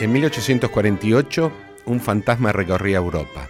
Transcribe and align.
En 0.00 0.12
1848, 0.12 1.52
un 1.86 2.00
fantasma 2.00 2.52
recorría 2.52 2.98
Europa. 2.98 3.48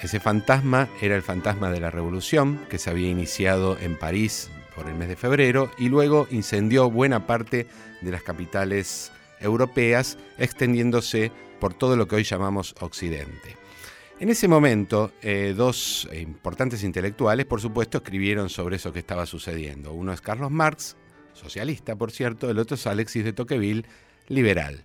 Ese 0.00 0.20
fantasma 0.20 0.88
era 1.00 1.16
el 1.16 1.22
fantasma 1.22 1.72
de 1.72 1.80
la 1.80 1.90
Revolución, 1.90 2.60
que 2.70 2.78
se 2.78 2.90
había 2.90 3.08
iniciado 3.08 3.76
en 3.80 3.96
París 3.96 4.48
por 4.76 4.86
el 4.86 4.94
mes 4.94 5.08
de 5.08 5.16
febrero 5.16 5.72
y 5.76 5.88
luego 5.88 6.28
incendió 6.30 6.88
buena 6.88 7.26
parte 7.26 7.66
de 8.00 8.12
las 8.12 8.22
capitales 8.22 9.10
europeas, 9.40 10.18
extendiéndose 10.38 11.32
por 11.58 11.74
todo 11.74 11.96
lo 11.96 12.06
que 12.06 12.14
hoy 12.14 12.22
llamamos 12.22 12.76
Occidente. 12.78 13.56
En 14.20 14.28
ese 14.28 14.46
momento, 14.46 15.10
eh, 15.20 15.52
dos 15.56 16.08
importantes 16.12 16.84
intelectuales, 16.84 17.44
por 17.44 17.60
supuesto, 17.60 17.98
escribieron 17.98 18.50
sobre 18.50 18.76
eso 18.76 18.92
que 18.92 19.00
estaba 19.00 19.26
sucediendo. 19.26 19.92
Uno 19.92 20.12
es 20.12 20.20
Carlos 20.20 20.52
Marx, 20.52 20.96
socialista, 21.32 21.96
por 21.96 22.12
cierto, 22.12 22.48
el 22.48 22.60
otro 22.60 22.76
es 22.76 22.86
Alexis 22.86 23.24
de 23.24 23.32
Tocqueville, 23.32 23.84
liberal. 24.28 24.84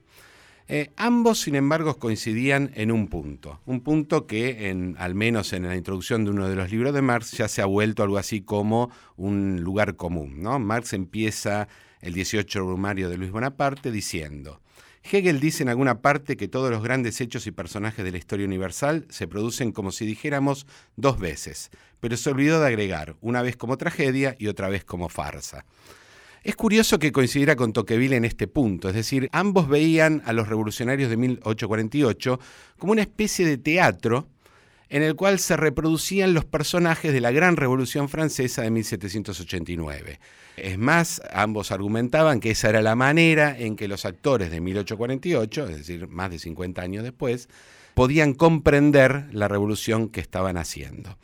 Eh, 0.68 0.92
ambos, 0.96 1.42
sin 1.42 1.56
embargo, 1.56 2.00
coincidían 2.00 2.72
en 2.76 2.92
un 2.92 3.08
punto, 3.08 3.60
un 3.66 3.82
punto 3.82 4.26
que, 4.28 4.94
al 4.98 5.16
menos 5.16 5.52
en 5.52 5.68
la 5.68 5.76
introducción 5.76 6.24
de 6.24 6.32
uno 6.32 6.48
de 6.48 6.56
los 6.56 6.72
libros 6.72 6.94
de 6.94 7.02
Marx, 7.02 7.32
ya 7.32 7.48
se 7.48 7.62
ha 7.62 7.66
vuelto 7.66 8.04
algo 8.04 8.18
así 8.18 8.42
como 8.42 8.90
un 9.18 9.62
lugar 9.62 9.96
común. 9.98 10.42
¿no? 10.42 10.60
Marx 10.60 10.94
empieza 10.94 11.68
el 12.00 12.14
18 12.14 12.66
Brumario 12.66 13.10
de 13.10 13.18
Luis 13.18 13.32
Bonaparte 13.32 13.92
diciendo, 13.92 14.62
Hegel 15.04 15.42
dice 15.42 15.64
en 15.64 15.70
alguna 15.70 16.02
parte 16.02 16.38
que 16.38 16.48
todos 16.48 16.72
los 16.72 16.82
grandes 16.82 17.20
hechos 17.20 17.46
y 17.46 17.52
personajes 17.52 18.06
de 18.06 18.12
la 18.12 18.18
historia 18.18 18.46
universal 18.46 19.06
se 19.10 19.28
producen 19.28 19.74
como 19.74 19.92
si 19.92 20.06
dijéramos 20.06 20.66
dos 20.96 21.20
veces, 21.20 21.72
pero 22.00 22.16
se 22.16 22.30
olvidó 22.30 22.62
de 22.62 22.68
agregar, 22.68 23.18
una 23.20 23.42
vez 23.42 23.58
como 23.58 23.78
tragedia 23.78 24.36
y 24.40 24.48
otra 24.48 24.70
vez 24.70 24.86
como 24.86 25.10
farsa. 25.10 25.66
Es 26.44 26.58
curioso 26.58 27.00
que 27.00 27.14
coincidiera 27.14 27.56
con 27.56 27.72
Tocqueville 27.72 28.18
en 28.18 28.26
este 28.26 28.48
punto, 28.48 28.90
es 28.90 28.96
decir, 28.96 29.30
ambos 29.32 29.70
veían 29.70 30.22
a 30.26 30.34
los 30.34 30.50
revolucionarios 30.50 31.10
de 31.10 31.16
1848 31.16 32.38
como 32.78 32.92
una 32.92 33.02
especie 33.02 33.46
de 33.46 33.58
teatro 33.58 34.28
en 34.90 35.04
el 35.04 35.16
cual 35.16 35.40
se 35.40 35.56
reproducían 35.56 36.34
los 36.34 36.44
personajes 36.44 37.14
de 37.14 37.22
la 37.22 37.32
gran 37.32 37.56
revolución 37.56 38.10
francesa 38.10 38.62
de 38.62 38.72
1789. 38.72 40.20
Es 40.58 40.78
más, 40.78 41.22
ambos 41.32 41.72
argumentaban 41.72 42.42
que 42.42 42.52
esa 42.52 42.70
era 42.70 42.82
la 42.82 42.96
manera 42.96 43.58
en 43.58 43.78
que 43.78 43.88
los 43.88 44.04
actores 44.04 44.52
de 44.52 44.60
1848, 44.60 45.70
es 45.70 45.78
decir, 45.78 46.10
más 46.10 46.30
de 46.30 46.40
50 46.40 46.82
años 46.82 47.04
después, 47.06 47.48
podían 47.94 48.34
comprender 48.34 49.30
la 49.32 49.48
revolución 49.48 50.10
que 50.10 50.20
estaban 50.20 50.58
haciendo. 50.58 51.18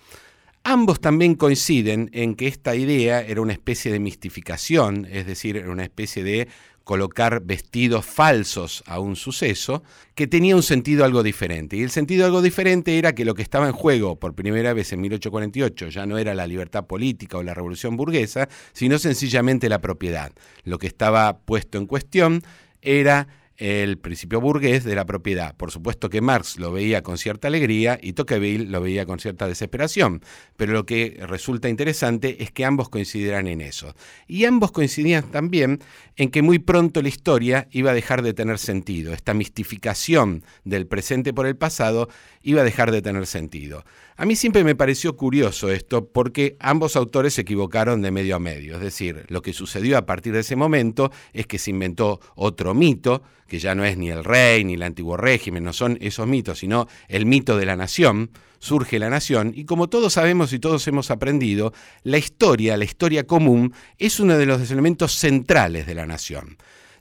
Ambos 0.63 0.99
también 0.99 1.35
coinciden 1.35 2.09
en 2.13 2.35
que 2.35 2.47
esta 2.47 2.75
idea 2.75 3.21
era 3.21 3.41
una 3.41 3.53
especie 3.53 3.91
de 3.91 3.99
mistificación, 3.99 5.07
es 5.09 5.25
decir, 5.25 5.57
era 5.57 5.71
una 5.71 5.83
especie 5.83 6.23
de 6.23 6.47
colocar 6.83 7.41
vestidos 7.41 8.03
falsos 8.03 8.83
a 8.88 8.99
un 8.99 9.16
suceso 9.16 9.83
que 10.16 10.25
tenía 10.25 10.55
un 10.55 10.63
sentido 10.63 11.05
algo 11.05 11.21
diferente. 11.21 11.77
Y 11.77 11.83
el 11.83 11.91
sentido 11.91 12.25
algo 12.25 12.41
diferente 12.41 12.97
era 12.97 13.13
que 13.13 13.25
lo 13.25 13.35
que 13.35 13.43
estaba 13.43 13.67
en 13.67 13.73
juego 13.73 14.19
por 14.19 14.33
primera 14.33 14.73
vez 14.73 14.91
en 14.91 15.01
1848 15.01 15.89
ya 15.89 16.07
no 16.07 16.17
era 16.17 16.33
la 16.33 16.47
libertad 16.47 16.88
política 16.88 17.38
o 17.38 17.44
la 17.44 17.53
revolución 17.53 17.95
burguesa, 17.95 18.49
sino 18.73 18.97
sencillamente 18.97 19.69
la 19.69 19.81
propiedad. 19.81 20.31
Lo 20.63 20.79
que 20.79 20.88
estaba 20.88 21.38
puesto 21.38 21.77
en 21.77 21.85
cuestión 21.85 22.41
era 22.81 23.27
el 23.59 23.97
principio 23.97 24.39
burgués 24.39 24.85
de 24.85 24.95
la 24.95 25.05
propiedad. 25.05 25.55
Por 25.55 25.69
supuesto 25.69 26.09
que 26.09 26.21
Marx 26.21 26.57
lo 26.57 26.71
veía 26.71 27.03
con 27.03 27.17
cierta 27.17 27.49
alegría 27.49 27.99
y 28.01 28.13
Tocqueville 28.13 28.66
lo 28.66 28.81
veía 28.81 29.05
con 29.05 29.19
cierta 29.19 29.47
desesperación, 29.47 30.21
pero 30.55 30.71
lo 30.71 30.85
que 30.85 31.19
resulta 31.27 31.67
interesante 31.67 32.41
es 32.41 32.51
que 32.51 32.63
ambos 32.63 32.89
coincidieran 32.89 33.47
en 33.47 33.59
eso. 33.59 33.95
Y 34.27 34.45
ambos 34.45 34.71
coincidían 34.71 35.29
también 35.29 35.81
en 36.16 36.31
que 36.31 36.41
muy 36.41 36.59
pronto 36.59 37.01
la 37.01 37.09
historia 37.09 37.67
iba 37.72 37.91
a 37.91 37.94
dejar 37.94 38.22
de 38.22 38.34
tener 38.34 38.57
sentido. 38.59 39.13
Esta 39.13 39.34
mistificación 39.34 40.44
del 40.63 40.88
presente 40.88 41.34
por 41.34 41.45
el 41.45 41.57
pasado 41.57 42.09
iba 42.41 42.61
a 42.61 42.66
dejar 42.66 42.91
de 42.91 43.01
tener 43.01 43.28
sentido. 43.28 43.84
A 44.19 44.25
mí 44.25 44.35
siempre 44.35 44.66
me 44.66 44.75
pareció 44.75 45.16
curioso 45.16 45.72
esto 45.72 46.09
porque 46.09 46.57
ambos 46.59 46.97
autores 46.97 47.35
se 47.35 47.41
equivocaron 47.41 48.02
de 48.02 48.12
medio 48.12 48.35
a 48.35 48.40
medio. 48.40 48.75
Es 48.75 48.81
decir, 48.81 49.24
lo 49.30 49.41
que 49.41 49.53
sucedió 49.53 49.97
a 49.97 50.06
partir 50.06 50.34
de 50.34 50.41
ese 50.41 50.57
momento 50.57 51.09
es 51.31 51.47
que 51.47 51.57
se 51.57 51.69
inventó 51.69 52.19
otro 52.35 52.74
mito, 52.74 53.24
que 53.47 53.59
ya 53.59 53.75
no 53.75 53.85
es 53.85 53.96
ni 53.96 54.09
el 54.09 54.25
rey 54.25 54.66
ni 54.66 54.74
el 54.74 54.84
antiguo 54.84 55.16
régimen, 55.16 55.63
no 55.63 55.72
son 55.72 55.97
esos 56.02 56.28
mitos, 56.28 56.59
sino 56.59 56.85
el 57.08 57.25
mito 57.25 57.56
de 57.56 57.66
la 57.66 57.78
nación. 57.78 58.31
Surge 58.59 59.00
la 59.00 59.09
nación 59.09 59.53
y 59.56 59.63
como 59.63 59.88
todos 59.88 60.12
sabemos 60.12 60.52
y 60.52 60.59
todos 60.59 60.85
hemos 60.90 61.12
aprendido, 61.12 61.72
la 62.03 62.18
historia, 62.18 62.75
la 62.75 62.84
historia 62.84 63.25
común, 63.25 63.74
es 63.97 64.19
uno 64.19 64.38
de 64.38 64.46
los 64.46 64.69
elementos 64.69 65.13
centrales 65.13 65.88
de 65.88 65.96
la 65.96 66.06
nación. 66.06 66.58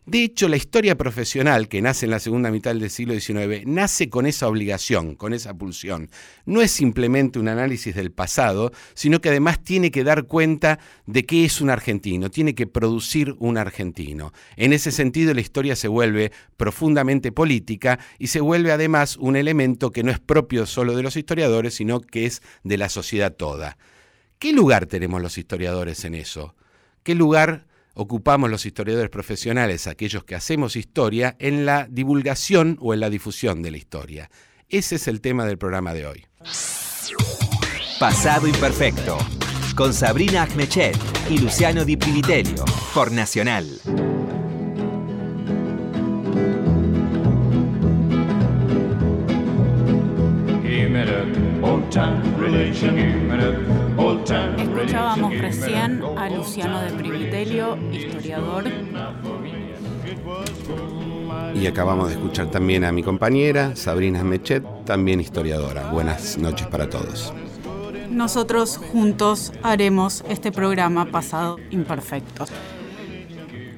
De 0.09 0.25
hecho, 0.25 0.49
la 0.49 0.57
historia 0.57 0.97
profesional 0.97 1.69
que 1.69 1.83
nace 1.83 2.07
en 2.07 2.13
la 2.13 2.19
segunda 2.19 2.51
mitad 2.51 2.75
del 2.75 2.89
siglo 2.89 3.13
XIX 3.13 3.67
nace 3.67 4.09
con 4.09 4.25
esa 4.25 4.49
obligación, 4.49 5.15
con 5.15 5.35
esa 5.35 5.53
pulsión. 5.53 6.09
No 6.47 6.63
es 6.63 6.71
simplemente 6.71 7.39
un 7.39 7.47
análisis 7.47 7.95
del 7.95 8.11
pasado, 8.11 8.73
sino 8.95 9.21
que 9.21 9.29
además 9.29 9.63
tiene 9.63 9.91
que 9.91 10.05
dar 10.05 10.25
cuenta 10.25 10.79
de 11.05 11.27
qué 11.27 11.45
es 11.45 11.61
un 11.61 11.69
argentino, 11.69 12.31
tiene 12.31 12.55
que 12.55 12.67
producir 12.67 13.37
un 13.39 13.59
argentino. 13.59 14.33
En 14.57 14.73
ese 14.73 14.93
sentido, 14.93 15.35
la 15.35 15.43
historia 15.43 15.77
se 15.77 15.89
vuelve 15.89 16.33
profundamente 16.57 17.31
política 17.31 17.99
y 18.19 18.29
se 18.29 18.41
vuelve 18.41 18.73
además 18.73 19.19
un 19.19 19.37
elemento 19.37 19.91
que 19.93 20.05
no 20.05 20.11
es 20.11 20.21
propio 20.21 20.65
solo 20.65 20.97
de 20.97 21.03
los 21.03 21.19
historiadores, 21.19 21.75
sino 21.75 22.01
que 22.01 22.25
es 22.25 22.41
de 22.65 22.79
la 22.79 22.89
sociedad 22.89 23.35
toda. 23.35 23.77
¿Qué 24.39 24.55
lugar 24.55 24.87
tenemos 24.87 25.21
los 25.21 25.37
historiadores 25.37 26.03
en 26.07 26.15
eso? 26.15 26.55
¿Qué 27.03 27.15
lugar 27.15 27.68
ocupamos 27.99 28.49
los 28.49 28.65
historiadores 28.65 29.11
profesionales, 29.11 29.89
aquellos 29.89 30.23
que 30.23 30.37
hacemos 30.37 30.77
historia, 30.77 31.35
en 31.41 31.67
la 31.67 31.89
divulgación 31.91 32.79
o 32.81 32.95
en 32.95 33.01
la 33.01 33.11
difusión 33.11 33.61
de 33.61 33.73
la 33.73 33.77
historia. 33.77 34.31
Ese 34.69 34.95
es 34.95 35.09
el 35.09 35.21
tema 35.21 35.45
del 35.45 35.59
programa 35.59 35.93
de 35.93 36.07
hoy. 36.07 36.27
Pasado 37.99 38.47
Imperfecto, 38.47 39.19
con 39.75 39.93
Sabrina 39.93 40.45
Agmechet 40.45 40.97
y 41.29 41.39
Luciano 41.39 41.85
Di 41.85 41.97
Privitelio, 41.97 42.65
por 42.95 43.11
Nacional. 43.11 43.67
A 56.29 56.37
Luciano 56.37 56.81
de 56.83 56.91
Privitelio, 56.91 57.79
historiador. 57.91 58.65
Y 61.55 61.67
acabamos 61.67 62.09
de 62.09 62.15
escuchar 62.15 62.51
también 62.51 62.85
a 62.85 62.93
mi 62.93 63.03
compañera, 63.03 63.75
Sabrina 63.75 64.23
Mechet, 64.23 64.63
también 64.85 65.21
historiadora. 65.21 65.91
Buenas 65.91 66.37
noches 66.37 66.67
para 66.67 66.89
todos. 66.91 67.33
Nosotros 68.11 68.77
juntos 68.77 69.53
haremos 69.63 70.25
este 70.29 70.53
programa 70.53 71.07
pasado 71.07 71.57
imperfecto. 71.71 72.47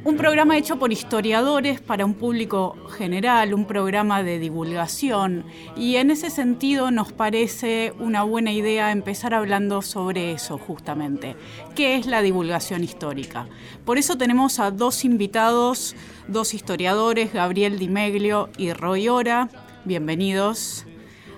Un 0.03 0.17
programa 0.17 0.57
hecho 0.57 0.79
por 0.79 0.93
historiadores 0.93 1.83
para 1.83 2.07
un 2.07 2.15
público 2.15 2.75
general, 2.89 3.53
un 3.53 3.67
programa 3.67 4.23
de 4.23 4.39
divulgación 4.39 5.45
y 5.77 5.97
en 5.97 6.11
ese 6.11 6.31
sentido 6.31 6.91
nos 6.91 7.13
parece 7.13 7.93
una 7.99 8.23
buena 8.23 8.51
idea 8.51 8.93
empezar 8.93 9.35
hablando 9.35 9.83
sobre 9.83 10.33
eso 10.33 10.57
justamente, 10.57 11.37
qué 11.75 11.97
es 11.97 12.07
la 12.07 12.23
divulgación 12.23 12.83
histórica. 12.83 13.47
Por 13.85 13.99
eso 13.99 14.17
tenemos 14.17 14.59
a 14.59 14.71
dos 14.71 15.05
invitados, 15.05 15.95
dos 16.29 16.55
historiadores, 16.55 17.35
Gabriel 17.35 17.79
Dimeglio 17.79 18.49
y 18.57 18.73
Roy 18.73 19.11
Ora. 19.11 19.51
Bienvenidos. 19.85 20.87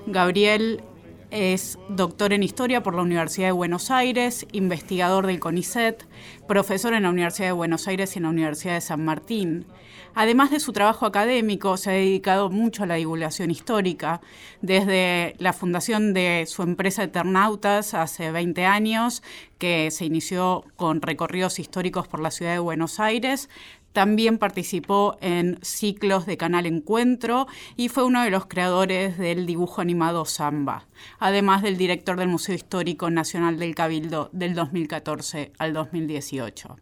Gabriel 0.07 0.83
es 1.33 1.79
doctor 1.89 2.35
en 2.35 2.43
Historia 2.43 2.83
por 2.83 2.95
la 2.95 3.01
Universidad 3.01 3.49
de 3.49 3.53
Buenos 3.53 3.91
Aires, 3.91 4.47
investigador 4.53 5.27
del 5.27 5.41
CONICET, 5.41 6.07
profesor 6.47 6.93
en 6.93 7.05
la 7.05 7.11
Universidad 7.11 7.49
de 7.49 7.53
Buenos 7.53 7.89
Aires 7.89 8.15
y 8.15 8.19
en 8.19 8.25
la 8.25 8.29
Universidad 8.29 8.75
de 8.75 8.83
San 8.83 9.03
Martín. 9.03 9.67
Además 10.15 10.51
de 10.51 10.61
su 10.61 10.75
trabajo 10.75 11.07
académico, 11.07 11.79
se 11.79 11.91
ha 11.91 11.95
dedicado 11.95 12.51
mucho 12.51 12.83
a 12.83 12.87
la 12.87 12.97
divulgación 12.97 13.51
histórica, 13.51 14.21
desde 14.61 15.35
la 15.39 15.55
fundación 15.55 16.13
de 16.13 16.45
su 16.47 16.63
empresa 16.63 17.05
Eternautas 17.05 17.95
hace 17.95 18.31
20 18.31 18.67
años, 18.67 19.23
que 19.57 19.91
se 19.91 20.05
inició 20.05 20.65
con 20.77 21.01
recorridos 21.01 21.59
históricos 21.59 22.09
por 22.09 22.21
la 22.21 22.31
ciudad 22.31 22.53
de 22.53 22.59
Buenos 22.59 23.01
Aires, 23.01 23.49
también 23.93 24.39
participó 24.39 25.17
en 25.21 25.59
ciclos 25.63 26.27
de 26.27 26.37
Canal 26.37 26.67
Encuentro 26.67 27.47
y 27.77 27.89
fue 27.89 28.05
uno 28.05 28.23
de 28.23 28.31
los 28.31 28.47
creadores 28.47 29.19
del 29.19 29.47
dibujo 29.47 29.81
animado 29.81 30.25
Samba, 30.25 30.87
además 31.19 31.63
del 31.63 31.77
director 31.77 32.19
del 32.19 32.29
Museo 32.29 32.55
Histórico 32.55 33.11
Nacional 33.11 33.59
del 33.59 33.75
Cabildo 33.75 34.31
del 34.33 34.55
2014 34.55 35.53
al 35.59 35.73
2018. 35.73 36.77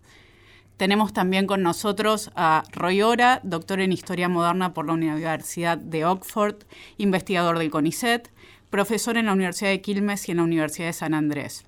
Tenemos 0.77 1.13
también 1.13 1.47
con 1.47 1.63
nosotros 1.63 2.31
a 2.37 2.63
Roy 2.73 3.03
Ora, 3.03 3.41
doctor 3.43 3.81
en 3.81 3.93
Historia 3.93 4.31
Moderna 4.31 4.73
por 4.73 4.87
la 4.87 4.95
Universidad 4.95 5.77
de 5.77 6.07
Oxford, 6.07 6.57
investigador 6.97 7.59
del 7.59 7.71
CONICET, 7.71 8.31
profesor 8.71 9.19
en 9.19 9.27
la 9.27 9.35
Universidad 9.35 9.71
de 9.71 9.83
Quilmes 9.83 10.27
y 10.27 10.31
en 10.31 10.39
la 10.39 10.45
Universidad 10.45 10.87
de 10.87 10.93
San 10.95 11.13
Andrés. 11.13 11.67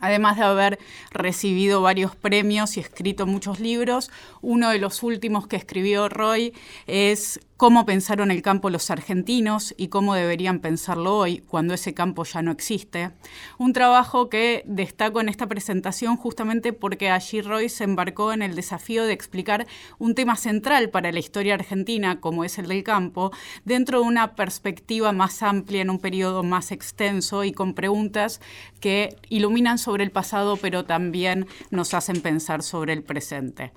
Además 0.00 0.36
de 0.36 0.44
haber 0.44 0.78
recibido 1.10 1.82
varios 1.82 2.14
premios 2.16 2.76
y 2.76 2.80
escrito 2.80 3.26
muchos 3.26 3.60
libros, 3.60 4.10
uno 4.40 4.70
de 4.70 4.78
los 4.78 5.02
últimos 5.02 5.46
que 5.46 5.56
escribió 5.56 6.08
Roy 6.08 6.54
es 6.86 7.40
cómo 7.58 7.84
pensaron 7.84 8.30
el 8.30 8.40
campo 8.40 8.70
los 8.70 8.88
argentinos 8.88 9.74
y 9.76 9.88
cómo 9.88 10.14
deberían 10.14 10.60
pensarlo 10.60 11.16
hoy, 11.16 11.38
cuando 11.40 11.74
ese 11.74 11.92
campo 11.92 12.22
ya 12.22 12.40
no 12.40 12.52
existe. 12.52 13.10
Un 13.58 13.72
trabajo 13.72 14.28
que 14.28 14.62
destaco 14.64 15.20
en 15.20 15.28
esta 15.28 15.48
presentación 15.48 16.16
justamente 16.16 16.72
porque 16.72 17.10
allí 17.10 17.40
Roy 17.40 17.68
se 17.68 17.82
embarcó 17.82 18.32
en 18.32 18.42
el 18.42 18.54
desafío 18.54 19.04
de 19.04 19.12
explicar 19.12 19.66
un 19.98 20.14
tema 20.14 20.36
central 20.36 20.90
para 20.90 21.10
la 21.10 21.18
historia 21.18 21.54
argentina, 21.54 22.20
como 22.20 22.44
es 22.44 22.60
el 22.60 22.68
del 22.68 22.84
campo, 22.84 23.32
dentro 23.64 24.02
de 24.02 24.06
una 24.06 24.36
perspectiva 24.36 25.10
más 25.10 25.42
amplia, 25.42 25.82
en 25.82 25.90
un 25.90 25.98
periodo 25.98 26.44
más 26.44 26.70
extenso 26.70 27.42
y 27.42 27.50
con 27.50 27.74
preguntas 27.74 28.40
que 28.78 29.16
iluminan 29.30 29.78
sobre 29.78 30.04
el 30.04 30.12
pasado, 30.12 30.58
pero 30.58 30.84
también 30.84 31.48
nos 31.70 31.92
hacen 31.92 32.20
pensar 32.20 32.62
sobre 32.62 32.92
el 32.92 33.02
presente. 33.02 33.72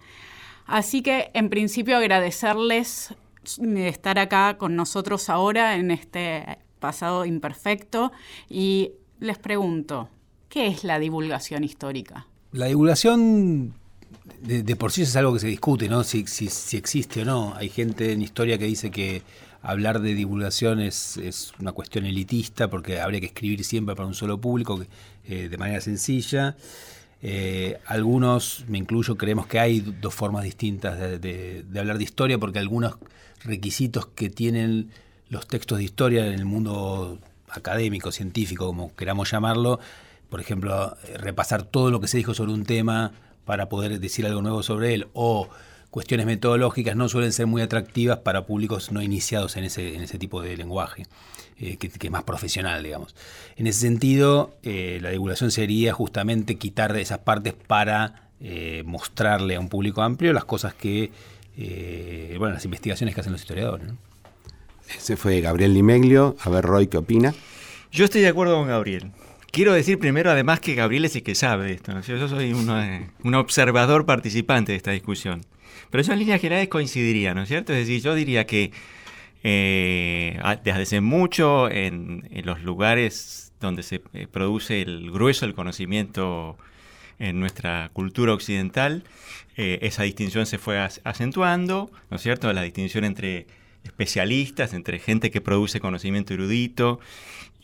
Así 0.68 1.02
que, 1.02 1.32
en 1.34 1.50
principio, 1.50 1.98
agradecerles 1.98 3.16
de 3.58 3.88
estar 3.88 4.20
acá 4.20 4.58
con 4.58 4.76
nosotros 4.76 5.30
ahora 5.30 5.76
en 5.76 5.92
este 5.92 6.60
pasado 6.80 7.26
imperfecto 7.26 8.12
y 8.50 8.92
les 9.20 9.38
pregunto, 9.38 10.10
¿qué 10.50 10.68
es 10.68 10.84
la 10.84 11.00
divulgación 11.00 11.64
histórica? 11.64 12.28
La 12.52 12.66
divulgación 12.66 13.74
de, 14.42 14.76
por 14.76 14.92
sí 14.92 15.04
es 15.04 15.16
algo 15.16 15.34
que 15.34 15.40
se 15.40 15.48
discute, 15.48 15.88
¿no? 15.88 16.04
Si, 16.04 16.20
existe 16.20 17.22
o 17.22 17.26
no. 17.26 17.54
Hay 17.56 17.70
gente 17.70 18.12
en 18.12 18.22
historia 18.22 18.58
que 18.58 18.66
dice 18.66 18.92
que 18.92 19.22
hablar 19.62 20.02
de 20.02 20.16
divulgación 20.16 20.80
es, 20.80 21.54
una 21.60 21.72
cuestión 21.72 22.06
elitista 22.06 22.70
porque 22.70 23.00
habría 23.00 23.20
que 23.20 23.28
escribir 23.28 23.64
siempre 23.64 23.96
para 23.96 24.08
un 24.08 24.16
solo 24.16 24.40
público 24.40 24.84
eh, 25.26 25.48
de 25.50 25.58
manera 25.58 25.82
sencilla. 25.82 26.56
Eh, 27.24 27.78
algunos, 27.86 28.66
me 28.68 28.80
incluyo, 28.80 29.16
creemos 29.16 29.46
que 29.46 29.60
hay 29.60 29.80
dos 29.80 30.14
formas 30.14 30.44
distintas 30.44 30.98
de, 31.22 31.64
hablar 31.78 32.00
de 32.00 32.04
historia 32.04 32.40
porque 32.40 32.60
algunos 32.60 32.98
requisitos 33.44 34.08
que 34.08 34.30
tienen 34.30 34.92
los 35.30 35.48
textos 35.48 35.78
de 35.78 35.86
historia 35.86 36.28
en 36.28 36.34
el 36.34 36.46
mundo 36.46 37.20
académico, 37.50 38.12
científico, 38.12 38.68
como 38.68 38.96
queramos 38.96 39.32
llamarlo, 39.32 39.80
por 40.30 40.40
ejemplo, 40.40 40.98
eh, 41.08 41.18
repasar 41.18 41.64
todo 41.64 41.92
lo 41.92 42.00
que 42.00 42.08
se 42.08 42.18
dijo 42.18 42.34
sobre 42.34 42.54
un 42.54 42.66
tema 42.66 43.12
para 43.46 43.70
poder 43.70 44.00
decir 44.00 44.26
algo 44.26 44.42
nuevo 44.42 44.64
sobre 44.64 44.94
él, 44.94 45.08
o 45.14 45.50
cuestiones 45.90 46.26
metodológicas 46.26 46.96
no 46.96 47.10
suelen 47.10 47.34
ser 47.34 47.48
muy 47.48 47.62
atractivas 47.62 48.20
para 48.20 48.46
públicos 48.46 48.92
no 48.92 49.02
iniciados 49.02 49.58
en 49.58 49.66
ese, 49.66 49.96
en 49.96 50.04
ese 50.04 50.18
tipo 50.18 50.42
de 50.42 50.56
lenguaje, 50.56 51.06
eh, 51.58 51.78
que, 51.78 51.88
es 51.88 52.12
más 52.12 52.24
profesional, 52.24 52.82
digamos. 52.82 53.16
En 53.58 53.68
ese 53.68 53.82
sentido, 53.82 54.56
eh, 54.64 55.00
la 55.02 55.10
divulgación 55.10 55.52
sería 55.52 55.94
justamente 55.94 56.56
quitar 56.56 56.94
de 56.94 57.02
esas 57.02 57.20
partes 57.20 57.54
para 57.54 58.28
mostrarle 58.86 59.56
a 59.56 59.60
un 59.60 59.70
público 59.70 60.02
amplio 60.02 60.34
las 60.34 60.46
cosas 60.46 60.74
que 60.74 61.12
eh, 61.58 62.36
bueno, 62.38 62.54
las 62.54 62.66
investigaciones 62.66 63.16
que 63.16 63.22
hacen 63.22 63.34
los 63.34 63.42
historiadores. 63.42 63.88
Ese 64.96 65.18
fue 65.18 65.42
Gabriel 65.42 65.74
Limeglio. 65.74 66.36
A 66.42 66.50
ver, 66.50 66.66
Roy, 66.66 66.88
¿qué 66.88 66.98
opina? 66.98 67.34
Yo 67.92 68.06
estoy 68.06 68.22
de 68.22 68.28
acuerdo 68.28 68.58
con 68.58 68.68
Gabriel. 68.68 69.12
Quiero 69.52 69.74
decir 69.74 70.00
primero, 70.00 70.32
además, 70.32 70.60
que 70.60 70.76
Gabriel 70.76 71.06
es 71.06 71.16
el 71.16 71.24
que 71.24 71.36
sabe 71.36 71.66
de 71.66 71.74
esto. 71.74 72.00
Yo 72.02 72.28
soy 72.28 72.54
un 72.54 73.36
observador 73.36 74.06
participante 74.06 74.72
de 74.72 74.78
esta 74.78 74.92
discusión. 74.92 75.42
Pero 75.90 76.02
eso 76.02 76.14
en 76.14 76.20
líneas 76.20 76.40
generales 76.40 76.70
coincidiría, 76.70 77.34
¿no 77.34 77.44
es 77.44 77.50
cierto? 77.50 77.74
Es 77.74 77.80
decir, 77.80 78.02
yo 78.02 78.16
diría 78.16 78.46
que 78.46 78.72
eh, 79.44 80.40
desde 80.64 80.82
hace 80.82 81.02
mucho 81.02 81.70
en, 81.70 82.24
los 82.44 82.62
lugares 82.62 83.52
donde 83.60 83.84
se 83.84 84.02
eh, 84.14 84.28
produce 84.32 84.82
el 84.82 85.12
grueso 85.12 85.46
del 85.46 85.54
conocimiento 85.54 86.58
en 87.22 87.40
nuestra 87.40 87.92
cultura 87.94 88.34
occidental, 88.34 89.04
eh, 89.56 89.80
esa 89.84 90.04
distinción 90.04 90.48
se 90.48 90.58
fue 90.58 90.80
acentuando, 90.80 91.92
¿no 92.10 92.18
es 92.18 92.24
cierto? 92.24 92.52
La 92.52 92.64
distinción 92.64 93.06
entre 93.06 93.46
especialistas, 93.84 94.74
entre 94.74 95.00
gente 95.00 95.30
que 95.30 95.40
produce 95.40 95.80
conocimiento 95.80 96.34
erudito 96.34 97.00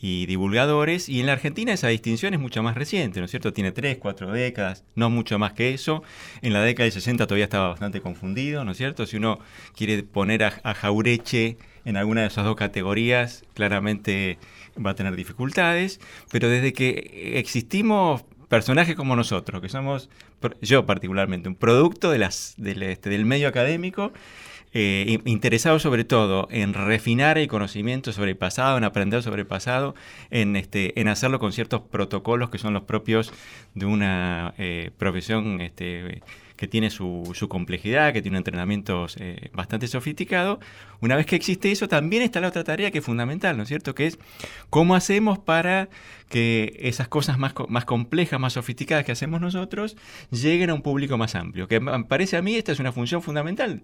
y 0.00 0.26
divulgadores, 0.26 1.08
y 1.08 1.18
en 1.18 1.26
la 1.26 1.32
Argentina 1.32 1.72
esa 1.72 1.88
distinción 1.88 2.34
es 2.34 2.40
mucho 2.40 2.62
más 2.62 2.76
reciente, 2.76 3.18
¿no 3.18 3.24
es 3.24 3.32
cierto? 3.32 3.52
Tiene 3.52 3.72
tres, 3.72 3.98
cuatro 3.98 4.30
décadas, 4.30 4.84
no 4.94 5.10
mucho 5.10 5.40
más 5.40 5.54
que 5.54 5.74
eso. 5.74 6.04
En 6.40 6.52
la 6.52 6.62
década 6.62 6.84
del 6.84 6.92
60 6.92 7.26
todavía 7.26 7.44
estaba 7.44 7.68
bastante 7.70 8.00
confundido, 8.00 8.64
¿no 8.64 8.70
es 8.72 8.76
cierto? 8.76 9.06
Si 9.06 9.16
uno 9.16 9.40
quiere 9.76 10.04
poner 10.04 10.44
a, 10.44 10.60
a 10.62 10.74
Jaureche 10.74 11.58
en 11.84 11.96
alguna 11.96 12.20
de 12.20 12.28
esas 12.28 12.44
dos 12.44 12.54
categorías, 12.54 13.42
claramente 13.54 14.38
va 14.84 14.90
a 14.90 14.94
tener 14.94 15.16
dificultades, 15.16 16.00
pero 16.30 16.48
desde 16.48 16.72
que 16.72 17.32
existimos 17.38 18.22
personajes 18.48 18.96
como 18.96 19.14
nosotros, 19.14 19.60
que 19.60 19.68
somos, 19.68 20.08
yo 20.60 20.86
particularmente, 20.86 21.48
un 21.48 21.54
producto 21.54 22.10
de 22.10 22.18
las, 22.18 22.54
del, 22.56 22.82
este, 22.82 23.10
del 23.10 23.24
medio 23.24 23.48
académico, 23.48 24.12
eh, 24.74 25.20
interesado 25.24 25.78
sobre 25.78 26.04
todo 26.04 26.46
en 26.50 26.74
refinar 26.74 27.38
el 27.38 27.48
conocimiento 27.48 28.12
sobre 28.12 28.32
el 28.32 28.36
pasado, 28.36 28.76
en 28.76 28.84
aprender 28.84 29.22
sobre 29.22 29.42
el 29.42 29.46
pasado, 29.46 29.94
en, 30.30 30.56
este, 30.56 31.00
en 31.00 31.08
hacerlo 31.08 31.38
con 31.38 31.52
ciertos 31.52 31.80
protocolos 31.80 32.50
que 32.50 32.58
son 32.58 32.74
los 32.74 32.82
propios 32.82 33.32
de 33.74 33.86
una 33.86 34.54
eh, 34.58 34.90
profesión 34.98 35.62
este, 35.62 36.20
que 36.58 36.66
tiene 36.66 36.90
su, 36.90 37.46
complejidad, 37.48 38.12
que 38.12 38.20
tiene 38.20 38.36
un 38.36 38.40
entrenamiento 38.40 39.06
eh, 39.16 39.48
bastante 39.54 39.86
sofisticado. 39.86 40.58
Una 41.00 41.14
vez 41.14 41.24
que 41.24 41.36
existe 41.36 41.70
eso, 41.70 41.88
también 41.88 42.22
está 42.22 42.40
la 42.40 42.48
otra 42.48 42.64
tarea 42.64 42.90
que 42.90 42.98
es 42.98 43.04
fundamental, 43.04 43.56
¿no 43.56 43.62
es 43.62 43.68
cierto? 43.68 43.94
Que 43.94 44.08
es 44.08 44.18
cómo 44.68 44.96
hacemos 44.96 45.38
para 45.38 45.88
que 46.28 46.76
esas 46.80 47.06
cosas 47.06 47.38
más, 47.38 47.54
más 47.68 47.84
complejas, 47.84 48.40
más 48.40 48.54
sofisticadas 48.54 49.04
que 49.04 49.12
hacemos 49.12 49.40
nosotros, 49.40 49.96
lleguen 50.32 50.70
a 50.70 50.74
un 50.74 50.82
público 50.82 51.16
más 51.16 51.36
amplio. 51.36 51.68
Que 51.68 51.80
parece 51.80 52.36
a 52.36 52.42
mí 52.42 52.56
esta 52.56 52.72
es 52.72 52.80
una 52.80 52.90
función 52.90 53.22
fundamental 53.22 53.80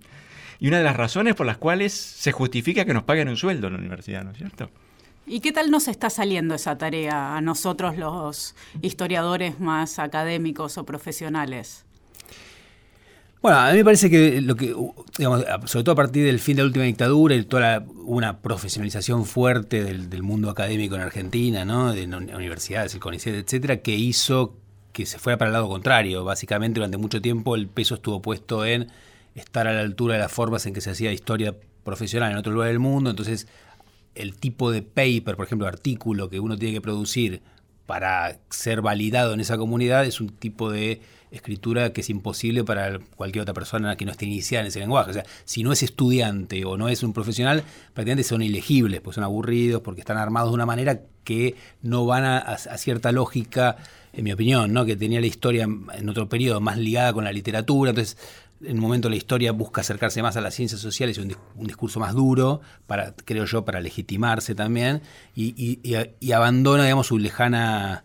y 0.58 0.66
una 0.66 0.78
de 0.78 0.84
las 0.84 0.96
razones 0.96 1.36
por 1.36 1.46
las 1.46 1.58
cuales 1.58 1.92
se 1.92 2.32
justifica 2.32 2.84
que 2.84 2.92
nos 2.92 3.04
paguen 3.04 3.28
un 3.28 3.36
sueldo 3.36 3.68
en 3.68 3.74
la 3.74 3.78
universidad, 3.78 4.24
¿no 4.24 4.32
es 4.32 4.38
cierto? 4.38 4.68
¿Y 5.26 5.38
qué 5.40 5.52
tal 5.52 5.70
nos 5.70 5.86
está 5.86 6.10
saliendo 6.10 6.56
esa 6.56 6.76
tarea 6.76 7.36
a 7.36 7.40
nosotros 7.40 7.96
los 7.96 8.56
historiadores 8.82 9.60
más 9.60 10.00
académicos 10.00 10.76
o 10.76 10.84
profesionales? 10.84 11.84
Bueno, 13.44 13.58
a 13.58 13.72
mí 13.72 13.76
me 13.76 13.84
parece 13.84 14.08
que 14.08 14.40
lo 14.40 14.56
que, 14.56 14.74
digamos, 15.18 15.44
sobre 15.66 15.84
todo 15.84 15.92
a 15.92 15.96
partir 15.96 16.24
del 16.24 16.38
fin 16.38 16.56
de 16.56 16.62
la 16.62 16.66
última 16.66 16.86
dictadura 16.86 17.34
y 17.34 17.44
toda 17.44 17.84
una 18.06 18.40
profesionalización 18.40 19.26
fuerte 19.26 19.84
del, 19.84 20.22
mundo 20.22 20.48
académico 20.48 20.94
en 20.94 21.02
Argentina, 21.02 21.62
¿no? 21.66 21.92
de 21.92 22.06
universidades, 22.06 22.94
el 22.94 23.00
CONICET, 23.00 23.34
etcétera, 23.34 23.82
que 23.82 23.94
hizo 23.96 24.56
que 24.94 25.04
se 25.04 25.18
fuera 25.18 25.36
para 25.36 25.50
el 25.50 25.52
lado 25.52 25.68
contrario. 25.68 26.24
Básicamente, 26.24 26.80
durante 26.80 26.96
mucho 26.96 27.20
tiempo 27.20 27.54
el 27.54 27.68
peso 27.68 27.96
estuvo 27.96 28.22
puesto 28.22 28.64
en 28.64 28.90
estar 29.34 29.66
a 29.66 29.74
la 29.74 29.80
altura 29.80 30.14
de 30.14 30.20
las 30.20 30.32
formas 30.32 30.64
en 30.64 30.72
que 30.72 30.80
se 30.80 30.88
hacía 30.88 31.12
historia 31.12 31.54
profesional 31.84 32.32
en 32.32 32.38
otro 32.38 32.50
lugar 32.50 32.68
del 32.68 32.78
mundo. 32.78 33.10
Entonces, 33.10 33.46
el 34.14 34.36
tipo 34.36 34.70
de 34.70 34.80
paper, 34.80 35.36
por 35.36 35.44
ejemplo, 35.44 35.66
artículo 35.66 36.30
que 36.30 36.40
uno 36.40 36.56
tiene 36.56 36.72
que 36.72 36.80
producir 36.80 37.42
para 37.86 38.38
ser 38.50 38.80
validado 38.80 39.34
en 39.34 39.40
esa 39.40 39.58
comunidad 39.58 40.04
es 40.06 40.20
un 40.20 40.30
tipo 40.30 40.70
de 40.70 41.00
escritura 41.30 41.92
que 41.92 42.00
es 42.00 42.10
imposible 42.10 42.64
para 42.64 42.98
cualquier 43.16 43.42
otra 43.42 43.54
persona 43.54 43.96
que 43.96 44.04
no 44.04 44.12
esté 44.12 44.26
iniciada 44.26 44.62
en 44.62 44.68
ese 44.68 44.80
lenguaje. 44.80 45.10
O 45.10 45.14
sea, 45.14 45.24
si 45.44 45.62
no 45.62 45.72
es 45.72 45.82
estudiante 45.82 46.64
o 46.64 46.76
no 46.76 46.88
es 46.88 47.02
un 47.02 47.12
profesional, 47.12 47.64
prácticamente 47.92 48.22
son 48.22 48.42
ilegibles, 48.42 49.00
pues 49.00 49.16
son 49.16 49.24
aburridos, 49.24 49.82
porque 49.82 50.00
están 50.00 50.16
armados 50.16 50.50
de 50.50 50.54
una 50.54 50.66
manera 50.66 51.00
que 51.24 51.56
no 51.82 52.06
van 52.06 52.24
a, 52.24 52.56
cierta 52.78 53.10
lógica, 53.10 53.76
en 54.12 54.24
mi 54.24 54.32
opinión, 54.32 54.72
¿no? 54.72 54.84
que 54.84 54.94
tenía 54.94 55.20
la 55.20 55.26
historia 55.26 55.64
en 55.64 56.08
otro 56.08 56.28
periodo 56.28 56.60
más 56.60 56.78
ligada 56.78 57.12
con 57.12 57.24
la 57.24 57.32
literatura. 57.32 57.90
Entonces, 57.90 58.16
en 58.66 58.76
un 58.76 58.80
momento 58.80 59.08
la 59.08 59.16
historia 59.16 59.52
busca 59.52 59.80
acercarse 59.80 60.22
más 60.22 60.36
a 60.36 60.40
las 60.40 60.54
ciencias 60.54 60.80
sociales 60.80 61.18
y 61.18 61.20
un, 61.20 61.66
discurso 61.66 62.00
más 62.00 62.14
duro, 62.14 62.60
para, 62.86 63.14
creo 63.24 63.44
yo, 63.44 63.64
para 63.64 63.80
legitimarse 63.80 64.54
también, 64.54 65.02
y, 65.34 66.32
abandona, 66.32 66.84
digamos, 66.84 67.06
su 67.06 67.18
lejana 67.18 68.04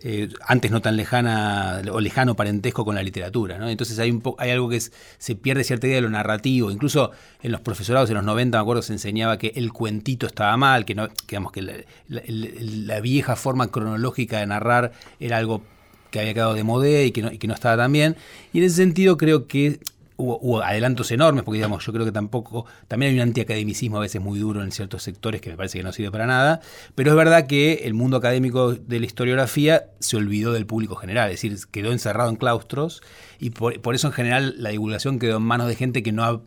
eh, 0.00 0.28
antes 0.46 0.70
no 0.70 0.82
tan 0.82 0.94
lejana 0.96 1.80
o 1.90 2.00
lejano 2.00 2.36
parentesco 2.36 2.84
con 2.84 2.94
la 2.94 3.02
literatura. 3.02 3.56
Entonces 3.70 3.98
hay, 3.98 4.10
un 4.10 4.22
hay 4.38 4.50
algo 4.50 4.68
que 4.68 4.78
se 4.80 5.34
pierde 5.34 5.64
cierta 5.64 5.86
idea 5.86 5.96
de 5.96 6.02
lo 6.02 6.10
narrativo. 6.10 6.70
Incluso 6.70 7.12
en 7.42 7.50
los 7.52 7.62
profesorados 7.62 8.10
en 8.10 8.16
los 8.16 8.24
90, 8.24 8.58
me 8.58 8.62
acuerdo, 8.62 8.82
se 8.82 8.92
enseñaba 8.92 9.38
que 9.38 9.52
el 9.56 9.72
cuentito 9.72 10.26
estaba 10.26 10.56
mal, 10.56 10.84
que, 10.84 10.94
no, 10.94 11.08
digamos, 11.26 11.50
que 11.50 11.86
la, 12.08 13.00
vieja 13.00 13.36
forma 13.36 13.68
cronológica 13.68 14.40
de 14.40 14.46
narrar 14.46 14.92
era 15.18 15.38
algo 15.38 15.62
que 16.10 16.20
había 16.20 16.34
quedado 16.34 16.54
de 16.54 16.62
moda 16.62 17.02
y 17.02 17.10
que, 17.10 17.22
no, 17.22 17.32
y 17.32 17.38
que 17.38 17.46
no 17.46 17.54
estaba 17.54 17.76
tan 17.76 17.90
bien. 17.90 18.16
Y 18.52 18.58
en 18.58 18.64
ese 18.64 18.76
sentido 18.76 19.16
creo 19.16 19.46
que 19.46 19.80
hubo, 20.16 20.62
adelantos 20.62 21.10
enormes, 21.10 21.44
porque 21.44 21.56
digamos, 21.56 21.84
yo 21.84 21.92
creo 21.92 22.04
que 22.04 22.12
tampoco, 22.12 22.66
también 22.88 23.10
hay 23.10 23.16
un 23.16 23.22
antiacademicismo 23.22 23.98
a 23.98 24.00
veces 24.00 24.20
muy 24.20 24.38
duro 24.38 24.62
en 24.62 24.72
ciertos 24.72 25.02
sectores 25.02 25.40
que 25.40 25.50
me 25.50 25.56
parece 25.56 25.78
que 25.78 25.84
no 25.84 25.92
sirve 25.92 26.10
para 26.10 26.26
nada, 26.26 26.60
pero 26.94 27.10
es 27.10 27.16
verdad 27.16 27.46
que 27.46 27.82
el 27.84 27.94
mundo 27.94 28.16
académico 28.16 28.74
de 28.74 29.00
la 29.00 29.06
historiografía 29.06 29.86
se 30.00 30.16
olvidó 30.16 30.52
del 30.52 30.66
público 30.66 30.96
general, 30.96 31.30
es 31.30 31.40
decir, 31.42 31.58
quedó 31.70 31.92
encerrado 31.92 32.30
en 32.30 32.36
claustros 32.36 33.02
y 33.38 33.50
por, 33.50 33.94
eso 33.94 34.06
en 34.08 34.12
general 34.12 34.54
la 34.58 34.70
divulgación 34.70 35.18
quedó 35.18 35.36
en 35.36 35.42
manos 35.42 35.68
de 35.68 35.76
gente 35.76 36.02
que 36.02 36.12
no, 36.12 36.42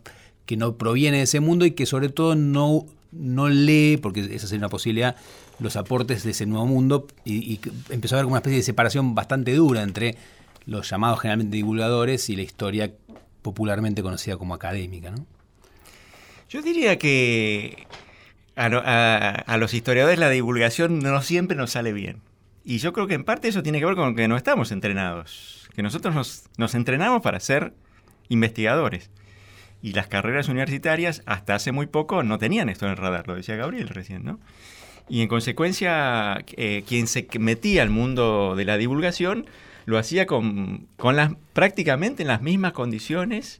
que 0.46 0.56
no 0.56 0.76
proviene 0.76 1.18
de 1.18 1.22
ese 1.24 1.40
mundo 1.40 1.64
y 1.64 1.72
que 1.72 1.86
sobre 1.86 2.08
todo 2.08 2.34
no, 2.34 2.86
no 3.12 3.48
lee, 3.48 3.98
porque 4.02 4.20
esa 4.34 4.46
sería 4.46 4.60
una 4.60 4.68
posibilidad, 4.68 5.16
los 5.60 5.76
aportes 5.76 6.24
de 6.24 6.30
ese 6.30 6.46
nuevo 6.46 6.66
mundo 6.66 7.06
y, 7.24 7.52
y 7.52 7.60
empezó 7.90 8.16
a 8.16 8.18
haber 8.18 8.26
una 8.26 8.38
especie 8.38 8.58
de 8.58 8.64
separación 8.64 9.14
bastante 9.14 9.54
dura 9.54 9.82
entre 9.82 10.16
los 10.66 10.88
llamados 10.88 11.20
generalmente 11.20 11.56
divulgadores 11.56 12.28
y 12.30 12.36
la 12.36 12.42
historia 12.42 12.92
popularmente 13.42 14.02
conocida 14.02 14.36
como 14.36 14.54
académica. 14.54 15.10
¿no? 15.10 15.26
Yo 16.48 16.62
diría 16.62 16.98
que 16.98 17.86
a, 18.56 19.56
los 19.58 19.72
historiadores 19.74 20.18
la 20.18 20.28
divulgación 20.28 20.98
no 20.98 21.22
siempre 21.22 21.56
nos 21.56 21.70
sale 21.70 21.92
bien. 21.92 22.20
Y 22.64 22.78
yo 22.78 22.92
creo 22.92 23.06
que 23.06 23.14
en 23.14 23.24
parte 23.24 23.48
eso 23.48 23.62
tiene 23.62 23.78
que 23.78 23.86
ver 23.86 23.94
con 23.94 24.14
que 24.14 24.28
no 24.28 24.36
estamos 24.36 24.70
entrenados, 24.70 25.68
que 25.74 25.82
nosotros 25.82 26.48
nos, 26.56 26.74
entrenamos 26.74 27.22
para 27.22 27.40
ser 27.40 27.72
investigadores. 28.28 29.10
Y 29.82 29.92
las 29.92 30.08
carreras 30.08 30.48
universitarias 30.48 31.22
hasta 31.24 31.54
hace 31.54 31.72
muy 31.72 31.86
poco 31.86 32.22
no 32.22 32.38
tenían 32.38 32.68
esto 32.68 32.84
en 32.84 32.92
el 32.92 32.98
radar, 32.98 33.26
lo 33.26 33.34
decía 33.34 33.56
Gabriel 33.56 33.88
recién, 33.88 34.24
¿no? 34.24 34.38
Y 35.08 35.22
en 35.22 35.28
consecuencia, 35.28 36.44
eh, 36.56 36.84
quien 36.86 37.06
se 37.06 37.26
metía 37.38 37.82
al 37.82 37.90
mundo 37.90 38.54
de 38.56 38.64
la 38.64 38.76
divulgación 38.76 39.46
lo 39.90 39.98
hacía 39.98 40.26
con, 40.26 40.86
con 40.96 41.16
las, 41.16 41.32
prácticamente 41.52 42.22
en 42.22 42.28
las 42.28 42.40
mismas 42.40 42.72
condiciones, 42.72 43.58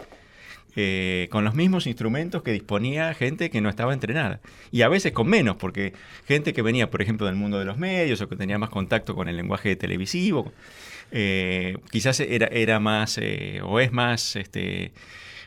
eh, 0.77 1.29
con 1.31 1.45
los 1.45 1.55
mismos 1.55 1.87
instrumentos 1.87 2.43
que 2.43 2.53
disponía 2.53 3.13
gente 3.13 3.51
que 3.51 3.61
no 3.61 3.69
estaba 3.69 3.93
entrenada. 3.93 4.41
Y 4.71 4.83
a 4.83 4.89
veces 4.89 5.13
con 5.13 5.29
menos, 5.29 5.57
porque 5.57 5.93
gente 6.27 6.53
que 6.53 6.63
venía, 6.63 6.91
por 6.91 7.03
ejemplo, 7.03 7.27
del 7.27 7.37
mundo 7.37 7.59
de 7.59 7.65
los 7.65 7.77
medios 7.77 8.21
o 8.21 8.29
que 8.29 8.37
tenía 8.37 8.59
más 8.59 8.71
contacto 8.71 9.15
con 9.15 9.29
el 9.29 9.37
lenguaje 9.37 9.77
televisivo, 9.77 10.53
eh, 11.11 11.77
quizás 11.91 12.21
era, 12.21 12.47
era 12.47 12.81
más 12.81 13.21
o 13.63 13.81
es 13.81 13.93
más... 13.93 14.37
Este, 14.37 14.93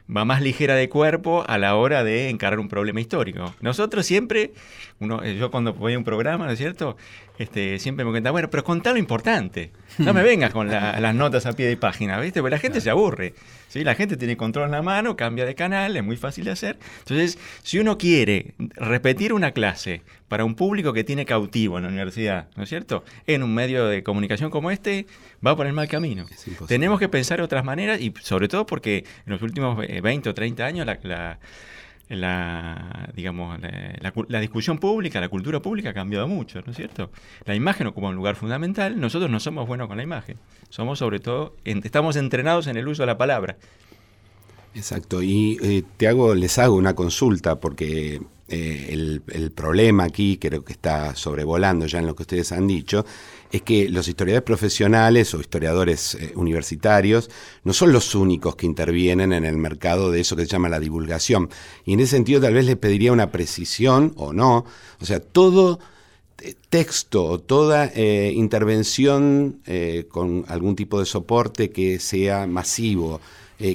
va 0.10 0.26
más 0.26 0.42
ligera 0.42 0.76
de 0.76 0.90
cuerpo 0.90 1.44
a 1.48 1.58
la 1.58 1.76
hora 1.76 2.04
de 2.04 2.30
encarar 2.30 2.60
un 2.60 2.68
problema 2.68 3.00
histórico. 3.02 3.54
Nosotros 3.62 4.06
siempre, 4.06 4.54
uno, 5.00 5.24
yo 5.24 5.50
cuando 5.52 5.74
voy 5.74 5.94
a 5.94 5.98
un 5.98 6.04
programa, 6.04 6.46
¿no 6.46 6.52
es 6.52 6.60
cierto? 6.60 6.98
Este, 7.38 7.80
siempre 7.80 8.06
me 8.06 8.12
cuenta, 8.12 8.32
bueno, 8.32 8.50
pero 8.50 8.64
contá 8.64 8.92
lo 8.92 8.98
importante. 8.98 9.72
No 9.98 10.14
me 10.14 10.24
vengas 10.24 10.52
con 10.52 10.68
las 10.68 11.16
notas 11.16 11.46
a 11.46 11.54
pie 11.54 11.68
de 11.68 11.78
página, 11.78 12.20
¿viste? 12.20 12.42
Porque 12.42 12.56
la 12.56 12.60
gente 12.60 12.82
se 12.82 12.90
aburre. 12.90 13.34
¿Sí? 13.74 13.84
La 13.84 13.96
gente 13.96 14.18
tiene 14.18 14.38
control 14.38 14.66
en 14.66 14.72
la 14.72 14.84
mano, 14.84 15.18
cambia 15.18 15.46
de 15.46 15.56
canal, 15.56 15.98
es 15.98 16.04
muy 16.04 16.16
fácil 16.16 16.46
de 16.46 16.52
hacer. 16.52 16.78
Entonces, 17.00 17.40
si 17.64 17.80
uno 17.80 17.98
quiere 17.98 18.54
repetir 18.76 19.34
una 19.34 19.52
clase 19.52 20.04
para 20.28 20.46
un 20.46 20.54
público 20.54 20.94
que 20.94 21.04
tiene 21.04 21.26
cautivo 21.26 21.78
en 21.78 21.84
la 21.84 21.90
universidad, 21.90 22.48
¿no 22.56 22.64
es 22.64 22.70
cierto? 22.70 23.04
En 23.26 23.42
un 23.42 23.54
medio 23.54 23.88
de 23.88 24.04
comunicación 24.04 24.52
como 24.52 24.70
este, 24.70 25.08
va 25.46 25.56
por 25.56 25.66
el 25.66 25.74
mal 25.74 25.88
camino. 25.88 26.26
Tenemos 26.68 27.00
que 27.00 27.10
pensar 27.10 27.40
de 27.40 27.44
otras 27.44 27.66
maneras 27.66 28.00
y 28.00 28.14
sobre 28.22 28.48
todo 28.48 28.68
porque 28.68 29.06
en 29.26 29.34
los 29.34 29.42
últimos 29.42 29.78
20 29.78 30.30
o 30.30 30.34
30 30.34 30.66
años 30.66 30.86
la 30.86 31.00
la, 31.04 31.40
digamos, 33.14 33.60
la, 33.62 34.40
discusión 34.40 34.78
pública, 34.78 35.20
la 35.22 35.30
cultura 35.30 35.62
pública 35.62 35.90
ha 35.90 35.94
cambiado 35.94 36.28
mucho, 36.28 36.62
¿no 36.66 36.72
es 36.72 36.78
cierto? 36.78 37.10
La 37.46 37.56
imagen 37.56 37.88
ocupa 37.88 38.08
un 38.08 38.16
lugar 38.16 38.36
fundamental. 38.36 39.00
Nosotros 39.00 39.30
no 39.30 39.40
somos 39.40 39.68
buenos 39.68 39.88
con 39.88 39.98
la 39.98 40.04
imagen. 40.04 40.38
Somos 40.70 41.00
sobre 41.00 41.20
todo, 41.20 41.56
estamos 41.64 42.16
entrenados 42.16 42.68
en 42.68 42.78
el 42.78 42.88
uso 42.88 43.04
de 43.04 43.08
la 43.08 43.18
palabra. 43.18 43.58
Exacto. 44.76 45.22
Y 45.22 45.58
eh, 45.62 45.84
te 45.98 46.08
hago, 46.08 46.34
les 46.34 46.58
hago 46.58 46.76
una 46.76 46.96
consulta 46.96 47.60
porque 47.60 48.22
eh, 48.48 48.90
el, 48.92 49.52
problema 49.52 50.04
aquí, 50.04 50.38
creo 50.38 50.64
que 50.64 50.74
está 50.74 51.16
sobrevolando 51.16 51.86
ya 51.86 52.00
en 52.00 52.08
lo 52.08 52.16
que 52.16 52.24
ustedes 52.24 52.52
han 52.52 52.68
dicho, 52.68 53.06
es 53.54 53.62
que 53.62 53.88
los 53.88 54.08
historiadores 54.08 54.44
profesionales 54.44 55.32
o 55.36 55.40
historiadores 55.40 56.16
eh, 56.16 56.34
universitarios 56.36 57.30
no 57.64 57.72
son 57.72 57.94
los 57.94 58.16
únicos 58.16 58.56
que 58.56 58.66
intervienen 58.66 59.32
en 59.32 59.46
el 59.46 59.58
mercado 59.58 60.10
de 60.10 60.22
eso 60.22 60.36
que 60.36 60.42
se 60.42 60.48
llama 60.48 60.70
la 60.70 60.80
divulgación. 60.80 61.52
Y 61.86 61.94
en 61.94 62.00
ese 62.00 62.16
sentido 62.16 62.42
tal 62.42 62.56
vez 62.56 62.66
les 62.66 62.78
pediría 62.78 63.12
una 63.12 63.30
precisión 63.32 64.12
o 64.16 64.34
no. 64.34 64.66
O 65.00 65.06
sea, 65.06 65.20
todo 65.20 65.80
eh, 66.42 66.56
texto 66.72 67.26
o 67.26 67.40
toda 67.40 67.92
eh, 67.94 68.34
intervención 68.36 69.62
con 70.10 70.46
algún 70.48 70.76
tipo 70.76 71.00
de 71.00 71.06
soporte 71.06 71.70
que 71.70 72.00
sea 72.00 72.48
masivo, 72.48 73.22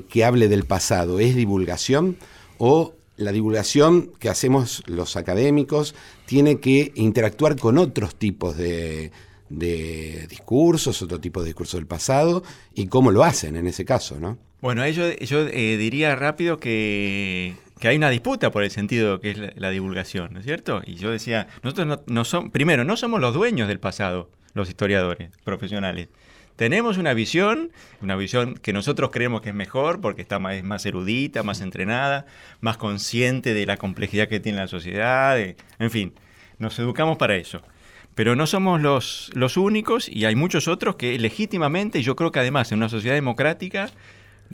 que 0.08 0.24
hable 0.24 0.48
del 0.48 0.64
pasado, 0.64 1.20
¿es 1.20 1.36
divulgación? 1.36 2.16
¿O 2.58 2.94
la 3.16 3.30
divulgación 3.32 4.10
que 4.18 4.28
hacemos 4.28 4.82
los 4.86 5.16
académicos 5.16 5.94
tiene 6.26 6.58
que 6.58 6.92
interactuar 6.94 7.56
con 7.56 7.78
otros 7.78 8.16
tipos 8.16 8.56
de, 8.56 9.12
de 9.48 10.26
discursos, 10.28 11.00
otro 11.02 11.20
tipo 11.20 11.40
de 11.40 11.46
discursos 11.46 11.78
del 11.78 11.86
pasado, 11.86 12.42
y 12.74 12.86
cómo 12.86 13.10
lo 13.10 13.24
hacen 13.24 13.56
en 13.56 13.66
ese 13.66 13.84
caso, 13.84 14.18
¿no? 14.20 14.38
Bueno, 14.60 14.86
yo, 14.88 15.12
yo 15.14 15.46
eh, 15.46 15.76
diría 15.76 16.16
rápido 16.16 16.58
que, 16.58 17.54
hay 17.82 17.96
una 17.96 18.10
disputa 18.10 18.50
por 18.50 18.64
el 18.64 18.70
sentido 18.70 19.20
que 19.20 19.30
es 19.30 19.38
la, 19.56 19.70
divulgación, 19.70 20.32
¿no 20.32 20.40
es 20.40 20.44
cierto? 20.44 20.82
Y 20.84 20.96
yo 20.96 21.10
decía, 21.10 21.46
nosotros 21.62 21.86
no, 21.86 22.00
no 22.06 22.24
somos, 22.24 22.50
primero, 22.50 22.84
no 22.84 22.96
somos 22.96 23.20
los 23.20 23.34
dueños 23.34 23.68
del 23.68 23.78
pasado, 23.78 24.30
los 24.54 24.68
historiadores 24.68 25.30
profesionales. 25.44 26.08
Tenemos 26.56 26.98
una 26.98 27.14
visión, 27.14 27.70
una 28.02 28.16
visión 28.16 28.54
que 28.54 28.72
nosotros 28.72 29.10
creemos 29.12 29.42
que 29.42 29.50
es 29.50 29.54
mejor 29.54 30.00
porque 30.00 30.22
está 30.22 30.40
más, 30.40 30.60
más 30.64 30.84
erudita, 30.86 31.44
más 31.44 31.60
entrenada, 31.60 32.26
más 32.60 32.76
consciente 32.76 33.54
de 33.54 33.64
la 33.64 33.76
complejidad 33.76 34.26
que 34.26 34.40
tiene 34.40 34.58
la 34.58 34.66
sociedad, 34.66 35.38
en 35.38 35.90
fin, 35.92 36.14
nos 36.58 36.76
educamos 36.80 37.16
para 37.16 37.36
eso. 37.36 37.62
Pero 38.18 38.34
no 38.34 38.48
somos 38.48 38.80
los, 38.80 39.30
los 39.34 39.56
únicos 39.56 40.08
y 40.08 40.24
hay 40.24 40.34
muchos 40.34 40.66
otros 40.66 40.96
que 40.96 41.16
legítimamente, 41.20 42.02
yo 42.02 42.16
creo 42.16 42.32
que 42.32 42.40
además 42.40 42.72
en 42.72 42.78
una 42.78 42.88
sociedad 42.88 43.14
democrática, 43.14 43.90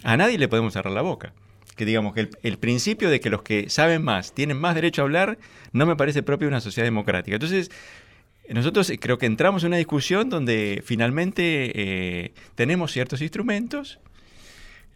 a 0.02 0.18
nadie 0.18 0.36
le 0.36 0.48
podemos 0.48 0.74
cerrar 0.74 0.92
la 0.92 1.00
boca. 1.00 1.32
Que 1.74 1.86
digamos 1.86 2.12
que 2.12 2.28
el, 2.42 2.58
principio 2.58 3.08
de 3.08 3.20
que 3.20 3.30
los 3.30 3.40
que 3.40 3.70
saben 3.70 4.04
más 4.04 4.34
tienen 4.34 4.58
más 4.58 4.74
derecho 4.74 5.00
a 5.00 5.04
hablar 5.04 5.38
no 5.72 5.86
me 5.86 5.96
parece 5.96 6.22
propio 6.22 6.44
de 6.44 6.50
una 6.50 6.60
sociedad 6.60 6.86
democrática. 6.86 7.36
Entonces, 7.36 7.70
nosotros 8.50 8.92
creo 9.00 9.16
que 9.16 9.24
entramos 9.24 9.62
en 9.62 9.68
una 9.68 9.78
discusión 9.78 10.28
donde 10.28 10.82
finalmente 10.84 11.72
eh, 11.74 12.34
tenemos 12.56 12.92
ciertos 12.92 13.22
instrumentos, 13.22 13.98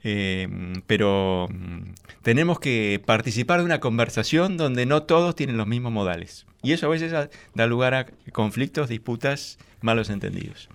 eh, 0.04 0.48
pero 0.86 1.48
mm, 1.50 1.94
tenemos 2.22 2.60
que 2.60 3.02
participar 3.04 3.60
de 3.60 3.66
una 3.66 3.80
conversación 3.80 4.56
donde 4.56 4.86
no 4.86 5.02
todos 5.02 5.34
tienen 5.34 5.56
los 5.56 5.66
mismos 5.66 5.92
modales. 5.92 6.46
Y 6.62 6.72
eso 6.72 6.86
a 6.86 6.90
veces 6.90 7.12
da 7.54 7.66
lugar 7.66 7.94
a 7.94 8.06
conflictos, 8.32 8.88
disputas, 8.88 9.58
malos 9.80 10.10
entendidos. 10.10 10.68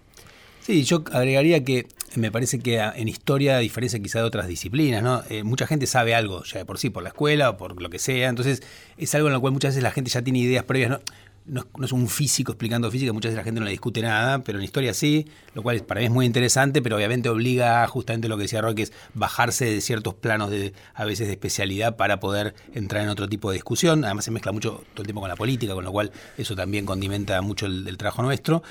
Sí, 0.61 0.83
yo 0.83 1.03
agregaría 1.11 1.63
que 1.65 1.87
me 2.15 2.31
parece 2.31 2.59
que 2.59 2.77
en 2.79 3.07
historia, 3.09 3.57
a 3.57 3.59
diferencia 3.59 3.99
quizá 3.99 4.19
de 4.19 4.25
otras 4.25 4.47
disciplinas, 4.47 5.03
¿no? 5.03 5.21
Eh, 5.29 5.43
mucha 5.43 5.67
gente 5.67 5.87
sabe 5.87 6.15
algo 6.15 6.43
ya 6.45 6.59
de 6.59 6.65
por 6.65 6.77
sí, 6.79 6.89
por 6.89 7.03
la 7.03 7.09
escuela 7.09 7.49
o 7.49 7.57
por 7.57 7.81
lo 7.81 7.89
que 7.89 7.99
sea, 7.99 8.29
entonces 8.29 8.63
es 8.97 9.13
algo 9.13 9.27
en 9.27 9.33
lo 9.33 9.41
cual 9.41 9.51
muchas 9.51 9.71
veces 9.71 9.83
la 9.83 9.91
gente 9.91 10.09
ya 10.09 10.21
tiene 10.21 10.39
ideas 10.39 10.63
previas, 10.63 10.91
¿no? 10.91 11.01
No, 11.45 11.65
es 11.83 11.91
un 11.91 12.07
físico 12.07 12.53
explicando 12.53 12.89
física, 12.89 13.11
muchas 13.11 13.31
veces 13.31 13.37
la 13.37 13.43
gente 13.43 13.59
no 13.59 13.65
le 13.65 13.71
discute 13.71 14.01
nada, 14.01 14.43
pero 14.43 14.59
en 14.59 14.63
historia 14.63 14.93
sí, 14.93 15.27
lo 15.53 15.61
cual 15.61 15.83
para 15.83 15.99
mí 15.99 16.05
es 16.05 16.11
muy 16.11 16.25
interesante, 16.25 16.81
pero 16.81 16.95
obviamente 16.95 17.29
obliga 17.29 17.85
justamente 17.87 18.27
lo 18.27 18.37
que 18.37 18.43
decía 18.43 18.61
Roy, 18.61 18.75
que 18.75 18.83
es 18.83 18.93
bajarse 19.13 19.65
de 19.65 19.81
ciertos 19.81 20.13
planos 20.13 20.49
de 20.49 20.73
a 20.93 21.05
veces 21.05 21.27
de 21.27 21.33
especialidad 21.33 21.97
para 21.97 22.19
poder 22.19 22.55
entrar 22.73 23.03
en 23.03 23.09
otro 23.09 23.27
tipo 23.27 23.51
de 23.51 23.55
discusión. 23.55 24.05
Además 24.05 24.25
se 24.25 24.31
mezcla 24.31 24.51
mucho 24.51 24.83
todo 24.93 25.01
el 25.01 25.07
tiempo 25.07 25.21
con 25.21 25.29
la 25.29 25.35
política, 25.35 25.73
con 25.73 25.83
lo 25.83 25.91
cual 25.91 26.11
eso 26.37 26.55
también 26.55 26.85
condimenta 26.85 27.41
mucho 27.41 27.65
el, 27.65 27.97
trabajo 27.97 28.21
nuestro. 28.21 28.63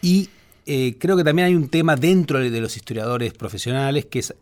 Y 0.00 0.28
eh, 0.66 0.96
creo 0.98 1.16
que 1.16 1.24
también 1.24 1.46
hay 1.46 1.54
un 1.54 1.68
tema 1.68 1.96
dentro 1.96 2.38
de 2.38 2.60
los 2.60 2.76
historiadores 2.76 3.32
profesionales 3.32 4.06
que 4.06 4.20
es 4.20 4.34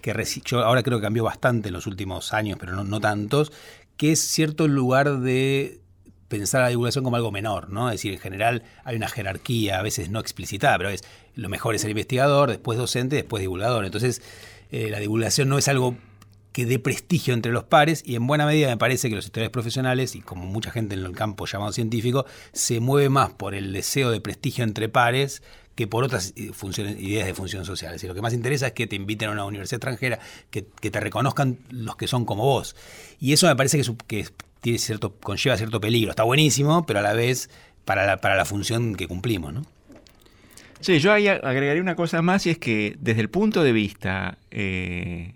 que 0.00 0.40
yo 0.44 0.60
ahora 0.60 0.82
creo 0.82 0.98
que 0.98 1.02
cambió 1.02 1.24
bastante 1.24 1.68
en 1.68 1.74
los 1.74 1.86
últimos 1.86 2.32
años, 2.32 2.58
pero 2.60 2.72
no, 2.72 2.84
no 2.84 3.00
tantos, 3.00 3.50
que 3.96 4.12
es 4.12 4.20
cierto 4.20 4.68
lugar 4.68 5.20
de 5.20 5.80
pensar 6.28 6.62
la 6.62 6.68
divulgación 6.68 7.04
como 7.04 7.16
algo 7.16 7.30
menor, 7.30 7.70
¿no? 7.70 7.88
Es 7.88 7.94
decir, 7.94 8.12
en 8.12 8.18
general 8.18 8.62
hay 8.84 8.96
una 8.96 9.08
jerarquía, 9.08 9.78
a 9.78 9.82
veces 9.82 10.10
no 10.10 10.20
explicitada, 10.20 10.76
pero 10.78 10.90
es 10.90 11.04
lo 11.34 11.48
mejor 11.48 11.74
es 11.74 11.84
el 11.84 11.90
investigador, 11.90 12.50
después 12.50 12.78
docente, 12.78 13.16
después 13.16 13.40
divulgador. 13.40 13.84
Entonces, 13.84 14.22
eh, 14.70 14.88
la 14.90 14.98
divulgación 14.98 15.48
no 15.48 15.58
es 15.58 15.68
algo 15.68 15.96
que 16.52 16.64
dé 16.64 16.78
prestigio 16.78 17.34
entre 17.34 17.52
los 17.52 17.64
pares 17.64 18.02
y 18.06 18.14
en 18.14 18.26
buena 18.26 18.46
medida 18.46 18.68
me 18.68 18.78
parece 18.78 19.10
que 19.10 19.14
los 19.14 19.26
historiadores 19.26 19.52
profesionales 19.52 20.14
y 20.14 20.22
como 20.22 20.46
mucha 20.46 20.70
gente 20.70 20.94
en 20.94 21.04
el 21.04 21.14
campo 21.14 21.44
llamado 21.44 21.70
científico 21.70 22.24
se 22.54 22.80
mueve 22.80 23.10
más 23.10 23.30
por 23.30 23.54
el 23.54 23.74
deseo 23.74 24.10
de 24.10 24.22
prestigio 24.22 24.64
entre 24.64 24.88
pares 24.88 25.42
que 25.74 25.86
por 25.86 26.02
otras 26.02 26.32
eh, 26.36 26.52
funciones, 26.54 26.98
ideas 26.98 27.26
de 27.26 27.34
función 27.34 27.66
social. 27.66 27.90
Es 27.90 27.96
decir, 27.96 28.08
lo 28.08 28.14
que 28.14 28.22
más 28.22 28.32
interesa 28.32 28.68
es 28.68 28.72
que 28.72 28.86
te 28.86 28.96
inviten 28.96 29.28
a 29.28 29.32
una 29.32 29.44
universidad 29.44 29.76
extranjera, 29.76 30.18
que, 30.50 30.62
te 30.62 30.98
reconozcan 31.00 31.58
los 31.68 31.96
que 31.96 32.08
son 32.08 32.24
como 32.24 32.44
vos. 32.44 32.74
Y 33.20 33.34
eso 33.34 33.46
me 33.46 33.54
parece 33.54 33.82
que, 33.82 33.94
que 34.06 34.26
tiene 34.66 34.80
cierto, 34.80 35.14
conlleva 35.14 35.56
cierto 35.56 35.80
peligro. 35.80 36.10
Está 36.10 36.24
buenísimo, 36.24 36.84
pero 36.86 36.98
a 36.98 37.02
la 37.02 37.12
vez 37.12 37.48
para 37.84 38.04
la, 38.04 38.16
para 38.16 38.34
la 38.34 38.44
función 38.44 38.96
que 38.96 39.06
cumplimos, 39.06 39.54
¿no? 39.54 39.62
Sí, 40.80 40.98
yo 40.98 41.12
ahí 41.12 41.28
agregaría 41.28 41.80
una 41.80 41.94
cosa 41.94 42.20
más 42.20 42.46
y 42.46 42.50
es 42.50 42.58
que 42.58 42.96
desde 42.98 43.20
el 43.20 43.30
punto 43.30 43.62
de 43.62 43.70
vista 43.70 44.38
eh, 44.50 45.34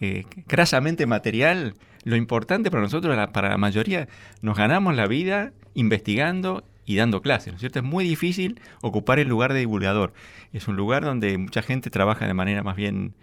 eh, 0.00 0.24
crasamente 0.46 1.04
material, 1.06 1.74
lo 2.04 2.14
importante 2.14 2.70
para 2.70 2.84
nosotros, 2.84 3.16
para 3.32 3.48
la 3.48 3.58
mayoría, 3.58 4.06
nos 4.40 4.56
ganamos 4.56 4.94
la 4.94 5.08
vida 5.08 5.52
investigando 5.74 6.62
y 6.86 6.94
dando 6.94 7.22
clases, 7.22 7.48
¿no 7.48 7.56
es 7.56 7.60
cierto? 7.60 7.80
Es 7.80 7.84
muy 7.84 8.04
difícil 8.04 8.60
ocupar 8.82 9.18
el 9.18 9.26
lugar 9.26 9.52
de 9.52 9.58
divulgador. 9.58 10.12
Es 10.52 10.68
un 10.68 10.76
lugar 10.76 11.04
donde 11.04 11.38
mucha 11.38 11.62
gente 11.62 11.90
trabaja 11.90 12.24
de 12.28 12.34
manera 12.34 12.62
más 12.62 12.76
bien 12.76 13.14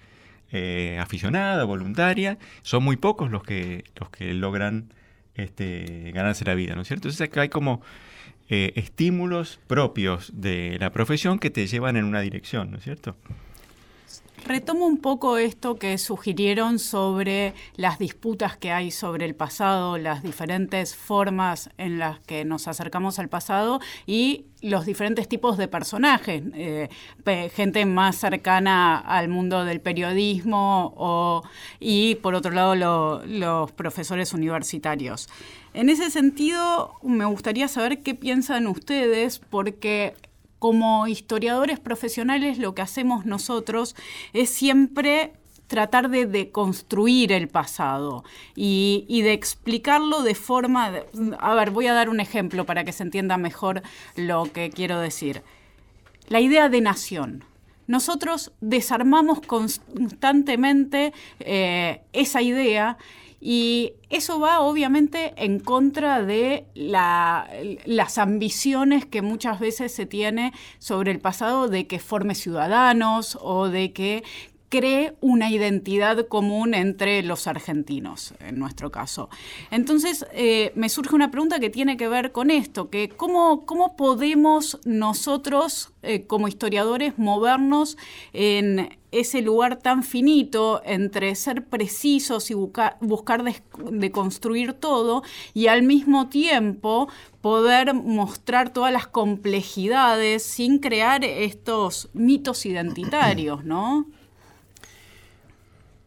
eh, 0.51 0.98
aficionada, 1.00 1.63
voluntaria, 1.63 2.38
son 2.62 2.84
muy 2.84 2.98
pocos 2.98 3.32
los 3.32 3.44
que, 3.44 3.84
los 4.00 4.10
que 4.10 4.34
logran 4.34 4.94
este, 5.36 6.12
ganarse 6.13 6.46
la 6.46 6.56
vida, 6.56 6.75
¿no 6.75 6.82
es 6.82 6.88
cierto? 6.88 7.08
Entonces 7.08 7.38
hay 7.38 7.50
como 7.50 7.82
eh, 8.50 8.74
estímulos 8.75 9.60
propios 9.68 10.32
de 10.34 10.77
la 10.79 10.91
profesión 10.91 11.39
que 11.39 11.50
te 11.50 11.68
llevan 11.68 11.98
en 11.98 12.06
una 12.06 12.22
dirección, 12.22 12.72
¿no 12.72 12.77
es 12.77 12.84
cierto? 12.84 13.15
Retomo 14.46 14.86
un 14.86 14.98
poco 14.98 15.38
esto 15.38 15.78
que 15.78 15.98
sugirieron 15.98 16.80
sobre 16.80 17.54
las 17.75 18.00
disputas 18.00 18.58
que 18.58 18.72
hay 18.72 18.89
sobre 18.89 19.25
el 19.25 19.36
pasado, 19.36 19.98
las 19.98 20.24
diferentes 20.24 20.96
formas 20.96 21.70
en 21.78 22.00
las 22.00 22.20
que 22.22 22.46
nos 22.46 22.68
acercamos 22.68 23.20
al 23.20 23.28
pasado 23.28 23.80
y 24.08 24.46
los 24.62 24.86
diferentes 24.86 25.28
tipos 25.28 25.58
de 25.58 25.68
personajes, 25.68 26.42
eh, 26.56 26.89
gente 27.54 27.86
más 27.86 28.16
cercana 28.16 28.98
al 28.98 29.28
mundo 29.28 29.66
del 29.66 29.82
periodismo 29.82 31.44
y 31.80 32.16
por 32.16 32.34
otro 32.34 32.51
lado 32.51 32.75
los 33.25 33.72
profesores 33.74 34.34
universitarios. 34.34 35.28
En 35.74 35.89
ese 35.89 36.10
sentido, 36.10 36.96
me 37.04 37.25
gustaría 37.25 37.68
saber 37.68 38.01
qué 38.01 38.16
piensan 38.16 38.68
ustedes, 38.68 39.39
porque 39.39 40.16
como 40.60 41.08
historiadores 41.08 41.80
profesionales 41.80 42.58
lo 42.58 42.75
que 42.75 42.82
hacemos 42.82 43.25
nosotros 43.25 43.96
es 44.34 44.50
siempre 44.50 45.34
tratar 45.70 46.10
de 46.10 46.25
deconstruir 46.25 47.32
el 47.32 47.48
pasado 47.48 48.25
y, 48.56 49.22
de 49.22 49.34
explicarlo 49.34 50.24
de 50.24 50.36
forma... 50.36 50.92
a 51.39 51.54
ver, 51.54 51.72
voy 51.72 51.86
a 51.86 51.94
dar 51.94 52.10
un 52.10 52.20
ejemplo 52.20 52.66
para 52.66 52.84
que 52.84 52.92
se 52.92 53.04
entienda 53.04 53.38
mejor 53.38 53.84
lo 54.16 54.51
que 54.51 54.72
quiero 54.72 55.00
decir. 55.00 55.44
La 56.28 56.42
idea 56.42 56.70
de 56.70 56.82
nación. 56.82 57.46
Nosotros 57.86 58.51
desarmamos 58.62 59.42
constantemente 59.42 61.13
eh, 61.39 62.01
esa 62.13 62.42
idea 62.42 62.98
y 63.41 63.93
eso 64.10 64.39
va 64.39 64.60
obviamente 64.60 65.34
en 65.38 65.60
contra 65.60 66.24
de 66.24 66.65
las 66.75 68.17
ambiciones 68.17 69.05
que 69.05 69.22
muchas 69.22 69.60
veces 69.60 69.93
se 69.93 70.05
tiene 70.05 70.51
sobre 70.77 71.12
el 71.12 71.19
pasado 71.19 71.69
de 71.69 71.88
que 71.88 72.00
forme 72.00 72.36
ciudadanos 72.36 73.38
o 73.41 73.69
de 73.69 73.93
que 73.93 74.24
cree 74.69 75.15
una 75.19 75.49
identidad 75.49 76.27
común 76.27 76.73
entre 76.73 77.23
los 77.23 77.47
argentinos, 77.47 78.33
en 78.39 78.59
nuestro 78.59 78.91
caso. 78.91 79.29
Entonces, 79.71 80.25
eh, 80.31 80.71
me 80.75 80.89
surge 80.89 81.15
una 81.15 81.31
pregunta 81.31 81.59
que 81.59 81.71
tiene 81.71 81.97
que 81.97 82.07
ver 82.07 82.31
con 82.31 82.51
esto, 82.51 82.89
que 82.89 83.09
cómo, 83.09 83.65
cómo 83.65 83.95
podemos 83.95 84.79
nosotros, 84.85 85.91
eh, 86.03 86.27
como 86.27 86.47
historiadores, 86.47 87.17
movernos 87.17 87.97
en 88.31 88.97
ese 89.11 89.41
lugar 89.41 89.79
tan 89.79 90.03
finito 90.03 90.83
entre 90.85 91.33
ser 91.33 91.65
precisos 91.65 92.51
y 92.51 92.53
buscar 92.53 93.43
deconstruir 93.91 94.73
todo 94.73 95.23
y 95.55 95.65
al 95.65 95.81
mismo 95.81 96.29
tiempo 96.29 97.09
poder 97.41 97.95
mostrar 97.95 98.71
todas 98.71 98.93
las 98.93 99.07
complejidades 99.07 100.43
sin 100.43 100.77
crear 100.77 101.23
estos 101.23 102.09
mitos 102.13 102.67
identitarios, 102.67 103.65
¿no? 103.65 104.05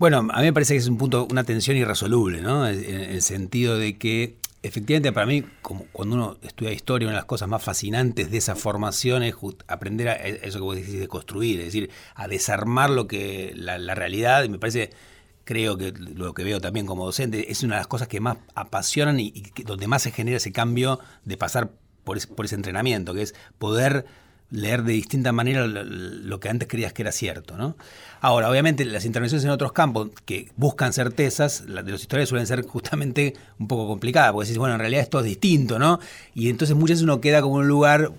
Bueno, 0.02 0.26
a 0.32 0.38
mí 0.40 0.46
me 0.46 0.52
parece 0.52 0.74
que 0.74 0.78
es 0.78 0.88
un 0.88 0.98
punto, 0.98 1.28
una 1.30 1.44
tensión 1.44 1.76
irresoluble, 1.76 2.40
¿no? 2.40 2.66
En 2.66 2.90
el 2.90 3.22
sentido 3.22 3.78
de 3.78 3.98
que 3.98 4.34
efectivamente 4.60 5.12
para 5.12 5.26
mí, 5.26 5.44
como 5.62 5.84
cuando 5.92 6.16
uno 6.16 6.36
estudia 6.42 6.72
historia, 6.72 7.06
una 7.06 7.12
de 7.12 7.18
las 7.18 7.26
cosas 7.26 7.48
más 7.48 7.62
fascinantes 7.62 8.28
de 8.28 8.36
esa 8.36 8.56
formación 8.56 9.22
es 9.22 9.36
aprender 9.68 10.08
a 10.08 10.14
eso 10.14 10.58
que 10.58 10.64
vos 10.64 10.74
decís 10.74 10.98
de 10.98 11.06
construir, 11.06 11.60
es 11.60 11.66
decir, 11.66 11.90
a 12.16 12.26
desarmar 12.26 12.90
lo 12.90 13.06
que 13.06 13.52
la, 13.54 13.94
realidad, 13.94 14.42
y 14.42 14.48
me 14.48 14.58
parece, 14.58 14.90
creo 15.44 15.78
que 15.78 15.92
lo 15.92 16.34
que 16.34 16.42
veo 16.42 16.60
también 16.60 16.84
como 16.84 17.06
docente, 17.06 17.52
es 17.52 17.62
una 17.62 17.76
de 17.76 17.82
las 17.82 17.86
cosas 17.86 18.08
que 18.08 18.18
más 18.18 18.38
apasionan 18.56 19.20
y, 19.20 19.52
donde 19.64 19.86
más 19.86 20.02
se 20.02 20.10
genera 20.10 20.38
ese 20.38 20.50
cambio 20.50 20.98
de 21.24 21.36
pasar 21.36 21.70
por 22.02 22.18
por 22.26 22.46
ese 22.46 22.56
entrenamiento, 22.56 23.14
que 23.14 23.22
es 23.22 23.36
poder 23.60 24.04
leer 24.52 24.84
de 24.84 24.92
distinta 24.92 25.32
manera 25.32 25.66
lo 25.66 26.38
que 26.38 26.48
antes 26.48 26.68
creías 26.68 26.92
que 26.92 27.02
era 27.02 27.10
cierto. 27.10 27.56
¿no? 27.56 27.76
Ahora, 28.20 28.48
obviamente, 28.50 28.84
las 28.84 29.04
intervenciones 29.04 29.44
en 29.44 29.50
otros 29.50 29.72
campos 29.72 30.10
que 30.24 30.52
buscan 30.56 30.92
certezas, 30.92 31.64
las 31.66 31.84
de 31.84 31.92
los 31.92 32.02
historiadores 32.02 32.28
suelen 32.28 32.46
ser 32.46 32.62
justamente 32.66 33.34
un 33.58 33.66
poco 33.66 33.88
complicadas, 33.88 34.32
porque 34.32 34.46
decís, 34.46 34.58
bueno, 34.58 34.74
en 34.74 34.80
realidad 34.80 35.02
esto 35.02 35.18
es 35.18 35.24
distinto, 35.24 35.78
¿no? 35.78 35.98
Y 36.34 36.50
entonces 36.50 36.76
muchas 36.76 36.96
veces 36.96 37.04
uno 37.04 37.20
queda 37.20 37.40
como 37.42 37.56
un 37.56 37.66
lugar 37.66 38.12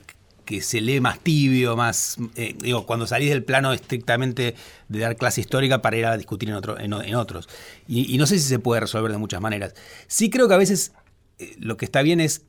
que 0.45 0.61
se 0.61 0.81
lee 0.81 0.99
más 0.99 1.19
tibio, 1.19 1.77
más, 1.77 2.17
eh, 2.35 2.55
digo, 2.59 2.85
cuando 2.85 3.07
salís 3.07 3.29
del 3.29 3.43
plano 3.43 3.71
estrictamente 3.71 4.55
de 4.89 4.99
dar 4.99 5.15
clase 5.15 5.39
histórica 5.39 5.81
para 5.81 5.97
ir 5.97 6.05
a 6.05 6.17
discutir 6.17 6.49
en, 6.49 6.55
otro, 6.55 6.77
en, 6.79 7.15
otros. 7.15 7.47
Y, 7.87 8.17
no 8.17 8.25
sé 8.25 8.39
si 8.39 8.49
se 8.49 8.59
puede 8.59 8.81
resolver 8.81 9.11
de 9.11 9.17
muchas 9.17 9.39
maneras. 9.39 9.73
Sí 10.07 10.29
creo 10.29 10.47
que 10.47 10.53
a 10.53 10.57
veces 10.57 10.91
eh, 11.39 11.55
lo 11.59 11.77
que 11.77 11.85
está 11.85 12.01
bien 12.01 12.19
es 12.19 12.41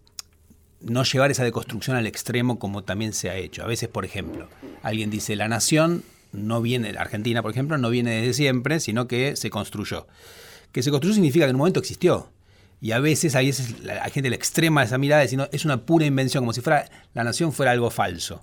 no 0.85 1.03
llevar 1.05 1.31
esa 1.31 1.45
deconstrucción 1.45 1.97
al 1.97 2.07
extremo 2.07 2.59
como 2.59 2.85
también 2.85 3.13
se 3.13 3.31
ha 3.31 3.37
hecho. 3.37 3.63
A 3.63 3.67
veces, 3.67 3.89
por 3.89 4.05
ejemplo, 4.05 4.49
alguien 4.83 5.11
dice, 5.11 5.37
la 5.37 5.49
nación 5.49 6.03
no 6.33 6.61
viene, 6.63 6.95
Argentina, 6.99 7.43
por 7.43 7.51
ejemplo, 7.51 7.79
no 7.79 7.91
viene 7.91 8.21
desde 8.21 8.35
siempre, 8.35 8.81
sino 8.81 9.07
que 9.07 9.37
se 9.37 9.51
construyó. 9.51 10.07
Que 10.73 10.83
se 10.83 10.91
construyó 10.91 11.15
significa 11.15 11.47
que 11.47 11.51
en 11.51 11.57
un 11.57 11.61
momento 11.61 11.81
existió. 11.81 12.31
Y 12.81 12.93
a 12.93 12.99
veces, 12.99 13.35
hay 13.35 13.53
gente 14.13 14.29
la 14.29 14.37
extrema 14.37 14.83
de 14.83 14.87
esa 14.87 14.99
mirada 14.99 15.23
diciendo, 15.23 15.49
es 15.53 15.65
una 15.65 15.87
pura 15.87 16.05
invención, 16.05 16.43
como 16.43 16.53
si 16.53 16.61
fuera 16.61 16.91
la 17.15 17.25
nación 17.25 17.53
fuera 17.53 17.73
algo 17.73 17.91
falso. 17.91 18.43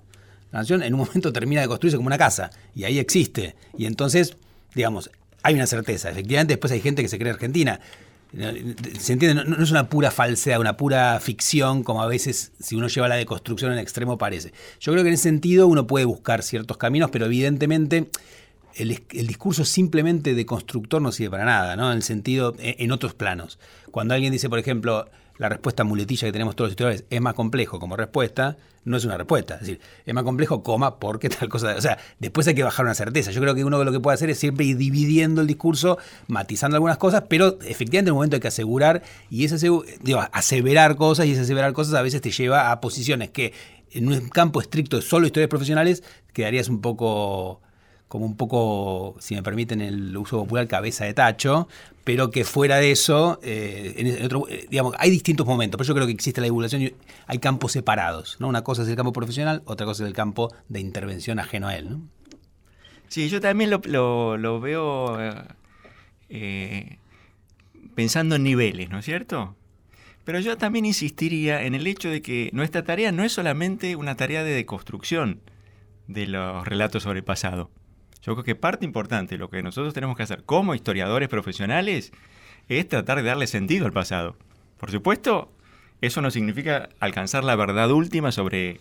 La 0.50 0.60
nación 0.60 0.82
en 0.82 0.94
un 0.94 1.00
momento 1.00 1.32
termina 1.32 1.60
de 1.60 1.68
construirse 1.68 1.96
como 1.96 2.08
una 2.08 2.18
casa, 2.18 2.50
y 2.74 2.84
ahí 2.84 2.98
existe. 2.98 3.54
Y 3.76 3.86
entonces, 3.86 4.36
digamos, 4.74 5.10
hay 5.42 5.54
una 5.54 5.66
certeza. 5.66 6.10
Efectivamente, 6.10 6.54
después 6.54 6.72
hay 6.72 6.80
gente 6.80 7.02
que 7.02 7.08
se 7.08 7.18
cree 7.18 7.32
argentina. 7.32 7.80
¿Se 8.98 9.12
entiende? 9.12 9.44
No, 9.44 9.62
es 9.62 9.70
una 9.70 9.88
pura 9.88 10.10
falsedad, 10.10 10.58
una 10.58 10.76
pura 10.76 11.20
ficción, 11.20 11.82
como 11.82 12.02
a 12.02 12.06
veces 12.06 12.52
si 12.58 12.76
uno 12.76 12.88
lleva 12.88 13.08
la 13.08 13.16
deconstrucción 13.16 13.72
en 13.72 13.78
extremo 13.78 14.16
parece. 14.16 14.52
Yo 14.80 14.92
creo 14.92 15.04
que 15.04 15.08
en 15.08 15.14
ese 15.14 15.24
sentido 15.24 15.66
uno 15.66 15.86
puede 15.86 16.06
buscar 16.06 16.42
ciertos 16.42 16.78
caminos, 16.78 17.10
pero 17.10 17.26
evidentemente 17.26 18.08
el, 18.74 18.98
discurso 19.26 19.64
simplemente 19.66 20.34
de 20.34 20.46
constructor 20.46 21.02
no 21.02 21.12
sirve 21.12 21.30
para 21.30 21.44
nada, 21.44 21.76
¿no? 21.76 21.90
En 21.90 21.98
el 21.98 22.02
sentido, 22.02 22.54
e, 22.58 22.76
en 22.78 22.92
otros 22.92 23.14
planos. 23.14 23.58
Cuando 23.90 24.14
alguien 24.14 24.32
dice, 24.32 24.48
por 24.48 24.58
ejemplo, 24.58 25.08
la 25.38 25.48
respuesta 25.48 25.84
muletilla 25.84 26.28
que 26.28 26.32
tenemos 26.32 26.56
todos 26.56 26.68
los 26.68 26.72
historiadores 26.72 27.04
es 27.10 27.20
más 27.20 27.34
complejo 27.34 27.78
como 27.78 27.96
respuesta, 27.96 28.56
no 28.84 28.96
es 28.96 29.04
una 29.04 29.16
respuesta. 29.16 29.54
Es 29.54 29.60
decir, 29.60 29.80
es 30.04 30.14
más 30.14 30.24
complejo, 30.24 30.62
coma, 30.62 30.98
porque 30.98 31.28
tal 31.28 31.48
cosa. 31.48 31.74
O 31.76 31.80
sea, 31.80 31.98
después 32.18 32.46
hay 32.48 32.54
que 32.54 32.62
bajar 32.62 32.84
una 32.84 32.94
certeza. 32.94 33.30
Yo 33.30 33.40
creo 33.40 33.54
que 33.54 33.64
uno 33.64 33.82
lo 33.82 33.92
que 33.92 34.00
puede 34.00 34.14
hacer 34.14 34.30
es 34.30 34.38
siempre 34.38 34.64
ir 34.64 34.76
dividiendo 34.76 35.40
el 35.40 35.46
discurso, 35.46 35.98
matizando 36.26 36.76
algunas 36.76 36.98
cosas, 36.98 37.24
pero 37.28 37.58
efectivamente 37.62 38.08
en 38.08 38.12
un 38.12 38.16
momento 38.16 38.36
hay 38.36 38.40
que 38.40 38.48
asegurar 38.48 39.02
y 39.30 39.44
ese 39.44 39.56
digo, 40.02 40.24
aseverar 40.32 40.96
cosas 40.96 41.26
y 41.26 41.32
ese 41.32 41.42
aseverar 41.42 41.72
cosas 41.72 41.94
a 41.94 42.02
veces 42.02 42.20
te 42.20 42.30
lleva 42.30 42.70
a 42.70 42.80
posiciones 42.80 43.30
que 43.30 43.52
en 43.92 44.08
un 44.08 44.28
campo 44.28 44.60
estricto 44.60 44.96
de 44.96 45.02
solo 45.02 45.26
historias 45.26 45.48
profesionales 45.48 46.02
quedarías 46.32 46.68
un 46.68 46.80
poco 46.80 47.60
como 48.12 48.26
un 48.26 48.36
poco, 48.36 49.16
si 49.20 49.34
me 49.34 49.42
permiten 49.42 49.80
el 49.80 50.14
uso 50.18 50.40
popular, 50.40 50.68
cabeza 50.68 51.06
de 51.06 51.14
tacho, 51.14 51.66
pero 52.04 52.30
que 52.30 52.44
fuera 52.44 52.76
de 52.76 52.90
eso, 52.90 53.40
eh, 53.42 53.94
eh, 53.96 54.66
digamos, 54.68 54.94
hay 54.98 55.08
distintos 55.08 55.46
momentos, 55.46 55.78
pero 55.78 55.88
yo 55.88 55.94
creo 55.94 56.06
que 56.06 56.12
existe 56.12 56.42
la 56.42 56.44
divulgación 56.44 56.82
y 56.82 56.92
hay 57.26 57.38
campos 57.38 57.72
separados, 57.72 58.36
¿no? 58.38 58.48
Una 58.48 58.62
cosa 58.62 58.82
es 58.82 58.88
el 58.88 58.96
campo 58.96 59.14
profesional, 59.14 59.62
otra 59.64 59.86
cosa 59.86 60.02
es 60.04 60.08
el 60.08 60.14
campo 60.14 60.54
de 60.68 60.80
intervención 60.80 61.38
ajeno 61.38 61.68
a 61.68 61.76
él. 61.76 62.00
Sí, 63.08 63.30
yo 63.30 63.40
también 63.40 63.70
lo, 63.70 64.60
veo 64.60 65.18
eh, 66.28 66.98
pensando 67.94 68.36
en 68.36 68.42
niveles, 68.42 68.90
¿no 68.90 68.98
es 68.98 69.06
cierto? 69.06 69.56
Pero 70.24 70.38
yo 70.40 70.58
también 70.58 70.84
insistiría 70.84 71.62
en 71.62 71.74
el 71.74 71.86
hecho 71.86 72.10
de 72.10 72.20
que 72.20 72.50
nuestra 72.52 72.84
tarea 72.84 73.10
no 73.10 73.24
es 73.24 73.32
solamente 73.32 73.96
una 73.96 74.16
tarea 74.18 74.44
de 74.44 74.52
deconstrucción 74.52 75.40
de 76.08 76.26
los 76.26 76.68
relatos 76.68 77.04
sobre 77.04 77.20
el 77.20 77.24
pasado, 77.24 77.70
yo 78.22 78.34
creo 78.34 78.44
que 78.44 78.54
parte 78.54 78.84
importante 78.84 79.34
de 79.34 79.38
lo 79.38 79.50
que 79.50 79.62
nosotros 79.62 79.94
tenemos 79.94 80.16
que 80.16 80.22
hacer 80.22 80.44
como 80.44 80.74
historiadores 80.74 81.28
profesionales 81.28 82.12
es 82.68 82.88
tratar 82.88 83.18
de 83.18 83.24
darle 83.24 83.46
sentido 83.46 83.86
al 83.86 83.92
pasado. 83.92 84.36
Por 84.78 84.90
supuesto, 84.90 85.50
eso 86.00 86.22
no 86.22 86.30
significa 86.30 86.88
alcanzar 87.00 87.44
la 87.44 87.56
verdad 87.56 87.90
última 87.90 88.32
sobre 88.32 88.80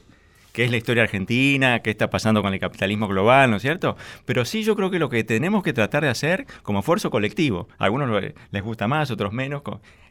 qué 0.54 0.66
es 0.66 0.72
la 0.72 0.78
historia 0.78 1.04
argentina, 1.04 1.80
qué 1.80 1.90
está 1.90 2.10
pasando 2.10 2.42
con 2.42 2.54
el 2.54 2.60
capitalismo 2.60 3.08
global, 3.08 3.50
¿no 3.50 3.58
es 3.58 3.62
cierto? 3.62 3.96
Pero 4.26 4.46
sí 4.46 4.64
yo 4.64 4.76
creo 4.76 4.92
que 4.92 5.00
lo 5.00 5.10
que 5.10 5.24
tenemos 5.24 5.64
que 5.64 5.74
tratar 5.74 6.04
de 6.04 6.10
hacer 6.10 6.46
como 6.62 6.80
esfuerzo 6.80 7.10
colectivo, 7.10 7.68
a 7.78 7.86
algunos 7.86 8.10
les 8.52 8.64
gusta 8.64 8.88
más, 8.88 9.12
otros 9.12 9.34
menos, 9.34 9.64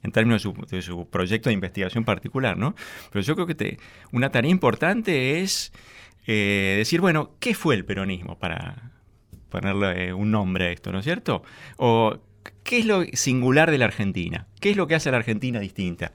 en 0.03 0.13
términos 0.13 0.43
de 0.71 0.83
su, 0.83 1.07
proyecto 1.09 1.51
de 1.51 1.55
investigación 1.55 2.05
particular, 2.05 2.57
¿no? 2.57 2.75
Pero 3.13 3.23
yo 3.23 3.35
creo 3.35 3.47
que 3.47 3.79
una 4.13 4.31
tarea 4.31 4.51
importante 4.51 5.41
es 5.41 5.73
eh, 6.27 6.77
decir, 6.79 7.01
bueno, 7.01 7.33
¿qué 7.39 7.55
fue 7.55 7.75
el 7.75 7.85
peronismo 7.85 8.39
para, 8.39 8.91
ponerle 9.51 10.13
un 10.15 10.31
nombre 10.31 10.69
a 10.69 10.71
esto, 10.71 10.93
¿no 10.93 11.01
es 11.01 11.05
cierto? 11.05 11.43
O 11.77 12.19
qué 12.63 12.79
es 12.79 12.87
lo 12.87 13.05
singular 13.13 13.71
de 13.71 13.79
la 13.79 13.87
Argentina, 13.87 14.47
qué 14.61 14.71
es 14.71 14.77
lo 14.77 14.87
que 14.87 14.95
hace 14.95 15.11
la 15.11 15.19
Argentina 15.19 15.61
distinta. 15.61 16.13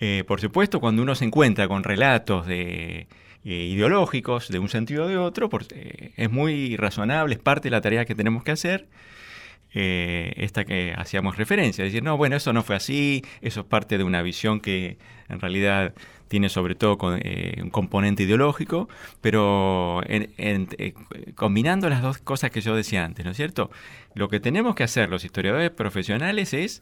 Eh, 0.00 0.24
por 0.26 0.40
supuesto, 0.40 0.80
cuando 0.80 1.02
uno 1.02 1.14
se 1.14 1.24
encuentra 1.24 1.68
con 1.68 1.84
relatos 1.84 2.46
de, 2.46 3.06
eh, 3.44 3.52
ideológicos 3.52 4.48
de 4.48 4.58
un 4.58 4.68
sentido 4.68 5.04
o 5.04 5.08
de 5.08 5.16
otro, 5.16 5.48
eh, 5.74 6.12
es 6.16 6.30
muy 6.30 6.76
razonable, 6.76 7.34
es 7.34 7.40
parte 7.40 7.68
de 7.68 7.72
la 7.72 7.80
tarea 7.80 8.04
que 8.04 8.14
tenemos 8.14 8.42
que 8.42 8.52
hacer. 8.52 8.86
Eh, 9.76 10.32
esta 10.36 10.64
que 10.64 10.94
hacíamos 10.96 11.36
referencia, 11.36 11.84
decir, 11.84 12.02
no, 12.02 12.16
bueno, 12.16 12.36
eso 12.36 12.52
no 12.52 12.62
fue 12.62 12.76
así, 12.76 13.24
eso 13.40 13.62
es 13.62 13.66
parte 13.66 13.98
de 13.98 14.04
una 14.04 14.22
visión 14.22 14.60
que 14.60 14.98
en 15.28 15.40
realidad 15.40 15.94
tiene 16.28 16.48
sobre 16.48 16.76
todo 16.76 16.96
eh, 17.16 17.60
un 17.60 17.70
componente 17.70 18.22
ideológico, 18.22 18.88
pero 19.20 20.00
eh, 20.06 20.94
combinando 21.34 21.88
las 21.88 22.02
dos 22.02 22.18
cosas 22.18 22.52
que 22.52 22.60
yo 22.60 22.76
decía 22.76 23.04
antes, 23.04 23.24
¿no 23.24 23.32
es 23.32 23.36
cierto? 23.36 23.70
Lo 24.14 24.28
que 24.28 24.38
tenemos 24.38 24.76
que 24.76 24.84
hacer 24.84 25.08
los 25.08 25.24
historiadores 25.24 25.70
profesionales 25.70 26.54
es, 26.54 26.80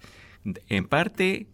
en 0.68 0.86
parte, 0.86 1.46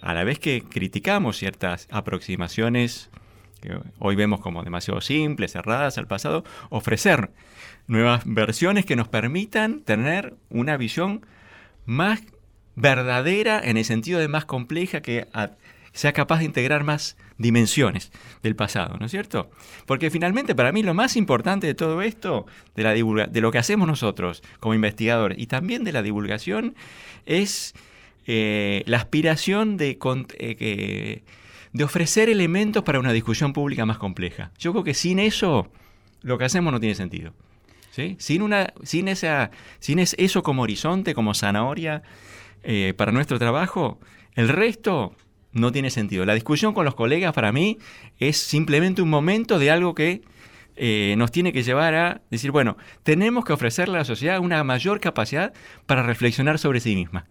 a 0.00 0.14
la 0.14 0.24
vez 0.24 0.38
que 0.38 0.62
criticamos 0.62 1.38
ciertas 1.38 1.88
aproximaciones 1.90 3.10
que 3.60 3.78
hoy 3.98 4.16
vemos 4.16 4.40
como 4.40 4.62
demasiado 4.62 5.00
simples, 5.00 5.52
cerradas 5.52 5.98
al 5.98 6.06
pasado, 6.06 6.44
ofrecer 6.70 7.30
nuevas 7.86 8.22
versiones 8.24 8.84
que 8.84 8.96
nos 8.96 9.08
permitan 9.08 9.80
tener 9.80 10.34
una 10.48 10.76
visión 10.76 11.26
más 11.86 12.22
verdadera 12.76 13.60
en 13.62 13.76
el 13.76 13.84
sentido 13.84 14.20
de 14.20 14.28
más 14.28 14.44
compleja 14.44 15.00
que 15.02 15.26
sea 15.92 16.12
capaz 16.12 16.38
de 16.38 16.44
integrar 16.44 16.84
más 16.84 17.16
dimensiones 17.36 18.12
del 18.42 18.54
pasado, 18.54 18.96
¿no 18.98 19.06
es 19.06 19.10
cierto? 19.10 19.50
Porque 19.86 20.10
finalmente 20.10 20.54
para 20.54 20.72
mí 20.72 20.82
lo 20.82 20.94
más 20.94 21.16
importante 21.16 21.66
de 21.66 21.74
todo 21.74 22.02
esto, 22.02 22.46
de, 22.76 22.82
la 22.82 22.92
de 23.26 23.40
lo 23.40 23.50
que 23.50 23.58
hacemos 23.58 23.88
nosotros 23.88 24.42
como 24.60 24.74
investigadores 24.74 25.38
y 25.38 25.46
también 25.46 25.84
de 25.84 25.92
la 25.92 26.02
divulgación, 26.02 26.74
es 27.26 27.74
eh, 28.26 28.82
la 28.86 28.98
aspiración 28.98 29.76
de, 29.76 29.98
eh, 30.38 31.22
de 31.72 31.84
ofrecer 31.84 32.28
elementos 32.28 32.84
para 32.84 33.00
una 33.00 33.12
discusión 33.12 33.52
pública 33.52 33.86
más 33.86 33.98
compleja. 33.98 34.52
Yo 34.58 34.72
creo 34.72 34.84
que 34.84 34.94
sin 34.94 35.18
eso 35.18 35.70
lo 36.22 36.38
que 36.38 36.44
hacemos 36.44 36.72
no 36.72 36.80
tiene 36.80 36.94
sentido. 36.94 37.32
Sin, 38.18 38.42
una, 38.42 38.72
sin, 38.84 39.08
sin 39.78 39.98
eso 39.98 40.42
como 40.42 40.62
horizonte, 40.62 41.14
como 41.14 41.34
zanahoria 41.34 42.02
eh, 42.62 42.94
para 42.96 43.12
nuestro 43.12 43.38
trabajo, 43.38 43.98
el 44.34 44.48
resto 44.48 45.14
no 45.52 45.72
tiene 45.72 45.90
sentido. 45.90 46.24
La 46.24 46.34
discusión 46.34 46.72
con 46.72 46.84
los 46.84 46.94
colegas 46.94 47.32
para 47.32 47.52
mí 47.52 47.78
es 48.18 48.36
simplemente 48.36 49.02
un 49.02 49.10
momento 49.10 49.58
de 49.58 49.70
algo 49.70 49.94
que 49.94 50.22
eh, 50.76 51.14
nos 51.18 51.32
tiene 51.32 51.52
que 51.52 51.62
llevar 51.62 51.94
a 51.94 52.22
decir, 52.30 52.52
bueno, 52.52 52.76
tenemos 53.02 53.44
que 53.44 53.52
ofrecerle 53.52 53.96
a 53.96 53.98
la 53.98 54.04
sociedad 54.04 54.38
una 54.38 54.62
mayor 54.62 55.00
capacidad 55.00 55.52
para 55.86 56.02
reflexionar 56.02 56.58
sobre 56.58 56.80
sí 56.80 56.94
misma 56.94 57.26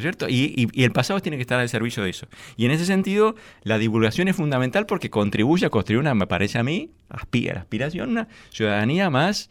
cierto? 0.00 0.28
Y, 0.28 0.68
el 0.74 0.92
pasado 0.92 1.20
tiene 1.20 1.36
que 1.36 1.42
estar 1.42 1.60
al 1.60 1.68
servicio 1.68 2.02
de 2.02 2.10
eso. 2.10 2.26
Y 2.56 2.64
en 2.64 2.70
ese 2.70 2.86
sentido, 2.86 3.34
la 3.62 3.78
divulgación 3.78 4.28
es 4.28 4.36
fundamental 4.36 4.86
porque 4.86 5.10
contribuye 5.10 5.66
a 5.66 5.70
construir 5.70 6.00
una, 6.00 6.14
me 6.14 6.26
parece 6.26 6.58
a 6.58 6.62
mí, 6.62 6.90
aspira, 7.08 7.60
aspiración, 7.60 8.10
una 8.10 8.28
ciudadanía 8.50 9.10
más 9.10 9.50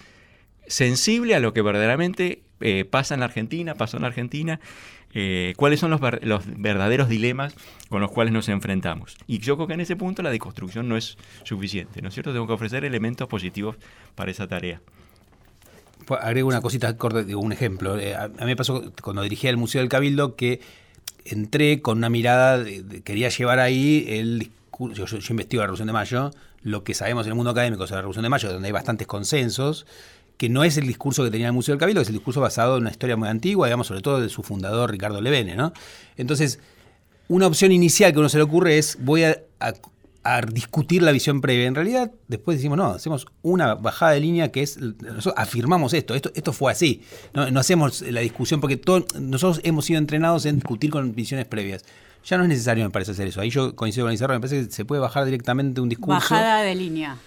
sensible 0.72 1.36
a 1.36 1.40
lo 1.40 1.54
que 1.54 1.62
verdaderamente 1.62 2.42
eh, 2.60 2.86
pasa 2.86 3.14
en 3.14 3.20
la 3.20 3.28
Argentina, 3.28 3.76
pasó 3.76 3.98
en 3.98 4.02
la 4.02 4.08
Argentina, 4.08 4.60
eh, 5.14 5.54
cuáles 5.58 5.80
son 5.80 5.92
los, 5.92 6.00
verdaderos 6.58 7.10
dilemas 7.10 7.54
con 7.90 8.02
los 8.02 8.12
cuales 8.12 8.34
nos 8.34 8.48
enfrentamos. 8.50 9.18
Y 9.28 9.40
yo 9.40 9.58
creo 9.58 9.68
que 9.68 9.74
en 9.74 9.82
ese 9.82 9.96
punto 9.96 10.22
la 10.22 10.30
deconstrucción 10.30 10.88
no 10.88 10.96
es 10.96 11.18
suficiente, 11.44 12.02
¿no 12.02 12.08
es 12.08 12.14
cierto? 12.14 12.32
Tengo 12.32 12.48
que 12.48 12.54
ofrecer 12.54 12.86
elementos 12.86 13.28
positivos 13.28 13.76
para 14.16 14.32
esa 14.32 14.48
tarea 14.48 14.82
agrego 16.20 16.50
una 16.50 16.62
cosita, 16.62 16.96
un 17.38 17.52
ejemplo. 17.52 17.98
Eh, 17.98 18.16
a, 18.16 18.28
mí 18.28 18.46
me 18.46 18.56
pasó 18.56 18.92
cuando 19.02 19.22
dirigía 19.22 19.50
el 19.50 19.58
Museo 19.58 19.82
del 19.82 19.90
Cabildo 19.90 20.36
que 20.36 20.60
entré 21.26 21.82
con 21.82 22.00
una 22.00 22.10
mirada, 22.10 22.66
quería 23.04 23.30
llevar 23.30 23.60
ahí 23.60 24.06
el 24.08 24.40
discurso, 24.40 25.06
yo, 25.06 25.18
investigo 25.30 25.62
la 25.62 25.68
Revolución 25.68 25.88
de 25.88 25.94
Mayo, 25.94 26.32
lo 26.64 26.84
que 26.84 26.94
sabemos 26.94 27.26
en 27.26 27.32
el 27.32 27.36
mundo 27.36 27.52
académico 27.52 27.86
sobre 27.86 27.98
la 27.98 28.02
Revolución 28.02 28.24
de 28.24 28.30
Mayo, 28.30 28.52
donde 28.52 28.68
hay 28.68 28.72
bastantes 28.72 29.08
consensos, 29.08 29.86
que 30.42 30.50
no 30.50 30.64
es 30.64 30.76
el 30.78 30.88
discurso 30.88 31.24
que 31.24 31.30
tenía 31.30 31.46
el 31.46 31.54
Museo 31.54 31.74
del 31.74 31.80
Cabildo, 31.80 32.02
es 32.02 32.08
el 32.08 32.16
discurso 32.16 32.42
basado 32.42 32.78
en 32.78 32.82
una 32.82 32.90
historia 32.90 33.16
muy 33.16 33.30
antigua, 33.30 33.68
digamos, 33.68 33.86
sobre 33.86 34.02
todo 34.02 34.20
de 34.20 34.28
su 34.28 34.42
fundador, 34.42 34.90
Ricardo 34.90 35.22
Levene, 35.22 35.56
¿no? 35.56 35.72
Entonces, 36.18 36.58
una 37.28 37.46
opción 37.46 37.72
inicial 37.72 38.12
que 38.12 38.18
uno 38.18 38.28
se 38.28 38.38
le 38.38 38.44
ocurre 38.44 38.80
es, 38.80 38.98
voy 39.02 39.24
a 39.24 40.42
discutir 40.52 41.04
la 41.04 41.12
visión 41.12 41.42
previa. 41.42 41.68
En 41.68 41.76
realidad, 41.76 42.10
después 42.28 42.58
decimos, 42.58 42.76
no, 42.76 42.88
hacemos 42.88 43.28
una 43.44 43.76
bajada 43.76 44.14
de 44.14 44.20
línea 44.22 44.52
que 44.52 44.64
es, 44.64 44.80
nosotros 44.80 45.36
afirmamos 45.38 45.94
esto, 45.94 46.16
esto, 46.16 46.32
esto 46.34 46.54
fue 46.54 46.72
así. 46.72 47.04
No, 47.36 47.60
hacemos 47.60 48.02
la 48.02 48.22
discusión 48.22 48.62
porque 48.62 48.82
nosotros 49.20 49.62
hemos 49.64 49.86
sido 49.86 50.00
entrenados 50.00 50.48
en 50.48 50.56
discutir 50.56 50.90
con 50.90 51.14
visiones 51.14 51.46
previas. 51.46 51.86
Ya 52.26 52.38
no 52.38 52.44
es 52.46 52.50
necesario, 52.50 52.84
me 52.84 52.90
parece, 52.90 53.12
hacer 53.12 53.28
eso. 53.28 53.42
Ahí 53.42 53.52
yo 53.52 53.76
coincido 53.76 54.08
con 54.08 54.14
Izarro, 54.14 54.34
me 54.34 54.40
parece 54.40 54.66
que 54.66 54.72
se 54.72 54.86
puede 54.86 55.02
bajar 55.02 55.24
directamente 55.26 55.82
un 55.82 55.90
discurso. 55.90 56.16
Bajada 56.16 56.64
de 56.64 56.74
línea. 56.74 57.20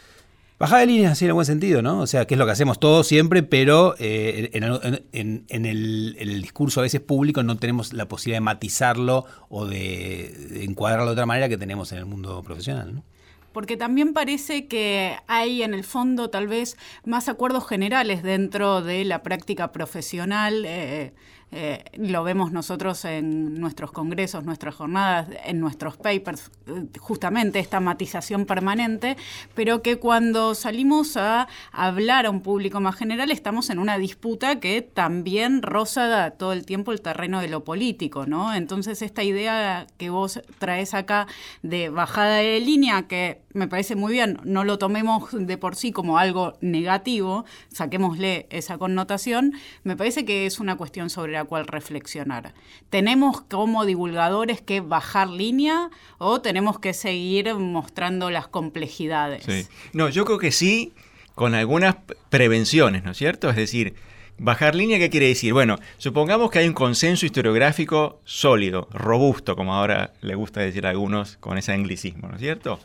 Bajada 0.64 0.80
de 0.80 0.86
línea, 0.86 1.14
sí, 1.14 1.26
en 1.26 1.34
buen 1.34 1.44
sentido, 1.44 1.82
¿no? 1.82 2.00
O 2.00 2.06
sea, 2.06 2.26
que 2.26 2.32
es 2.32 2.38
lo 2.38 2.46
que 2.46 2.52
hacemos 2.52 2.80
todos 2.80 3.06
siempre, 3.06 3.42
pero 3.42 3.96
eh, 3.98 4.48
en, 4.54 5.66
el, 5.66 6.40
discurso 6.40 6.80
a 6.80 6.84
veces 6.84 7.02
público 7.02 7.42
no 7.42 7.58
tenemos 7.58 7.92
la 7.92 8.08
posibilidad 8.08 8.38
de 8.38 8.44
matizarlo 8.46 9.26
o 9.50 9.66
de, 9.66 10.64
encuadrarlo 10.64 11.04
de 11.04 11.12
otra 11.12 11.26
manera 11.26 11.50
que 11.50 11.58
tenemos 11.58 11.92
en 11.92 11.98
el 11.98 12.06
mundo 12.06 12.42
profesional, 12.42 12.94
¿no? 12.94 13.04
porque 13.52 13.76
también 13.76 14.14
parece 14.14 14.66
que 14.66 15.16
hay 15.26 15.62
en 15.62 15.74
el 15.74 15.84
fondo 15.84 16.30
tal 16.30 16.48
vez 16.48 16.78
más 17.04 17.28
acuerdos 17.28 17.68
generales 17.68 18.22
dentro 18.22 18.80
de 18.80 19.04
la 19.04 19.22
práctica 19.22 19.70
profesional. 19.70 20.64
Eh, 20.64 21.12
eh, 21.52 21.84
lo 21.96 22.24
vemos 22.24 22.50
nosotros 22.52 23.04
en 23.04 23.60
nuestros 23.60 23.92
congresos, 23.92 24.44
nuestras 24.44 24.74
jornadas, 24.74 25.28
en 25.44 25.60
nuestros 25.60 25.96
papers, 25.96 26.50
eh, 26.66 26.86
justamente 26.98 27.60
esta 27.60 27.80
matización 27.80 28.44
permanente, 28.44 29.16
pero 29.54 29.80
que 29.82 29.98
cuando 29.98 30.54
salimos 30.54 31.16
a 31.16 31.46
hablar 31.70 32.26
a 32.26 32.30
un 32.30 32.40
público 32.40 32.80
más 32.80 32.96
general 32.96 33.30
estamos 33.30 33.70
en 33.70 33.78
una 33.78 33.98
disputa 33.98 34.58
que 34.58 34.82
también 34.82 35.62
roza 35.62 36.32
todo 36.32 36.52
el 36.52 36.66
tiempo 36.66 36.92
el 36.92 37.00
terreno 37.00 37.40
de 37.40 37.48
lo 37.48 37.62
político, 37.62 38.26
¿no? 38.26 38.52
Entonces 38.52 39.02
esta 39.02 39.22
idea 39.22 39.86
que 39.96 40.10
vos 40.10 40.40
traes 40.58 40.94
acá 40.94 41.26
de 41.62 41.88
bajada 41.88 42.36
de 42.36 42.58
línea, 42.60 43.02
que 43.06 43.43
me 43.54 43.68
parece 43.68 43.96
muy 43.96 44.12
bien, 44.12 44.38
no 44.44 44.64
lo 44.64 44.78
tomemos 44.78 45.28
de 45.32 45.56
por 45.56 45.76
sí 45.76 45.92
como 45.92 46.18
algo 46.18 46.58
negativo, 46.60 47.44
saquémosle 47.72 48.46
esa 48.50 48.76
connotación, 48.78 49.54
me 49.84 49.96
parece 49.96 50.24
que 50.24 50.44
es 50.44 50.58
una 50.60 50.76
cuestión 50.76 51.08
sobre 51.08 51.32
la 51.32 51.44
cual 51.44 51.66
reflexionar. 51.66 52.52
¿Tenemos 52.90 53.40
como 53.40 53.86
divulgadores 53.86 54.60
que 54.60 54.80
bajar 54.80 55.28
línea 55.28 55.90
o 56.18 56.40
tenemos 56.40 56.80
que 56.80 56.92
seguir 56.92 57.54
mostrando 57.54 58.30
las 58.30 58.48
complejidades? 58.48 59.70
No, 59.92 60.08
yo 60.08 60.24
creo 60.24 60.38
que 60.38 60.52
sí, 60.52 60.92
con 61.36 61.54
algunas 61.54 61.96
prevenciones, 62.28 63.04
¿no 63.04 63.12
es 63.12 63.16
cierto? 63.16 63.48
Es 63.48 63.56
decir, 63.56 63.94
Bajar 64.36 64.74
línea, 64.74 64.98
¿qué 64.98 65.10
quiere 65.10 65.28
decir? 65.28 65.52
Bueno, 65.52 65.78
supongamos 65.96 66.50
que 66.50 66.58
hay 66.58 66.66
un 66.66 66.74
consenso 66.74 67.24
historiográfico 67.24 68.20
sólido, 68.24 68.88
robusto, 68.90 69.54
como 69.54 69.74
ahora 69.74 70.12
le 70.22 70.34
gusta 70.34 70.60
decir 70.60 70.86
a 70.86 70.90
algunos 70.90 71.36
con 71.36 71.56
ese 71.56 71.72
anglicismo, 71.72 72.28
¿no 72.28 72.34
es 72.34 72.40
cierto? 72.40 72.80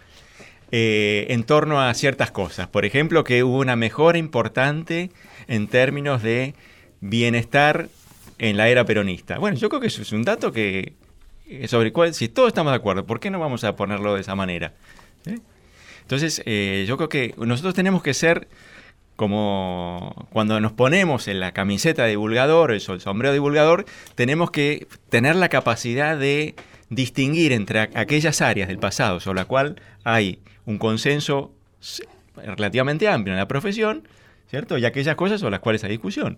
Eh, 0.72 1.26
en 1.30 1.46
torno 1.46 1.82
a 1.82 1.92
ciertas 1.96 2.30
cosas. 2.30 2.68
Por 2.68 2.86
ejemplo, 2.86 3.24
que 3.24 3.44
hubo 3.44 3.58
una 3.58 3.76
mejora 3.76 4.20
importante 4.20 5.10
en 5.48 5.68
términos 5.68 6.22
de 6.22 6.54
bienestar 7.02 7.90
en 8.38 8.56
la 8.56 8.70
era 8.70 8.86
peronista. 8.86 9.40
Bueno, 9.40 9.58
yo 9.58 9.68
creo 9.70 9.82
que 9.82 9.88
eso 9.88 10.04
es 10.04 10.12
un 10.12 10.24
dato 10.24 10.52
que 10.52 10.94
eh, 11.48 11.68
sobre 11.68 11.88
el 11.88 11.94
cual, 11.94 12.14
si 12.14 12.30
todos 12.30 12.50
estamos 12.50 12.72
de 12.72 12.78
acuerdo, 12.78 13.04
¿por 13.08 13.20
qué 13.20 13.32
no 13.32 13.40
vamos 13.40 13.64
a 13.64 13.76
ponerlo 13.76 14.14
de 14.14 14.22
esa 14.22 14.36
manera? 14.36 14.74
¿Eh? 15.26 15.40
Entonces, 16.02 16.38
yo 16.88 16.98
creo 16.98 17.10
que 17.10 17.34
nosotros 17.38 17.74
tenemos 17.74 18.02
que 18.02 18.14
ser 18.14 18.48
como 19.16 20.28
cuando 20.32 20.60
nos 20.62 20.72
ponemos 20.72 21.28
en 21.28 21.40
la 21.40 21.52
camiseta 21.52 22.04
de 22.04 22.12
divulgador, 22.12 22.72
el 22.72 22.80
sombrero 22.80 23.32
de 23.32 23.34
divulgador, 23.34 23.86
tenemos 24.16 24.50
que 24.50 24.88
tener 25.10 25.36
la 25.36 25.50
capacidad 25.50 26.18
de 26.18 26.56
distinguir 26.90 27.52
entre 27.52 27.80
aquellas 27.80 28.42
áreas 28.42 28.68
del 28.68 28.80
pasado 28.80 29.20
sobre 29.20 29.40
la 29.40 29.46
cual 29.46 29.82
hay 30.04 30.40
un 30.66 30.78
consenso 30.78 31.54
relativamente 32.36 33.08
amplio 33.08 33.34
en 33.34 33.40
la 33.40 33.48
profesión, 33.48 34.08
¿cierto? 34.50 34.78
Y 34.78 34.86
aquellas 34.86 35.16
cosas 35.16 35.40
sobre 35.40 35.52
las 35.52 35.60
cuales 35.60 35.84
hay 35.84 35.92
discusión. 35.92 36.38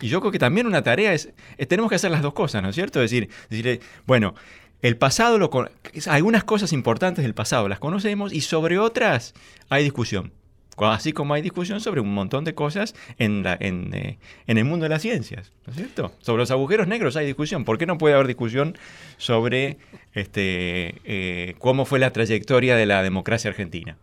Y 0.00 0.08
yo 0.08 0.20
creo 0.20 0.32
que 0.32 0.38
también 0.38 0.66
una 0.66 0.82
tarea 0.82 1.12
es, 1.12 1.30
tenemos 1.68 1.90
que 1.90 1.96
hacer 1.96 2.10
las 2.10 2.22
dos 2.22 2.32
cosas, 2.32 2.62
¿no 2.62 2.70
es 2.70 2.74
cierto? 2.74 3.02
Es 3.02 3.10
decir, 3.10 3.28
decir 3.48 3.80
bueno, 4.06 4.34
el 4.82 4.96
pasado, 4.96 5.38
lo, 5.38 5.50
algunas 6.06 6.44
cosas 6.44 6.72
importantes 6.72 7.22
del 7.22 7.34
pasado 7.34 7.68
las 7.68 7.78
conocemos 7.78 8.32
y 8.32 8.40
sobre 8.40 8.78
otras 8.78 9.34
hay 9.68 9.84
discusión. 9.84 10.32
Así 10.88 11.12
como 11.12 11.34
hay 11.34 11.42
discusión 11.42 11.80
sobre 11.80 12.00
un 12.00 12.12
montón 12.12 12.44
de 12.44 12.54
cosas 12.54 12.94
en, 13.18 13.42
la, 13.42 13.56
en, 13.58 13.92
eh, 13.94 14.18
en, 14.46 14.58
el 14.58 14.64
mundo 14.64 14.84
de 14.84 14.88
las 14.90 15.02
ciencias, 15.02 15.52
¿no 15.66 15.72
es 15.72 15.76
cierto? 15.76 16.12
Sobre 16.20 16.40
los 16.40 16.50
agujeros 16.50 16.88
negros 16.88 17.16
hay 17.16 17.26
discusión. 17.26 17.64
¿Por 17.64 17.78
qué 17.78 17.86
no 17.86 17.98
puede 17.98 18.14
haber 18.14 18.26
discusión 18.26 18.76
sobre 19.18 19.78
este, 20.14 20.94
eh, 21.04 21.54
cómo 21.58 21.84
fue 21.84 21.98
la 21.98 22.12
trayectoria 22.12 22.76
de 22.76 22.86
la 22.86 23.02
democracia 23.02 23.50
argentina? 23.50 23.96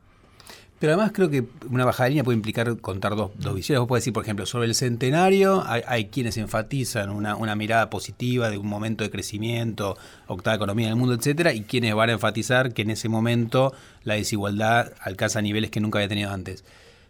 Pero 0.80 0.94
además 0.94 1.12
creo 1.12 1.30
que 1.30 1.44
una 1.72 1.86
bajada 1.86 2.06
de 2.06 2.10
línea 2.12 2.24
puede 2.24 2.36
implicar 2.36 2.78
contar 2.78 3.16
dos, 3.16 3.32
dos 3.38 3.56
visiones. 3.56 3.80
Vos 3.80 3.88
podés 3.88 4.04
decir, 4.04 4.14
por 4.14 4.24
ejemplo, 4.24 4.46
sobre 4.46 4.68
el 4.68 4.76
centenario 4.76 5.64
hay, 5.66 6.06
quienes 6.06 6.38
enfatizan 6.38 7.10
una, 7.10 7.36
una, 7.36 7.56
mirada 7.56 7.90
positiva 7.90 8.52
de 8.52 8.60
un 8.60 8.68
momento 8.68 9.04
de 9.04 9.10
crecimiento, 9.10 9.98
octava 10.28 10.56
economía 10.56 10.88
en 10.88 10.92
el 10.92 10.96
mundo, 10.96 11.16
etcétera, 11.16 11.54
y 11.54 11.62
quienes 11.62 11.96
van 11.96 12.12
a 12.12 12.14
enfatizar 12.14 12.74
que 12.74 12.84
en 12.84 12.92
ese 12.92 13.10
momento 13.10 13.74
la 14.04 14.14
desigualdad 14.14 14.92
alcanza 15.02 15.42
niveles 15.42 15.72
que 15.72 15.80
nunca 15.80 15.98
había 15.98 16.10
tenido 16.10 16.32
antes. 16.32 16.64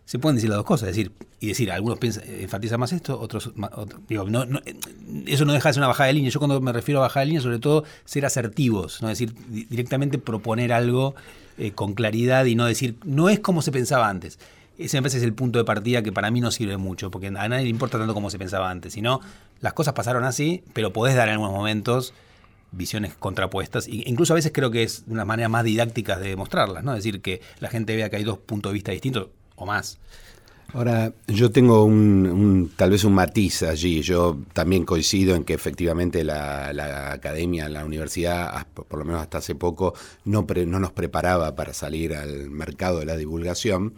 Se 0.07 0.19
pueden 0.19 0.37
decir 0.37 0.49
las 0.49 0.55
dos 0.55 0.65
cosas, 0.65 0.87
es 0.87 0.95
decir, 0.95 1.11
y 1.41 1.47
decir, 1.47 1.69
algunos 1.69 1.99
piensan, 1.99 2.23
enfatizan 2.39 2.79
más 2.79 2.93
esto, 2.93 3.19
otros, 3.19 3.51
digo, 4.07 4.23
no, 4.29 4.45
eso 5.25 5.43
no 5.43 5.51
deja 5.51 5.67
de 5.67 5.73
ser 5.73 5.81
una 5.81 5.87
bajada 5.87 6.07
de 6.07 6.13
línea. 6.13 6.31
Yo 6.31 6.39
cuando 6.39 6.61
me 6.61 6.71
refiero 6.71 7.01
a 7.01 7.03
bajada 7.03 7.25
de 7.25 7.25
línea, 7.25 7.41
sobre 7.41 7.59
todo 7.59 7.83
ser 8.05 8.25
asertivos, 8.25 9.01
no 9.01 9.09
es 9.09 9.19
decir, 9.19 9.35
directamente 9.69 10.17
proponer 10.17 10.71
algo 10.71 11.13
eh, 11.57 11.73
con 11.73 11.93
claridad 11.93 12.45
y 12.45 12.55
no 12.55 12.65
decir, 12.65 12.95
no 13.03 13.27
es 13.27 13.41
como 13.41 13.61
se 13.61 13.73
pensaba 13.73 14.07
antes. 14.07 14.39
Ese 14.77 14.95
me 14.95 15.01
parece 15.01 15.17
es 15.17 15.23
el 15.23 15.33
punto 15.33 15.59
de 15.59 15.65
partida 15.65 16.01
que 16.01 16.13
para 16.13 16.31
mí 16.31 16.39
no 16.39 16.51
sirve 16.51 16.77
mucho, 16.77 17.11
porque 17.11 17.27
a 17.27 17.31
nadie 17.31 17.63
le 17.63 17.69
importa 17.69 17.97
tanto 17.97 18.13
como 18.13 18.29
se 18.29 18.39
pensaba 18.39 18.69
antes, 18.69 18.93
sino 18.93 19.19
las 19.59 19.73
cosas 19.73 19.93
pasaron 19.93 20.23
así, 20.23 20.63
pero 20.71 20.93
podés 20.93 21.17
dar 21.17 21.27
en 21.27 21.33
algunos 21.33 21.51
momentos 21.51 22.13
visiones 22.71 23.13
contrapuestas. 23.13 23.89
Incluso 23.89 24.31
a 24.31 24.35
veces 24.35 24.53
creo 24.53 24.71
que 24.71 24.83
es 24.83 25.03
una 25.07 25.25
manera 25.25 25.49
más 25.49 25.65
didáctica 25.65 26.17
de 26.17 26.29
demostrarlas, 26.29 26.85
¿no? 26.85 26.93
Es 26.93 26.99
decir, 27.03 27.21
que 27.21 27.41
la 27.59 27.67
gente 27.67 27.93
vea 27.93 28.09
que 28.09 28.15
hay 28.15 28.23
dos 28.23 28.37
puntos 28.37 28.71
de 28.71 28.75
vista 28.75 28.93
distintos 28.93 29.27
o 29.57 29.65
más. 29.65 29.99
Ahora, 30.73 31.13
yo 31.27 31.49
tengo 31.49 31.85
un, 31.85 32.71
tal 32.75 32.89
vez 32.89 33.03
un 33.03 33.13
matiz 33.13 33.63
allí. 33.63 34.01
Yo 34.01 34.37
también 34.53 34.85
coincido 34.85 35.35
en 35.35 35.43
que 35.43 35.53
efectivamente 35.53 36.23
la, 36.23 37.11
academia, 37.11 37.69
la 37.69 37.85
universidad, 37.85 38.67
por 38.73 38.99
lo 38.99 39.05
menos 39.05 39.21
hasta 39.21 39.37
hace 39.37 39.55
poco, 39.55 39.93
no, 40.25 40.45
no 40.65 40.79
nos 40.79 40.91
preparaba 40.91 41.55
para 41.55 41.73
salir 41.73 42.13
al 42.15 42.49
mercado 42.49 42.99
de 42.99 43.05
la 43.05 43.15
divulgación. 43.15 43.93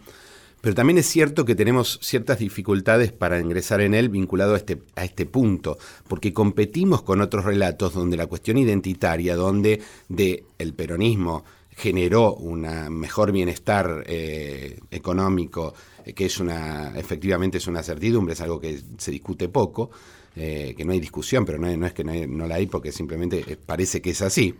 Pero 0.60 0.74
también 0.74 0.98
es 0.98 1.06
cierto 1.06 1.44
que 1.44 1.54
tenemos 1.54 1.98
ciertas 2.02 2.38
dificultades 2.38 3.12
para 3.12 3.40
ingresar 3.40 3.80
en 3.80 3.94
él 3.94 4.10
vinculado 4.10 4.54
a 4.54 4.58
este, 4.58 4.80
este 4.96 5.24
punto, 5.26 5.78
porque 6.06 6.34
competimos 6.34 7.02
con 7.02 7.20
otros 7.20 7.46
relatos 7.46 7.94
donde 7.94 8.18
la 8.18 8.26
cuestión 8.26 8.58
identitaria, 8.58 9.36
donde 9.36 9.80
de 10.08 10.44
el 10.58 10.74
peronismo 10.74 11.44
generó 11.80 12.34
un 12.34 12.60
mejor 12.90 13.32
bienestar 13.32 14.04
eh, 14.06 14.78
económico, 14.90 15.74
eh, 16.04 16.12
que 16.12 16.26
es 16.26 16.38
una, 16.38 16.92
efectivamente 16.94 17.56
es 17.58 17.66
una 17.66 17.82
certidumbre, 17.82 18.34
es 18.34 18.40
algo 18.42 18.60
que 18.60 18.78
se 18.98 19.10
discute 19.10 19.48
poco, 19.48 19.90
eh, 20.36 20.74
que 20.76 20.84
no 20.84 20.92
hay 20.92 21.00
discusión, 21.00 21.46
pero 21.46 21.58
no, 21.58 21.86
es 21.86 21.92
que 21.94 22.04
no, 22.04 22.46
la 22.46 22.56
hay 22.56 22.66
porque 22.66 22.92
simplemente 22.92 23.56
parece 23.64 24.02
que 24.02 24.10
es 24.10 24.20
así. 24.20 24.54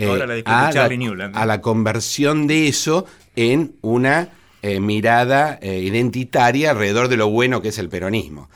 ahora 0.00 0.26
la 0.26 0.42
a, 0.46 0.72
la, 0.72 1.26
a 1.26 1.46
la 1.46 1.60
conversión 1.60 2.46
de 2.46 2.68
eso 2.68 3.04
en 3.36 3.76
una 3.82 4.30
mirada 4.80 5.60
identitaria 5.62 6.72
alrededor 6.72 7.06
de 7.06 7.16
lo 7.16 7.28
bueno 7.28 7.62
que 7.62 7.68
es 7.68 7.78
el 7.78 7.88
peronismo. 7.88 8.48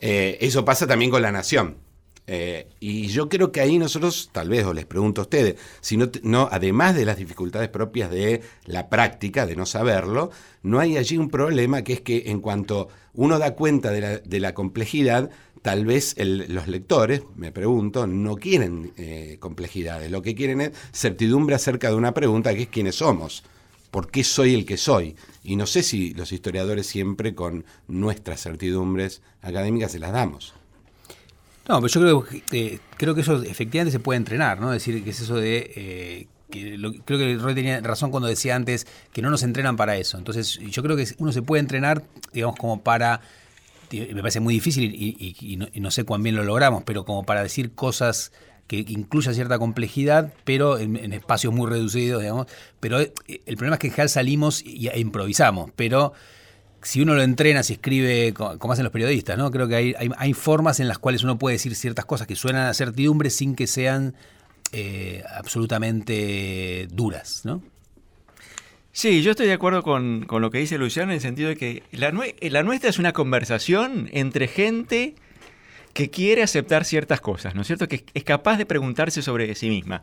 eso 0.00 0.64
pasa 0.64 0.88
también 0.88 1.10
con 1.12 1.22
la 1.22 1.30
nación. 1.30 1.76
Eh, 2.26 2.68
y 2.78 3.08
yo 3.08 3.28
creo 3.28 3.50
que 3.50 3.60
ahí 3.60 3.78
nosotros, 3.78 4.30
tal 4.32 4.48
vez, 4.48 4.64
os 4.64 4.74
les 4.74 4.86
pregunto 4.86 5.20
a 5.20 5.24
ustedes, 5.24 5.56
si 5.80 5.96
no, 5.96 6.48
además 6.50 6.94
de 6.94 7.04
las 7.04 7.16
dificultades 7.16 7.68
propias 7.68 8.10
de 8.10 8.42
la 8.64 8.88
práctica, 8.88 9.44
de 9.44 9.56
no 9.56 9.66
saberlo, 9.66 10.30
no 10.62 10.78
hay 10.78 10.96
allí 10.96 11.18
un 11.18 11.30
problema 11.30 11.82
que 11.82 11.94
es 11.94 12.00
que 12.00 12.24
en 12.26 12.40
cuanto 12.40 12.88
uno 13.14 13.38
da 13.38 13.54
cuenta 13.54 13.90
de 13.90 14.40
la, 14.40 14.54
complejidad, 14.54 15.30
tal 15.62 15.84
vez 15.84 16.14
los 16.18 16.68
lectores, 16.68 17.22
me 17.36 17.50
pregunto, 17.50 18.06
no 18.06 18.36
quieren 18.36 18.92
eh, 18.96 19.36
complejidades, 19.40 20.10
lo 20.10 20.22
que 20.22 20.34
quieren 20.34 20.60
es 20.60 20.70
certidumbre 20.92 21.56
acerca 21.56 21.90
de 21.90 21.96
una 21.96 22.14
pregunta 22.14 22.54
que 22.54 22.62
es 22.62 22.68
quiénes 22.68 22.96
somos, 22.96 23.42
por 23.90 24.10
qué 24.10 24.22
soy 24.24 24.54
el 24.54 24.64
que 24.64 24.76
soy. 24.76 25.16
Y 25.44 25.56
no 25.56 25.66
sé 25.66 25.82
si 25.82 26.14
los 26.14 26.32
historiadores 26.32 26.86
siempre 26.86 27.34
con 27.34 27.64
nuestras 27.88 28.40
certidumbres 28.42 29.22
académicas 29.42 29.92
se 29.92 29.98
las 29.98 30.12
damos. 30.12 30.54
No, 31.68 31.80
pero 31.80 31.86
yo 31.86 32.00
creo 32.00 32.24
que, 32.24 32.42
eh, 32.52 32.80
creo 32.96 33.14
que 33.14 33.20
eso 33.20 33.40
efectivamente 33.42 33.92
se 33.92 34.00
puede 34.00 34.16
entrenar, 34.16 34.60
¿no? 34.60 34.72
Es 34.72 34.84
decir, 34.84 35.02
que 35.04 35.10
es 35.10 35.20
eso 35.20 35.36
de... 35.36 35.72
Eh, 35.76 36.26
creo 37.04 37.18
que 37.18 37.36
Roy 37.36 37.54
tenía 37.54 37.80
razón 37.80 38.10
cuando 38.10 38.28
decía 38.28 38.54
antes 38.56 38.86
que 39.12 39.22
no 39.22 39.30
nos 39.30 39.42
entrenan 39.42 39.76
para 39.76 39.96
eso. 39.96 40.18
Entonces, 40.18 40.58
yo 40.58 40.82
creo 40.82 40.96
que 40.96 41.06
uno 41.18 41.32
se 41.32 41.40
puede 41.40 41.60
entrenar, 41.60 42.02
digamos, 42.32 42.56
como 42.56 42.82
para... 42.82 43.20
Me 43.90 44.20
parece 44.22 44.40
muy 44.40 44.54
difícil 44.54 44.84
y, 44.94 45.80
no, 45.80 45.90
sé 45.90 46.04
cuán 46.04 46.22
bien 46.22 46.34
lo 46.34 46.44
logramos, 46.44 46.82
pero 46.82 47.04
como 47.04 47.24
para 47.24 47.42
decir 47.42 47.74
cosas 47.74 48.32
que 48.66 48.78
incluyan 48.88 49.34
cierta 49.34 49.58
complejidad, 49.58 50.32
pero 50.44 50.78
en, 50.78 51.12
espacios 51.12 51.52
muy 51.52 51.68
reducidos, 51.68 52.22
digamos. 52.22 52.46
Pero 52.80 53.00
eh, 53.00 53.12
el 53.26 53.56
problema 53.56 53.76
es 53.76 53.80
que 53.80 53.88
en 53.88 53.92
general 53.92 54.08
salimos 54.08 54.62
e 54.62 54.98
improvisamos, 54.98 55.70
pero 55.76 56.14
si 56.82 57.00
uno 57.00 57.14
lo 57.14 57.22
entrena, 57.22 57.62
si 57.62 57.74
escribe, 57.74 58.34
como 58.34 58.72
hacen 58.72 58.84
los 58.84 58.92
periodistas, 58.92 59.38
¿no? 59.38 59.50
Creo 59.50 59.68
que 59.68 59.76
hay, 59.76 59.94
hay, 60.16 60.32
formas 60.34 60.80
en 60.80 60.88
las 60.88 60.98
cuales 60.98 61.22
uno 61.22 61.38
puede 61.38 61.54
decir 61.54 61.74
ciertas 61.74 62.04
cosas 62.04 62.26
que 62.26 62.34
suenan 62.34 62.66
a 62.66 62.74
certidumbre 62.74 63.30
sin 63.30 63.54
que 63.54 63.66
sean 63.66 64.14
eh, 64.72 65.22
absolutamente 65.36 66.88
duras, 66.90 67.42
¿no? 67.44 67.62
Sí, 68.90 69.22
yo 69.22 69.30
estoy 69.30 69.46
de 69.46 69.54
acuerdo 69.54 69.82
con, 69.82 70.26
lo 70.28 70.50
que 70.50 70.58
dice 70.58 70.76
Luciano 70.76 71.12
en 71.12 71.16
el 71.16 71.20
sentido 71.22 71.48
de 71.48 71.56
que 71.56 71.82
la, 71.92 72.12
la 72.40 72.62
nuestra 72.62 72.90
es 72.90 72.98
una 72.98 73.12
conversación 73.12 74.10
entre 74.12 74.48
gente 74.48 75.14
que 75.94 76.10
quiere 76.10 76.42
aceptar 76.42 76.84
ciertas 76.84 77.20
cosas, 77.20 77.54
¿no 77.54 77.62
es 77.62 77.66
cierto? 77.66 77.88
Que 77.88 78.04
es 78.12 78.24
capaz 78.24 78.56
de 78.58 78.66
preguntarse 78.66 79.22
sobre 79.22 79.54
sí 79.54 79.68
misma. 79.68 80.02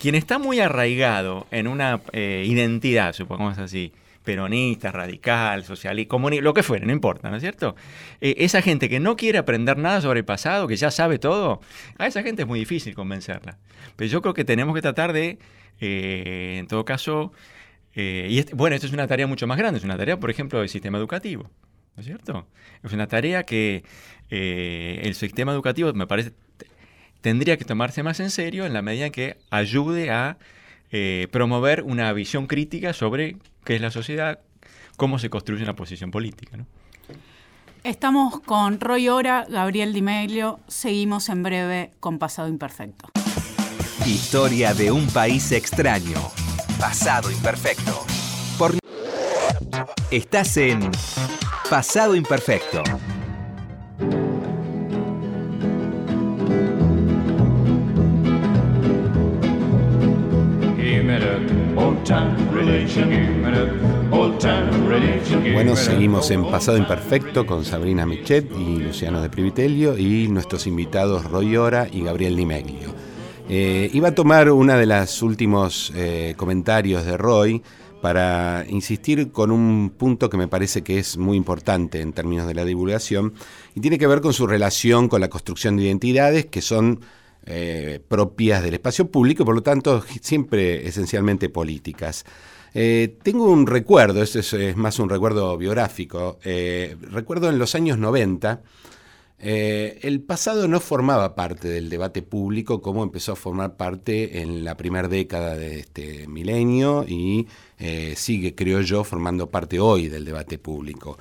Quien 0.00 0.14
está 0.14 0.38
muy 0.38 0.60
arraigado 0.60 1.46
en 1.50 1.66
una 1.66 2.00
eh, 2.12 2.44
identidad, 2.46 3.12
supongamos 3.14 3.58
así, 3.58 3.92
peronista, 4.26 4.90
radical, 4.90 5.64
socialista, 5.64 6.10
comunista, 6.10 6.42
lo 6.42 6.52
que 6.52 6.62
fuera, 6.62 6.84
no 6.84 6.92
importa, 6.92 7.30
¿no 7.30 7.36
es 7.36 7.42
cierto? 7.42 7.76
Eh, 8.20 8.34
esa 8.38 8.60
gente 8.60 8.90
que 8.90 9.00
no 9.00 9.16
quiere 9.16 9.38
aprender 9.38 9.78
nada 9.78 10.02
sobre 10.02 10.18
el 10.18 10.24
pasado, 10.26 10.66
que 10.66 10.76
ya 10.76 10.90
sabe 10.90 11.18
todo, 11.18 11.60
a 11.96 12.06
esa 12.06 12.22
gente 12.22 12.42
es 12.42 12.48
muy 12.48 12.58
difícil 12.58 12.94
convencerla. 12.94 13.56
Pero 13.94 14.10
yo 14.10 14.20
creo 14.20 14.34
que 14.34 14.44
tenemos 14.44 14.74
que 14.74 14.82
tratar 14.82 15.14
de, 15.14 15.38
eh, 15.80 16.56
en 16.58 16.66
todo 16.66 16.84
caso, 16.84 17.32
eh, 17.94 18.26
y 18.28 18.54
bueno, 18.54 18.74
esto 18.74 18.88
es 18.88 18.92
una 18.92 19.06
tarea 19.06 19.28
mucho 19.28 19.46
más 19.46 19.56
grande, 19.56 19.78
es 19.78 19.84
una 19.84 19.96
tarea, 19.96 20.18
por 20.18 20.28
ejemplo, 20.28 20.58
del 20.58 20.68
sistema 20.68 20.98
educativo, 20.98 21.48
¿no 21.94 22.00
es 22.00 22.06
cierto? 22.06 22.48
Es 22.82 22.92
una 22.92 23.06
tarea 23.06 23.44
que 23.44 23.84
el 24.28 25.14
sistema 25.14 25.52
educativo, 25.52 25.92
me 25.94 26.08
parece, 26.08 26.32
tendría 27.20 27.56
que 27.56 27.64
tomarse 27.64 28.02
más 28.02 28.18
en 28.18 28.30
serio 28.30 28.66
en 28.66 28.72
la 28.72 28.82
medida 28.82 29.06
en 29.06 29.12
que 29.12 29.36
ayude 29.50 30.10
a 30.10 30.36
promover 31.30 31.82
una 31.82 32.12
visión 32.12 32.46
crítica 32.46 32.92
sobre 32.92 33.36
qué 33.64 33.76
es 33.76 33.80
la 33.80 33.90
sociedad, 33.90 34.40
cómo 34.96 35.18
se 35.18 35.30
construye 35.30 35.62
una 35.62 35.76
posición 35.76 36.10
política. 36.10 36.58
Estamos 37.84 38.40
con 38.40 38.80
Roy 38.80 39.08
Ora, 39.08 39.46
Gabriel 39.48 39.92
Di 39.92 40.02
Meglio. 40.02 40.58
Seguimos 40.66 41.28
en 41.28 41.42
breve 41.42 41.92
con 42.00 42.18
Pasado 42.18 42.48
Imperfecto. 42.48 43.08
Historia 44.04 44.74
de 44.74 44.90
un 44.90 45.06
país 45.08 45.52
extraño. 45.52 46.20
Pasado 46.80 47.30
Imperfecto. 47.30 48.04
Estás 50.10 50.56
en 50.56 50.90
Pasado 51.68 52.14
Imperfecto. 52.14 52.82
Bueno, 65.52 65.76
seguimos 65.76 66.30
en 66.30 66.44
Pasado 66.44 66.78
Imperfecto 66.78 67.46
con 67.46 67.64
Sabrina 67.64 68.06
Michet 68.06 68.50
y 68.56 68.78
Luciano 68.78 69.20
de 69.20 69.30
Privitelio 69.30 69.98
y 69.98 70.28
nuestros 70.28 70.66
invitados 70.66 71.24
Roy 71.24 71.56
Ora 71.56 71.88
y 71.90 72.02
Gabriel 72.02 72.36
Nimeglio. 72.36 72.94
Eh, 73.48 73.90
iba 73.92 74.08
a 74.08 74.14
tomar 74.14 74.50
uno 74.50 74.76
de 74.76 74.86
los 74.86 75.22
últimos 75.22 75.92
eh, 75.94 76.34
comentarios 76.36 77.04
de 77.04 77.16
Roy 77.16 77.62
para 78.00 78.64
insistir 78.68 79.32
con 79.32 79.50
un 79.50 79.90
punto 79.90 80.28
que 80.28 80.36
me 80.36 80.48
parece 80.48 80.82
que 80.82 80.98
es 80.98 81.16
muy 81.16 81.36
importante 81.36 82.00
en 82.00 82.12
términos 82.12 82.46
de 82.46 82.54
la 82.54 82.64
divulgación 82.64 83.34
y 83.74 83.80
tiene 83.80 83.98
que 83.98 84.06
ver 84.06 84.20
con 84.20 84.32
su 84.32 84.46
relación 84.46 85.08
con 85.08 85.20
la 85.20 85.28
construcción 85.28 85.76
de 85.76 85.84
identidades 85.84 86.46
que 86.46 86.60
son 86.60 87.00
eh, 87.48 88.00
propias 88.08 88.60
del 88.60 88.74
espacio 88.74 89.08
público, 89.08 89.44
por 89.44 89.54
lo 89.54 89.62
tanto 89.62 90.02
siempre 90.20 90.86
esencialmente 90.88 91.48
políticas. 91.48 92.24
Eh, 92.74 93.18
tengo 93.22 93.50
un 93.50 93.68
recuerdo, 93.68 94.20
ese 94.20 94.40
es, 94.40 94.76
más 94.76 94.98
un 94.98 95.08
recuerdo 95.08 95.56
biográfico, 95.56 96.38
eh, 96.44 96.96
recuerdo 97.02 97.48
en 97.48 97.58
los 97.58 97.76
años 97.76 97.98
90, 97.98 98.62
el 99.38 100.22
pasado 100.22 100.66
no 100.66 100.80
formaba 100.80 101.34
parte 101.36 101.68
del 101.68 101.88
debate 101.88 102.22
público 102.22 102.80
como 102.80 103.02
empezó 103.02 103.32
a 103.32 103.36
formar 103.36 103.76
parte 103.76 104.40
en 104.40 104.64
la 104.64 104.76
primera 104.76 105.08
década 105.08 105.56
de 105.56 105.80
este 105.80 106.26
milenio 106.26 107.04
y 107.06 107.46
sigue, 108.16 108.54
creo 108.54 108.80
yo, 108.80 109.04
formando 109.04 109.50
parte 109.50 109.78
hoy 109.78 110.08
del 110.08 110.24
debate 110.24 110.58
público. 110.58 111.18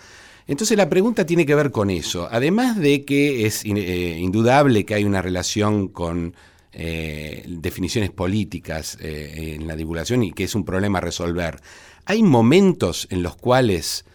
Entonces 0.47 0.77
la 0.77 0.89
pregunta 0.89 1.25
tiene 1.25 1.45
que 1.45 1.55
ver 1.55 1.71
con 1.71 1.89
eso. 1.89 2.27
Además 2.31 2.77
de 2.77 3.03
que 3.03 3.45
es 3.45 3.63
eh, 3.65 4.17
indudable 4.19 4.85
que 4.85 4.95
hay 4.95 5.03
una 5.03 5.21
relación 5.21 5.87
con 5.87 6.35
eh, 6.71 7.43
definiciones 7.47 8.11
políticas 8.11 8.97
eh, 9.01 9.55
en 9.55 9.67
la 9.67 9.75
divulgación 9.75 10.23
y 10.23 10.33
que 10.33 10.43
es 10.43 10.55
un 10.55 10.65
problema 10.65 10.99
a 10.99 11.01
resolver, 11.01 11.59
hay 12.05 12.21
momentos 12.21 13.07
en 13.09 13.23
los 13.23 13.35
cuales 13.35 14.05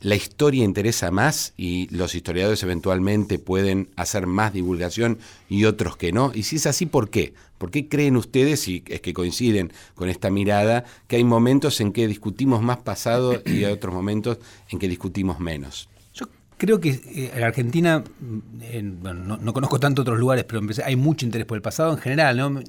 la 0.00 0.14
historia 0.14 0.64
interesa 0.64 1.10
más 1.10 1.54
y 1.56 1.88
los 1.94 2.14
historiadores 2.14 2.62
eventualmente 2.62 3.38
pueden 3.38 3.88
hacer 3.96 4.26
más 4.26 4.52
divulgación 4.52 5.18
y 5.48 5.64
otros 5.64 5.96
que 5.96 6.12
no? 6.12 6.30
Y 6.34 6.44
si 6.44 6.56
es 6.56 6.66
así, 6.66 6.86
¿por 6.86 7.10
qué? 7.10 7.34
¿Por 7.58 7.72
qué 7.72 7.88
creen 7.88 8.16
ustedes, 8.16 8.68
y 8.68 8.84
es 8.86 9.00
que 9.00 9.12
coinciden 9.12 9.72
con 9.96 10.08
esta 10.08 10.30
mirada, 10.30 10.84
que 11.08 11.16
hay 11.16 11.24
momentos 11.24 11.80
en 11.80 11.92
que 11.92 12.06
discutimos 12.06 12.62
más 12.62 12.78
pasado 12.78 13.42
y 13.44 13.64
hay 13.64 13.72
otros 13.72 13.92
momentos 13.92 14.38
en 14.70 14.78
que 14.78 14.88
discutimos 14.88 15.40
menos? 15.40 15.88
Yo 16.14 16.26
creo 16.56 16.80
que 16.80 16.90
eh, 16.90 17.32
en 17.34 17.42
Argentina, 17.42 18.04
no, 19.02 19.52
conozco 19.52 19.80
tanto 19.80 20.02
otros 20.02 20.20
lugares, 20.20 20.44
pero 20.44 20.60
hay 20.84 20.94
mucho 20.94 21.26
interés 21.26 21.46
por 21.48 21.56
el 21.56 21.62
pasado 21.62 21.90
en 21.90 21.98
general. 21.98 22.36
¿no? 22.36 22.60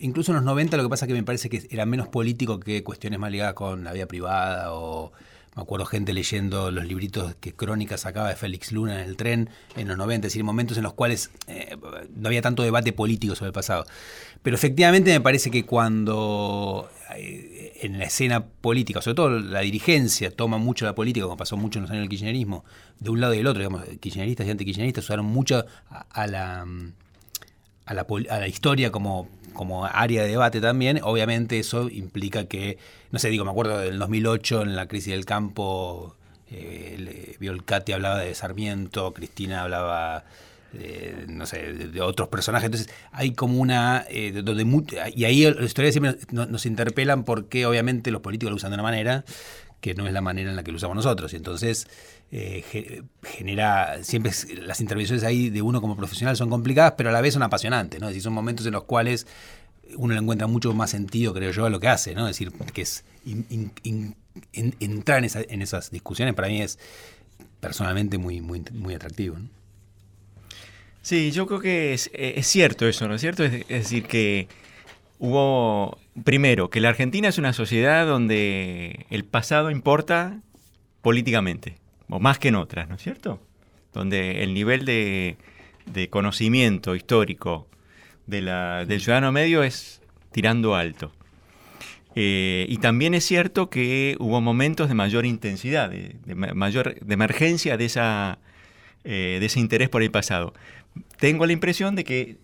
incluso 0.00 0.32
en 0.32 0.36
los 0.36 0.44
90 0.44 0.76
lo 0.76 0.82
que 0.82 0.88
pasa 0.90 1.06
es 1.06 1.08
que 1.08 1.14
me 1.14 1.22
parece 1.22 1.48
que 1.48 1.66
era 1.70 1.86
menos 1.86 2.08
político 2.08 2.60
que 2.60 2.84
cuestiones 2.84 3.18
más 3.18 3.30
ligadas 3.30 3.54
con 3.54 3.82
la 3.82 3.94
vida 3.94 4.04
privada 4.04 4.74
o 4.74 5.12
me 5.56 5.62
acuerdo 5.62 5.86
gente 5.86 6.12
leyendo 6.12 6.70
los 6.70 6.84
libritos 6.84 7.36
que 7.36 7.52
Crónica 7.54 7.96
sacaba 7.96 8.28
de 8.28 8.36
Félix 8.36 8.72
Luna 8.72 9.00
en 9.00 9.08
el 9.08 9.16
tren 9.16 9.50
en 9.76 9.88
los 9.88 9.96
90, 9.96 10.26
es 10.26 10.32
decir, 10.32 10.42
momentos 10.42 10.76
en 10.76 10.82
los 10.82 10.94
cuales 10.94 11.30
eh, 11.46 11.76
no 12.14 12.28
había 12.28 12.42
tanto 12.42 12.62
debate 12.62 12.92
político 12.92 13.34
sobre 13.36 13.48
el 13.48 13.52
pasado. 13.52 13.84
Pero 14.42 14.56
efectivamente 14.56 15.12
me 15.12 15.20
parece 15.20 15.50
que 15.50 15.64
cuando 15.64 16.90
eh, 17.16 17.78
en 17.82 17.98
la 17.98 18.04
escena 18.04 18.44
política, 18.44 19.00
sobre 19.00 19.14
todo 19.14 19.30
la 19.38 19.60
dirigencia, 19.60 20.30
toma 20.30 20.58
mucho 20.58 20.84
la 20.86 20.94
política, 20.94 21.24
como 21.24 21.36
pasó 21.36 21.56
mucho 21.56 21.78
en 21.78 21.82
los 21.82 21.90
años 21.90 22.02
del 22.02 22.08
kirchnerismo, 22.08 22.64
de 22.98 23.10
un 23.10 23.20
lado 23.20 23.34
y 23.34 23.38
del 23.38 23.46
otro, 23.46 23.60
digamos, 23.60 23.84
kirchneristas 24.00 24.46
y 24.46 24.50
antikirchneristas 24.50 25.04
usaron 25.04 25.26
mucho 25.26 25.64
a, 25.88 26.26
la, 26.26 26.66
a, 27.86 27.94
la, 27.94 28.06
a 28.30 28.38
la 28.40 28.48
historia 28.48 28.90
como 28.90 29.28
como 29.54 29.86
área 29.86 30.22
de 30.22 30.28
debate 30.28 30.60
también, 30.60 31.00
obviamente 31.02 31.58
eso 31.58 31.88
implica 31.88 32.44
que, 32.44 32.78
no 33.10 33.18
sé, 33.18 33.30
digo, 33.30 33.44
me 33.44 33.50
acuerdo 33.50 33.78
del 33.78 33.98
2008 33.98 34.62
en 34.62 34.76
la 34.76 34.86
crisis 34.86 35.12
del 35.12 35.24
campo, 35.24 36.14
eh, 36.50 37.36
Violcati 37.40 37.92
hablaba 37.92 38.18
de 38.18 38.34
Sarmiento, 38.34 39.12
Cristina 39.12 39.62
hablaba 39.62 40.24
de, 40.72 41.24
no 41.28 41.46
sé, 41.46 41.72
de, 41.72 42.00
otros 42.00 42.28
personajes, 42.28 42.66
entonces 42.66 42.90
hay 43.12 43.32
como 43.32 43.60
una, 43.60 44.04
eh, 44.08 44.42
donde 44.44 44.64
y 45.14 45.24
ahí 45.24 45.44
las 45.44 45.64
historias 45.64 45.94
siempre 45.94 46.18
nos, 46.30 46.66
interpelan 46.66 47.24
porque 47.24 47.66
obviamente 47.66 48.10
los 48.10 48.20
políticos 48.20 48.50
lo 48.50 48.56
usan 48.56 48.70
de 48.70 48.74
una 48.74 48.82
manera 48.82 49.24
que 49.84 49.94
no 49.94 50.06
es 50.06 50.14
la 50.14 50.22
manera 50.22 50.48
en 50.48 50.56
la 50.56 50.64
que 50.64 50.70
lo 50.70 50.78
usamos 50.78 50.96
nosotros, 50.96 51.34
y 51.34 51.36
entonces 51.36 51.86
eh, 52.32 53.02
genera, 53.22 54.02
siempre 54.02 54.32
las 54.62 54.80
intervenciones 54.80 55.24
ahí 55.24 55.50
de 55.50 55.60
uno 55.60 55.82
como 55.82 55.94
profesional 55.94 56.38
son 56.38 56.48
complicadas, 56.48 56.94
pero 56.96 57.10
a 57.10 57.12
la 57.12 57.20
vez 57.20 57.34
son 57.34 57.42
apasionantes, 57.42 58.00
¿no? 58.00 58.06
Decir, 58.06 58.22
son 58.22 58.32
momentos 58.32 58.64
en 58.64 58.72
los 58.72 58.84
cuales 58.84 59.26
uno 59.98 60.14
le 60.14 60.20
encuentra 60.20 60.46
mucho 60.46 60.72
más 60.72 60.88
sentido, 60.88 61.34
creo 61.34 61.50
yo, 61.50 61.66
a 61.66 61.68
lo 61.68 61.80
que 61.80 61.88
hace, 61.88 62.14
¿no? 62.14 62.26
Es 62.26 62.38
decir, 62.38 62.50
que 62.72 62.80
es 62.80 63.04
entrar 64.54 65.22
en, 65.22 65.60
esas 65.62 65.90
discusiones 65.90 66.32
para 66.32 66.48
mí 66.48 66.62
es 66.62 66.78
personalmente 67.60 68.16
muy, 68.16 68.40
muy, 68.40 68.64
muy 68.72 68.94
atractivo. 68.94 69.36
Sí, 71.02 71.30
yo 71.30 71.46
creo 71.46 71.60
que 71.60 71.92
es, 71.92 72.10
cierto 72.46 72.88
eso, 72.88 73.06
¿no 73.06 73.16
es 73.16 73.20
cierto? 73.20 73.44
Es, 73.44 73.68
decir, 73.68 74.04
que 74.04 74.48
hubo, 75.18 75.98
primero, 76.22 76.70
que 76.70 76.80
la 76.80 76.90
Argentina 76.90 77.28
es 77.28 77.38
una 77.38 77.52
sociedad 77.52 78.06
donde 78.06 79.06
el 79.10 79.24
pasado 79.24 79.70
importa 79.70 80.40
políticamente 81.02 81.76
o 82.08 82.20
más 82.20 82.38
que 82.38 82.48
en 82.48 82.56
otras, 82.56 82.88
¿no 82.88 82.94
es 82.96 83.02
cierto? 83.02 83.40
Donde 83.92 84.42
el 84.42 84.54
nivel 84.54 84.84
de, 84.84 85.36
conocimiento 86.10 86.94
histórico 86.94 87.66
del 88.26 89.00
ciudadano 89.00 89.32
medio 89.32 89.62
es 89.62 90.00
tirando 90.32 90.74
alto. 90.74 91.12
Eh, 92.16 92.66
y 92.68 92.78
también 92.78 93.14
es 93.14 93.24
cierto 93.24 93.70
que 93.70 94.16
hubo 94.20 94.40
momentos 94.40 94.88
de 94.88 94.94
mayor 94.94 95.26
intensidad, 95.26 95.90
de, 95.90 96.34
mayor 96.34 96.94
de 97.00 97.14
emergencia 97.14 97.76
de, 97.76 97.86
eh, 99.04 99.36
de 99.40 99.46
ese 99.46 99.60
interés 99.60 99.88
por 99.88 100.02
el 100.02 100.10
pasado. 100.10 100.54
Tengo 101.18 101.46
la 101.46 101.52
impresión 101.52 101.96
de 101.96 102.04
que, 102.04 102.36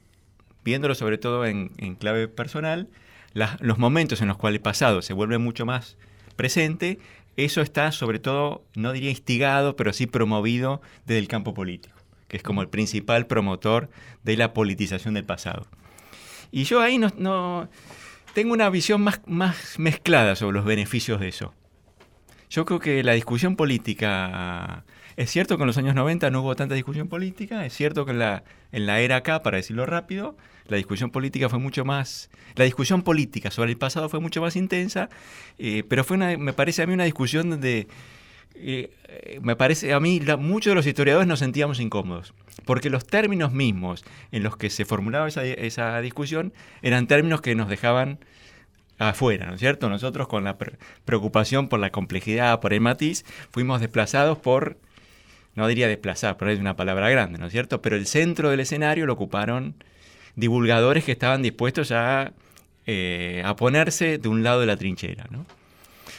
viéndolo 0.65 0.95
sobre 0.95 1.19
todo 1.19 1.47
en, 1.47 1.69
clave 1.97 2.27
personal, 2.27 2.89
los 3.33 3.79
momentos 3.79 4.21
en 4.21 4.29
los 4.29 4.37
cuales 4.37 4.59
el 4.59 4.63
pasado 4.63 5.03
se 5.03 5.13
vuelve 5.13 5.39
mucho 5.39 5.67
más 5.67 5.97
presente 6.37 6.99
eso 7.45 7.61
está 7.63 7.93
sobre 7.93 8.19
todo, 8.19 8.65
no 8.75 8.93
diría 8.93 9.11
instigado, 9.11 9.77
pero 9.77 9.93
sí 9.93 10.07
promovido 10.07 10.81
desde 11.07 11.21
el 11.21 11.29
campo 11.29 11.55
político, 11.55 11.97
que 12.29 12.37
es 12.37 12.43
como 12.43 12.63
el 12.63 12.69
principal 12.69 13.27
promotor 13.27 13.89
de 14.25 14.37
la 14.37 14.53
politización 14.53 15.15
del 15.15 15.25
pasado. 15.25 15.67
Y 16.51 16.65
yo 16.65 16.81
ahí 16.81 16.99
no, 16.99 17.69
tengo 18.35 18.53
una 18.53 18.69
visión 18.71 19.01
más, 19.01 19.21
más 19.27 19.79
mezclada 19.79 20.37
sobre 20.37 20.57
los 20.57 20.65
beneficios 20.65 21.21
de 21.21 21.29
eso. 21.29 21.55
Yo 22.51 22.65
creo 22.65 22.81
que 22.81 23.05
la 23.05 23.13
discusión 23.13 23.55
política, 23.55 24.85
es 25.17 25.31
cierto 25.31 25.57
que 25.57 25.63
en 25.63 25.69
los 25.69 25.79
años 25.79 25.95
90 25.95 26.31
no 26.31 26.43
hubo 26.43 26.57
tanta 26.57 26.75
discusión 26.75 27.09
política, 27.09 27.65
es 27.65 27.73
cierto 27.73 28.05
que 28.05 28.11
en 28.11 28.19
la, 28.19 28.43
en 28.73 28.87
la 28.87 29.01
era 29.01 29.17
acá, 29.17 29.43
para 29.43 29.57
decirlo 29.57 29.87
rápido, 29.87 30.37
la 30.67 30.77
discusión 30.77 31.11
política 31.11 31.49
fue 31.49 31.59
mucho 31.59 31.85
más, 31.85 32.31
la 32.55 32.65
discusión 32.65 33.03
política 33.03 33.51
sobre 33.51 33.71
el 33.71 33.79
pasado 33.79 34.09
fue 34.09 34.21
mucho 34.21 34.41
más 34.41 34.57
intensa, 34.57 35.09
eh, 35.59 35.85
pero 35.89 36.05
fue 36.05 36.17
una, 36.17 36.37
me 36.37 36.53
parece 36.53 36.83
a 36.83 36.87
mí 36.87 36.95
una 36.95 37.05
discusión 37.05 37.51
donde 37.51 37.89
eh, 38.55 38.91
me 39.43 39.57
parece 39.57 39.93
a 39.93 40.01
mí 40.01 40.21
muchos 40.39 40.73
de 40.73 40.75
los 40.75 40.87
historiadores 40.87 41.27
nos 41.27 41.39
sentíamos 41.39 41.81
incómodos, 41.81 42.35
porque 42.65 42.91
los 42.91 43.07
términos 43.07 43.53
mismos 43.53 44.05
en 44.33 44.43
los 44.43 44.57
que 44.57 44.71
se 44.71 44.85
formulaba 44.85 45.29
esa, 45.29 45.45
esa 45.45 46.01
discusión 46.01 46.53
eran 46.83 47.07
términos 47.07 47.41
que 47.41 47.55
nos 47.55 47.69
dejaban 47.69 48.19
afuera, 49.09 49.47
¿no 49.47 49.55
es 49.55 49.61
cierto? 49.61 49.89
Nosotros 49.89 50.29
con 50.29 50.45
la 50.45 50.59
preocupación 51.05 51.69
por 51.69 51.81
la 51.81 51.91
complejidad, 51.91 52.61
por 52.61 52.75
el 52.75 52.81
matiz, 52.81 53.25
fuimos 53.51 53.81
desplazados 53.81 54.39
por, 54.39 54.77
no 55.55 55.67
diría 55.67 55.89
desplazar, 55.89 56.37
pero 56.37 56.51
es 56.51 56.61
una 56.61 56.77
palabra 56.77 57.09
grande, 57.09 57.39
¿no 57.39 57.47
es 57.47 57.53
cierto? 57.53 57.81
Pero 57.81 57.97
el 57.97 58.07
centro 58.07 58.51
del 58.51 58.61
escenario 58.61 59.07
lo 59.07 59.15
ocuparon 59.15 59.75
divulgadores 60.37 61.05
que 61.05 61.13
estaban 61.13 61.43
dispuestos 61.43 61.93
a, 61.93 62.33
eh, 62.87 63.43
a 63.45 63.57
ponerse 63.57 64.19
de 64.19 64.29
un 64.29 64.43
lado 64.43 64.61
de 64.61 64.67
la 64.67 64.77
trinchera. 64.77 65.27
¿no? 65.31 65.47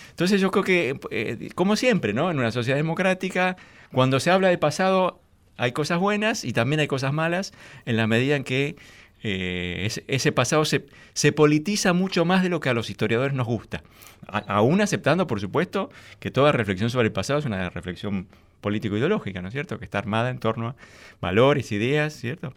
Entonces 0.09 0.39
yo 0.39 0.51
creo 0.51 0.63
que, 0.63 0.99
eh, 1.11 1.49
como 1.55 1.75
siempre, 1.75 2.13
¿no? 2.13 2.31
en 2.31 2.39
una 2.39 2.51
sociedad 2.51 2.77
democrática, 2.77 3.57
cuando 3.91 4.19
se 4.19 4.31
habla 4.31 4.49
de 4.49 4.57
pasado 4.57 5.19
hay 5.57 5.73
cosas 5.73 5.99
buenas 5.99 6.43
y 6.43 6.53
también 6.53 6.79
hay 6.79 6.87
cosas 6.87 7.13
malas 7.13 7.53
en 7.85 7.97
la 7.97 8.07
medida 8.07 8.35
en 8.35 8.43
que 8.43 8.75
eh, 9.23 9.87
ese, 10.07 10.31
pasado 10.31 10.65
se, 10.65 10.85
se, 11.13 11.31
politiza 11.31 11.93
mucho 11.93 12.25
más 12.25 12.41
de 12.41 12.49
lo 12.49 12.59
que 12.59 12.69
a 12.69 12.73
los 12.73 12.89
historiadores 12.89 13.33
nos 13.35 13.45
gusta. 13.45 13.83
aún 14.27 14.81
aceptando, 14.81 15.27
por 15.27 15.39
supuesto, 15.39 15.91
que 16.19 16.31
toda 16.31 16.51
reflexión 16.51 16.89
sobre 16.89 17.07
el 17.07 17.13
pasado 17.13 17.39
es 17.39 17.45
una 17.45 17.69
reflexión 17.69 18.27
político-ideológica, 18.61 19.41
¿no 19.41 19.49
es 19.49 19.53
cierto? 19.53 19.77
Que 19.77 19.85
está 19.85 19.99
armada 19.99 20.29
en 20.29 20.39
torno 20.39 20.69
a 20.69 20.75
valores, 21.19 21.71
ideas, 21.71 22.13
¿cierto? 22.13 22.53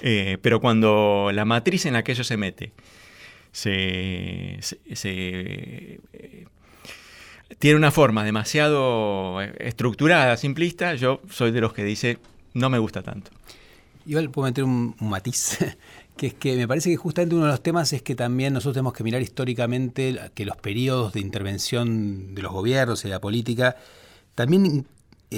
Eh, 0.00 0.38
pero 0.42 0.60
cuando 0.60 1.30
la 1.32 1.44
matriz 1.44 1.86
en 1.86 1.94
la 1.94 2.02
que 2.02 2.12
eso 2.12 2.24
se 2.24 2.36
mete 2.36 2.72
se, 3.52 4.58
eh, 5.04 6.46
tiene 7.58 7.76
una 7.76 7.90
forma 7.90 8.24
demasiado 8.24 9.40
estructurada, 9.40 10.36
simplista, 10.36 10.94
yo 10.94 11.20
soy 11.30 11.50
de 11.50 11.60
los 11.60 11.72
que 11.72 11.84
dice 11.84 12.18
no 12.54 12.70
me 12.70 12.78
gusta 12.78 13.02
tanto. 13.02 13.30
Igual 14.06 14.30
puedo 14.30 14.48
meter 14.48 14.64
un, 14.64 14.96
matiz, 15.00 15.58
que 16.16 16.28
es 16.28 16.34
que 16.34 16.56
me 16.56 16.66
parece 16.66 16.90
que 16.90 16.96
justamente 16.96 17.34
uno 17.34 17.44
de 17.44 17.52
los 17.52 17.62
temas 17.62 17.92
es 17.92 18.02
que 18.02 18.14
también 18.14 18.52
nosotros 18.52 18.74
tenemos 18.74 18.94
que 18.94 19.04
mirar 19.04 19.22
históricamente 19.22 20.18
que 20.34 20.44
los 20.44 20.56
periodos 20.56 21.12
de 21.12 21.20
intervención 21.20 22.34
de 22.34 22.42
los 22.42 22.52
gobiernos 22.52 23.04
y 23.04 23.08
de 23.08 23.14
la 23.14 23.20
política 23.20 23.76
también 24.34 24.86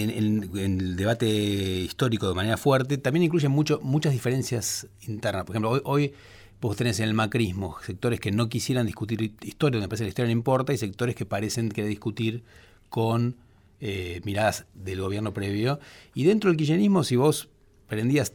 en, 0.02 0.50
el 0.54 0.96
debate 0.96 1.26
histórico 1.26 2.28
de 2.28 2.35
manera 2.35 2.57
fuerte, 2.57 2.98
también 2.98 3.24
incluyen 3.24 3.50
mucho, 3.50 3.80
muchas 3.83 4.12
diferencias 4.12 4.87
internas. 5.07 5.44
Por 5.44 5.54
ejemplo, 5.54 5.80
hoy, 5.85 6.12
vos 6.61 6.76
tenés 6.76 7.00
en 7.00 7.09
el 7.09 7.14
macrismo 7.14 7.76
sectores 7.85 8.20
que 8.20 8.33
no 8.33 8.48
quisieran 8.48 8.87
discutir 8.87 9.35
historia, 9.42 9.78
donde 9.78 9.88
parece 9.88 10.02
que 10.02 10.07
la 10.07 10.09
historia 10.11 10.26
no 10.26 10.33
importa, 10.33 10.72
y 10.72 10.78
sectores 10.78 11.14
que 11.14 11.26
parecen 11.26 11.68
querer 11.68 11.90
discutir 11.90 12.42
con 12.88 13.37
eh, 13.80 14.20
miradas 14.24 14.66
del 14.74 15.00
gobierno 15.00 15.33
previo. 15.33 15.78
Y 16.14 16.24
dentro 16.24 16.50
del 16.50 16.57
kirchnerismo, 16.57 17.04
si 17.04 17.16
vos 17.16 17.48
prendías, 17.88 18.33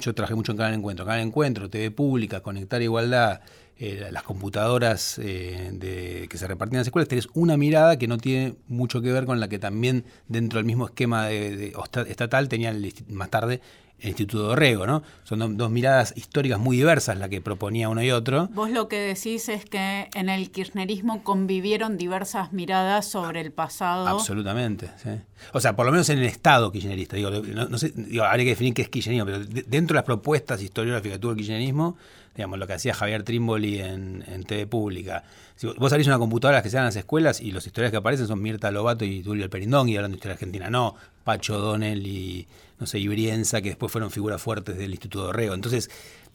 yo 0.00 0.14
trabajé 0.14 0.34
mucho 0.34 0.52
en 0.52 0.58
Canal 0.58 0.74
Encuentro, 0.74 1.04
Canal 1.04 1.20
Encuentro, 1.20 1.70
TV 1.70 1.90
Pública, 1.90 2.40
Conectar 2.42 2.80
Igualdad, 2.82 3.40
eh, 3.78 4.08
las 4.12 4.22
computadoras 4.22 5.18
eh, 5.18 5.70
de, 5.72 6.28
que 6.28 6.38
se 6.38 6.46
repartían 6.46 6.76
en 6.76 6.80
las 6.80 6.86
escuelas, 6.88 7.08
tenés 7.08 7.28
una 7.34 7.56
mirada 7.56 7.98
que 7.98 8.06
no 8.06 8.18
tiene 8.18 8.54
mucho 8.68 9.02
que 9.02 9.10
ver 9.10 9.24
con 9.24 9.40
la 9.40 9.48
que 9.48 9.58
también 9.58 10.04
dentro 10.28 10.58
del 10.58 10.66
mismo 10.66 10.86
esquema 10.86 11.26
de, 11.26 11.74
estatal 12.06 12.48
tenía 12.48 12.74
más 13.08 13.30
tarde 13.30 13.60
el 14.02 14.08
Instituto 14.08 14.48
de 14.48 14.52
Orrego, 14.52 14.86
¿no? 14.86 15.02
Son 15.22 15.56
dos 15.56 15.70
miradas 15.70 16.12
históricas 16.16 16.58
muy 16.58 16.76
diversas 16.76 17.16
la 17.18 17.28
que 17.28 17.40
proponía 17.40 17.88
uno 17.88 18.02
y 18.02 18.10
otro. 18.10 18.48
Vos 18.52 18.70
lo 18.70 18.88
que 18.88 18.98
decís 18.98 19.48
es 19.48 19.64
que 19.64 20.08
en 20.14 20.28
el 20.28 20.50
kirchnerismo 20.50 21.22
convivieron 21.22 21.96
diversas 21.96 22.52
miradas 22.52 23.06
sobre 23.06 23.40
el 23.40 23.52
pasado. 23.52 24.08
Absolutamente, 24.08 24.90
sí. 25.02 25.10
O 25.52 25.60
sea, 25.60 25.76
por 25.76 25.86
lo 25.86 25.92
menos 25.92 26.08
en 26.08 26.18
el 26.18 26.24
Estado 26.24 26.72
kirchnerista. 26.72 27.16
Digo, 27.16 27.30
no, 27.30 27.78
sé, 27.78 27.92
habría 28.22 28.44
que 28.44 28.50
definir 28.50 28.74
qué 28.74 28.82
es 28.82 28.88
kirchnerismo, 28.88 29.26
pero 29.26 29.38
dentro 29.66 29.94
de 29.94 29.98
las 29.98 30.04
propuestas 30.04 30.60
historiográficas 30.60 31.16
que 31.16 31.20
tuvo 31.20 31.30
el 31.32 31.36
kirchnerismo, 31.36 31.96
digamos, 32.34 32.58
lo 32.58 32.66
que 32.66 32.72
hacía 32.72 32.94
Javier 32.94 33.22
Trimboli 33.22 33.78
en, 33.80 34.44
TV 34.46 34.66
Pública. 34.66 35.24
Si 35.56 35.66
vos 35.66 35.90
salís 35.90 36.06
una 36.06 36.18
computadora 36.18 36.62
que 36.62 36.70
se 36.70 36.76
dan 36.76 36.86
las 36.86 36.96
escuelas 36.96 37.40
y 37.40 37.52
los 37.52 37.66
historias 37.66 37.90
que 37.90 37.98
aparecen 37.98 38.26
son 38.26 38.40
Mirta 38.40 38.70
Lobato 38.70 39.04
y 39.04 39.22
Tulio 39.22 39.46
y 39.46 39.96
hablando 39.96 40.08
de 40.08 40.14
historia 40.14 40.32
argentina, 40.32 40.70
no 40.70 40.94
Pacho 41.24 41.58
Donel 41.58 42.06
y, 42.06 42.46
no 42.80 42.86
sé, 42.86 42.98
Ibrienza, 42.98 43.60
que 43.60 43.70
después 43.70 43.92
fueron 43.92 44.10
figuras 44.10 44.40
fuertes 44.40 44.76
del 44.78 44.90
Instituto 44.90 45.28
de 45.28 45.32
Rego. 45.34 45.54
Entonces, 45.54 45.90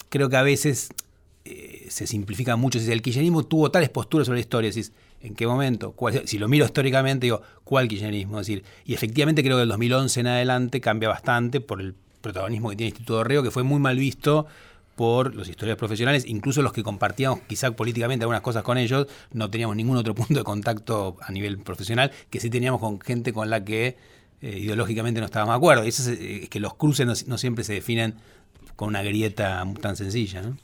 creo 0.10 0.30
que 0.30 0.38
a 0.38 0.44
veces 0.44 0.90
eh, 1.46 1.88
se 1.90 2.08
simplifica 2.08 2.56
mucho. 2.56 2.80
Si 2.80 2.92
el 2.92 3.02
kirchnerismo 3.02 3.44
tuvo 3.44 3.72
tales 3.72 3.90
posturas 3.90 4.28
sobre 4.28 4.38
la 4.38 4.42
historia, 4.42 4.70
decís, 4.70 4.92
¿en 5.22 5.34
qué 5.34 5.48
momento? 5.48 5.96
si 6.26 6.38
lo 6.38 6.48
miro 6.48 6.66
históricamente, 6.66 7.26
digo, 7.26 7.42
¿cuál 7.64 7.88
kirchnerismo? 7.88 8.42
Y 8.86 8.94
efectivamente 8.94 9.44
creo 9.44 9.58
que 9.58 9.64
el 9.64 9.70
2011 9.70 10.20
en 10.20 10.28
adelante 10.28 10.80
cambia 10.80 11.10
bastante 11.10 11.60
por 11.60 11.82
el 11.82 11.96
protagonismo 12.22 12.70
que 12.70 12.76
tiene 12.76 12.88
el 12.88 12.94
Instituto 12.94 13.18
de 13.20 13.24
Rego, 13.24 13.44
que 13.44 13.52
fue 13.52 13.64
muy 13.64 13.80
mal 13.80 13.98
visto 13.98 14.48
por 14.98 15.36
los 15.36 15.48
historiadores 15.48 15.78
profesionales, 15.78 16.26
incluso 16.26 16.64
los 16.64 16.74
que 16.74 16.82
compartíamos 16.82 17.42
quizá 17.48 17.72
políticamente 17.72 18.24
algunas 18.24 18.42
cosas 18.42 18.64
con 18.64 18.80
ellos, 18.80 19.08
no 19.32 19.50
teníamos 19.50 19.76
ningún 19.76 19.96
otro 19.96 20.16
punto 20.16 20.34
de 20.34 20.44
contacto 20.44 21.16
a 21.22 21.32
nivel 21.32 21.60
profesional, 21.60 22.12
que 22.32 22.40
sí 22.42 22.50
teníamos 22.50 22.82
con 22.82 23.00
gente 23.00 23.32
con 23.32 23.50
la 23.50 23.64
que 23.64 23.96
eh, 24.42 24.60
ideológicamente 24.60 25.20
no 25.20 25.28
estábamos 25.28 25.54
de 25.54 25.58
acuerdo. 25.58 25.86
Y 25.86 25.90
eso 25.90 26.12
eh, 26.12 26.42
es, 26.44 26.50
que 26.50 26.60
los 26.60 26.74
cruces 26.74 27.06
no, 27.06 27.14
no, 27.28 27.38
siempre 27.38 27.64
se 27.64 27.74
definen 27.74 28.16
con 28.76 28.90
una 28.90 29.04
grieta 29.04 29.64
tan 29.80 29.96
sencilla. 29.96 30.42
¿no? 30.42 30.58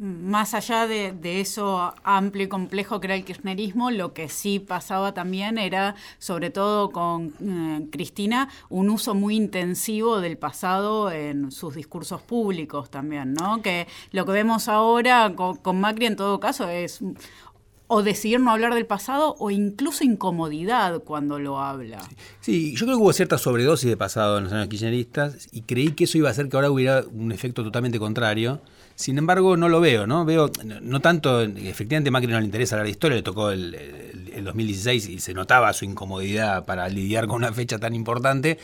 Más 0.00 0.54
allá 0.54 0.86
de, 0.86 1.40
eso 1.40 1.92
amplio 2.04 2.46
y 2.46 2.48
complejo 2.48 3.00
que 3.00 3.06
era 3.08 3.14
el 3.14 3.24
kirchnerismo, 3.24 3.90
lo 3.90 4.14
que 4.14 4.30
sí 4.30 4.58
pasaba 4.58 5.12
también 5.12 5.58
era, 5.58 5.94
sobre 6.18 6.50
todo 6.50 6.90
con 6.90 7.34
eh, 7.40 7.86
Cristina, 7.92 8.48
un 8.70 8.88
uso 8.88 9.14
muy 9.14 9.36
intensivo 9.36 10.20
del 10.20 10.38
pasado 10.38 11.12
en 11.12 11.52
sus 11.52 11.74
discursos 11.74 12.22
públicos 12.22 12.90
también, 12.90 13.34
¿no? 13.34 13.60
Que 13.60 13.86
lo 14.12 14.24
que 14.24 14.32
vemos 14.32 14.68
ahora 14.68 15.34
con, 15.36 15.56
con 15.58 15.80
Macri 15.80 16.06
en 16.06 16.16
todo 16.16 16.40
caso 16.40 16.68
es 16.68 17.02
o 17.92 18.02
decidir 18.02 18.38
no 18.38 18.52
hablar 18.52 18.72
del 18.72 18.86
pasado 18.86 19.34
o 19.40 19.50
incluso 19.50 20.04
incomodidad 20.04 21.02
cuando 21.02 21.40
lo 21.40 21.58
habla. 21.58 21.98
Sí, 22.40 22.72
yo 22.76 22.86
creo 22.86 22.96
que 22.96 23.02
hubo 23.02 23.12
cierta 23.12 23.36
sobredosis 23.36 23.90
de 23.90 23.96
pasado 23.96 24.38
en 24.38 24.44
los 24.44 24.52
años 24.52 24.68
kirchneristas 24.68 25.48
y 25.50 25.62
creí 25.62 25.90
que 25.92 26.04
eso 26.04 26.16
iba 26.16 26.28
a 26.28 26.30
hacer 26.30 26.48
que 26.48 26.56
ahora 26.56 26.70
hubiera 26.70 27.02
un 27.12 27.32
efecto 27.32 27.64
totalmente 27.64 27.98
contrario. 27.98 28.62
Sin 29.00 29.16
embargo, 29.16 29.56
no 29.56 29.70
lo 29.70 29.80
veo, 29.80 30.06
¿no? 30.06 30.26
Veo, 30.26 30.50
no 30.82 31.00
tanto, 31.00 31.40
efectivamente 31.40 32.10
Macri 32.10 32.30
no 32.30 32.38
le 32.38 32.44
interesa 32.44 32.74
hablar 32.74 32.84
de 32.84 32.90
historia, 32.90 33.16
le 33.16 33.22
tocó 33.22 33.50
el, 33.50 33.74
el 33.74 34.44
2016 34.44 35.08
y 35.08 35.20
se 35.20 35.32
notaba 35.32 35.72
su 35.72 35.86
incomodidad 35.86 36.66
para 36.66 36.86
lidiar 36.90 37.26
con 37.26 37.36
una 37.36 37.50
fecha 37.54 37.78
tan 37.78 37.94
importante, 37.94 38.58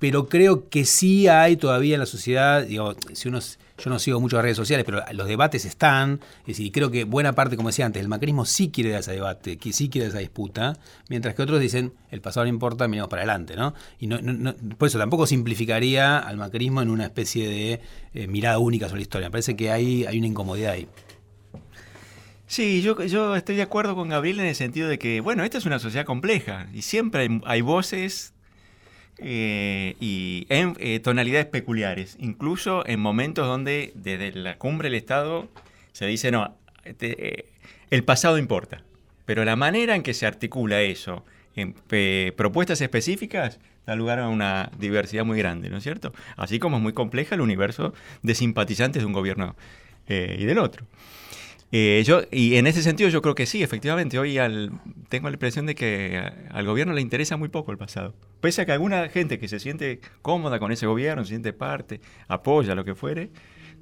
pero 0.00 0.28
creo 0.28 0.68
que 0.68 0.84
sí 0.84 1.28
hay 1.28 1.56
todavía 1.56 1.94
en 1.94 2.00
la 2.00 2.06
sociedad, 2.06 2.64
digo, 2.64 2.96
si 3.12 3.28
uno 3.28 3.38
yo 3.78 3.90
no 3.90 3.98
sigo 3.98 4.20
muchas 4.20 4.42
redes 4.42 4.56
sociales, 4.56 4.84
pero 4.84 5.02
los 5.12 5.26
debates 5.26 5.64
están. 5.64 6.20
Es 6.40 6.46
decir, 6.58 6.72
creo 6.72 6.90
que 6.90 7.04
buena 7.04 7.34
parte, 7.34 7.56
como 7.56 7.68
decía 7.68 7.86
antes, 7.86 8.00
el 8.00 8.08
macrismo 8.08 8.44
sí 8.44 8.70
quiere 8.70 8.90
dar 8.90 9.00
ese 9.00 9.12
debate, 9.12 9.58
que 9.58 9.72
sí 9.72 9.88
quiere 9.88 10.08
esa 10.08 10.18
disputa, 10.18 10.78
mientras 11.08 11.34
que 11.34 11.42
otros 11.42 11.60
dicen 11.60 11.92
el 12.10 12.20
pasado 12.20 12.44
no 12.44 12.50
importa, 12.50 12.88
miramos 12.88 13.10
para 13.10 13.22
adelante, 13.22 13.56
¿no? 13.56 13.74
Y 13.98 14.06
no, 14.06 14.18
por 14.78 14.88
eso 14.88 14.98
tampoco 14.98 15.26
simplificaría 15.26 16.18
al 16.18 16.36
macrismo 16.36 16.80
en 16.82 16.90
una 16.90 17.04
especie 17.04 17.48
de 17.48 17.80
eh, 18.14 18.26
mirada 18.26 18.58
única 18.58 18.86
sobre 18.86 19.00
la 19.00 19.02
historia. 19.02 19.28
Me 19.28 19.32
parece 19.32 19.56
que 19.56 19.70
hay, 19.70 20.06
hay 20.06 20.18
una 20.18 20.28
incomodidad 20.28 20.72
ahí. 20.72 20.88
Sí, 22.46 22.80
yo, 22.80 23.02
yo 23.02 23.34
estoy 23.34 23.56
de 23.56 23.62
acuerdo 23.62 23.96
con 23.96 24.08
Gabriel 24.08 24.38
en 24.38 24.46
el 24.46 24.54
sentido 24.54 24.88
de 24.88 24.98
que, 25.00 25.20
bueno, 25.20 25.42
esta 25.42 25.58
es 25.58 25.66
una 25.66 25.80
sociedad 25.80 26.06
compleja 26.06 26.68
y 26.72 26.82
siempre 26.82 27.22
hay, 27.22 27.40
hay 27.44 27.60
voces 27.60 28.35
eh, 29.18 29.96
y 29.98 30.46
en 30.50 30.76
eh, 30.78 31.00
tonalidades 31.00 31.46
peculiares, 31.46 32.16
incluso 32.20 32.86
en 32.86 33.00
momentos 33.00 33.46
donde 33.46 33.92
desde 33.94 34.32
la 34.32 34.58
cumbre 34.58 34.90
del 34.90 34.96
Estado 34.96 35.48
se 35.92 36.06
dice, 36.06 36.30
no, 36.30 36.54
este, 36.84 37.28
eh, 37.28 37.44
el 37.90 38.04
pasado 38.04 38.36
importa, 38.36 38.82
pero 39.24 39.44
la 39.44 39.56
manera 39.56 39.94
en 39.96 40.02
que 40.02 40.12
se 40.12 40.26
articula 40.26 40.82
eso 40.82 41.24
en 41.54 41.74
propuestas 42.36 42.82
específicas 42.82 43.58
da 43.86 43.96
lugar 43.96 44.18
a 44.18 44.28
una 44.28 44.70
diversidad 44.78 45.24
muy 45.24 45.38
grande, 45.38 45.70
¿no 45.70 45.78
es 45.78 45.82
cierto? 45.82 46.12
Así 46.36 46.58
como 46.58 46.76
es 46.76 46.82
muy 46.82 46.92
compleja 46.92 47.34
el 47.34 47.40
universo 47.40 47.94
de 48.22 48.34
simpatizantes 48.34 49.02
de 49.02 49.06
un 49.06 49.14
gobierno 49.14 49.56
y 50.06 50.44
del 50.44 50.58
otro. 50.58 50.84
Eh, 51.72 52.02
yo, 52.06 52.22
y 52.30 52.56
en 52.56 52.66
ese 52.66 52.82
sentido 52.82 53.10
yo 53.10 53.22
creo 53.22 53.34
que 53.34 53.46
sí, 53.46 53.62
efectivamente, 53.62 54.18
hoy 54.18 54.38
al, 54.38 54.70
tengo 55.08 55.28
la 55.28 55.34
impresión 55.34 55.66
de 55.66 55.74
que 55.74 56.22
al 56.50 56.64
gobierno 56.64 56.94
le 56.94 57.00
interesa 57.00 57.36
muy 57.36 57.48
poco 57.48 57.72
el 57.72 57.78
pasado. 57.78 58.14
Pese 58.40 58.62
a 58.62 58.66
que 58.66 58.72
alguna 58.72 59.08
gente 59.08 59.38
que 59.38 59.48
se 59.48 59.58
siente 59.58 60.00
cómoda 60.22 60.58
con 60.58 60.70
ese 60.70 60.86
gobierno, 60.86 61.24
se 61.24 61.30
siente 61.30 61.52
parte, 61.52 62.00
apoya 62.28 62.74
lo 62.74 62.84
que 62.84 62.94
fuere, 62.94 63.30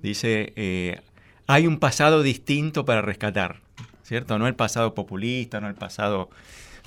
dice, 0.03 0.53
eh, 0.57 1.01
hay 1.47 1.67
un 1.67 1.79
pasado 1.79 2.23
distinto 2.23 2.85
para 2.85 3.03
rescatar, 3.03 3.61
¿cierto? 4.03 4.39
No 4.39 4.47
el 4.47 4.55
pasado 4.55 4.95
populista, 4.95 5.61
no 5.61 5.69
el 5.69 5.75
pasado 5.75 6.31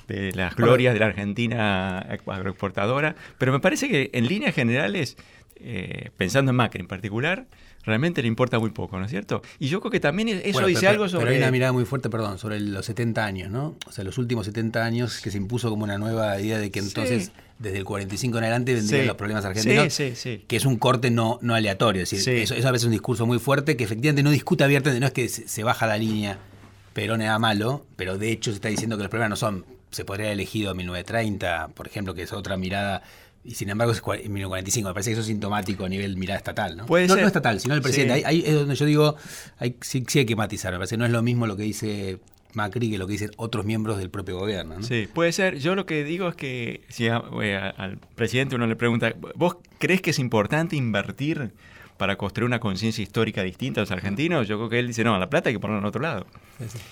de 0.08 0.32
las 0.32 0.56
glorias 0.56 0.94
de 0.94 1.00
la 1.00 1.06
Argentina 1.06 1.98
agroexportadora, 1.98 3.14
pero 3.36 3.52
me 3.52 3.60
parece 3.60 3.88
que 3.88 4.10
en 4.14 4.26
líneas 4.26 4.54
generales, 4.54 5.16
eh, 5.56 6.10
pensando 6.16 6.50
en 6.50 6.56
Macri 6.56 6.80
en 6.80 6.88
particular, 6.88 7.46
realmente 7.84 8.22
le 8.22 8.28
importa 8.28 8.58
muy 8.58 8.70
poco, 8.70 8.98
¿no 8.98 9.04
es 9.04 9.10
cierto? 9.10 9.42
Y 9.58 9.68
yo 9.68 9.80
creo 9.80 9.90
que 9.90 10.00
también 10.00 10.28
eso 10.28 10.66
dice 10.66 10.88
algo 10.88 11.08
sobre... 11.08 11.24
Pero 11.24 11.34
hay 11.34 11.42
una 11.42 11.50
mirada 11.50 11.72
muy 11.72 11.84
fuerte, 11.84 12.10
perdón, 12.10 12.38
sobre 12.38 12.60
los 12.60 12.86
70 12.86 13.24
años, 13.24 13.50
¿no? 13.50 13.76
O 13.86 13.92
sea, 13.92 14.04
los 14.04 14.18
últimos 14.18 14.46
70 14.46 14.84
años 14.84 15.20
que 15.20 15.30
se 15.30 15.38
impuso 15.38 15.70
como 15.70 15.84
una 15.84 15.98
nueva 15.98 16.38
idea 16.40 16.58
de 16.58 16.70
que 16.70 16.80
entonces... 16.80 17.32
Desde 17.58 17.78
el 17.78 17.84
45 17.84 18.38
en 18.38 18.44
adelante 18.44 18.72
vendrían 18.72 19.08
los 19.08 19.16
problemas 19.16 19.44
argentinos, 19.44 19.96
que 19.96 20.46
es 20.56 20.64
un 20.64 20.76
corte 20.76 21.10
no, 21.10 21.40
no 21.42 21.56
aleatorio. 21.56 22.04
Es 22.04 22.10
decir, 22.10 22.34
eso, 22.34 22.54
a 22.54 22.70
veces 22.70 22.82
es 22.82 22.84
un 22.84 22.92
discurso 22.92 23.26
muy 23.26 23.40
fuerte 23.40 23.76
que 23.76 23.82
efectivamente 23.82 24.22
no 24.22 24.30
discute 24.30 24.62
abiertamente, 24.62 25.00
no 25.00 25.06
es 25.08 25.12
que 25.12 25.28
se, 25.28 25.62
baja 25.64 25.88
la 25.88 25.98
línea 25.98 26.38
Perón 26.92 27.20
era 27.20 27.36
malo, 27.40 27.84
pero 27.96 28.16
de 28.16 28.30
hecho 28.30 28.52
se 28.52 28.56
está 28.56 28.68
diciendo 28.68 28.96
que 28.96 29.02
los 29.02 29.10
problemas 29.10 29.30
no 29.30 29.36
son, 29.36 29.64
se 29.90 30.04
podría 30.04 30.26
haber 30.26 30.34
elegido 30.34 30.72
1930, 30.74 31.70
por 31.74 31.88
ejemplo, 31.88 32.14
que 32.14 32.22
es 32.22 32.32
otra 32.32 32.56
mirada 32.56 33.02
y 33.44 33.54
sin 33.54 33.70
embargo 33.70 33.92
es 33.92 34.02
1945. 34.02 34.88
Me 34.88 34.94
parece 34.94 35.10
que 35.10 35.12
eso 35.12 35.20
es 35.20 35.26
sintomático 35.26 35.84
a 35.84 35.88
nivel 35.88 36.16
mirada 36.16 36.38
estatal, 36.38 36.76
¿no? 36.76 36.86
Puede 36.86 37.06
no, 37.06 37.14
ser. 37.14 37.22
no 37.22 37.26
estatal, 37.28 37.60
sino 37.60 37.74
el 37.74 37.82
presidente. 37.82 38.24
Ahí, 38.26 38.42
es 38.44 38.54
donde 38.54 38.74
yo 38.74 38.84
digo, 38.84 39.16
hay, 39.58 39.76
sí, 39.80 40.04
hay 40.14 40.26
que 40.26 40.36
matizar. 40.36 40.72
Me 40.72 40.78
parece 40.78 40.94
que 40.94 40.98
no 40.98 41.06
es 41.06 41.12
lo 41.12 41.22
mismo 41.22 41.46
lo 41.46 41.56
que 41.56 41.62
dice 41.62 42.20
Macri 42.54 42.90
que 42.90 42.98
lo 42.98 43.06
que 43.06 43.12
dicen 43.12 43.30
otros 43.36 43.64
miembros 43.64 43.98
del 43.98 44.10
propio 44.10 44.38
gobierno. 44.38 44.76
¿no? 44.76 44.82
Sí, 44.82 45.08
puede 45.12 45.32
ser. 45.32 45.58
Yo 45.58 45.74
lo 45.74 45.86
que 45.86 46.04
digo 46.04 46.28
es 46.28 46.36
que 46.36 46.82
si 46.88 47.08
al 47.08 47.98
presidente 48.14 48.56
uno 48.56 48.66
le 48.66 48.76
pregunta, 48.76 49.14
¿vos 49.34 49.56
crees 49.78 50.02
que 50.02 50.10
es 50.10 50.18
importante 50.18 50.76
invertir 50.76 51.52
para 51.98 52.16
construir 52.16 52.46
una 52.46 52.60
conciencia 52.60 53.02
histórica 53.02 53.42
distinta 53.42 53.80
a 53.80 53.82
los 53.82 53.90
argentinos? 53.90 54.48
Yo 54.48 54.56
creo 54.56 54.70
que 54.70 54.78
él 54.78 54.86
dice, 54.86 55.04
no, 55.04 55.18
la 55.18 55.28
plata 55.28 55.50
hay 55.50 55.56
que 55.56 55.60
ponerla 55.60 55.80
en 55.80 55.86
otro 55.86 56.00
lado. 56.00 56.26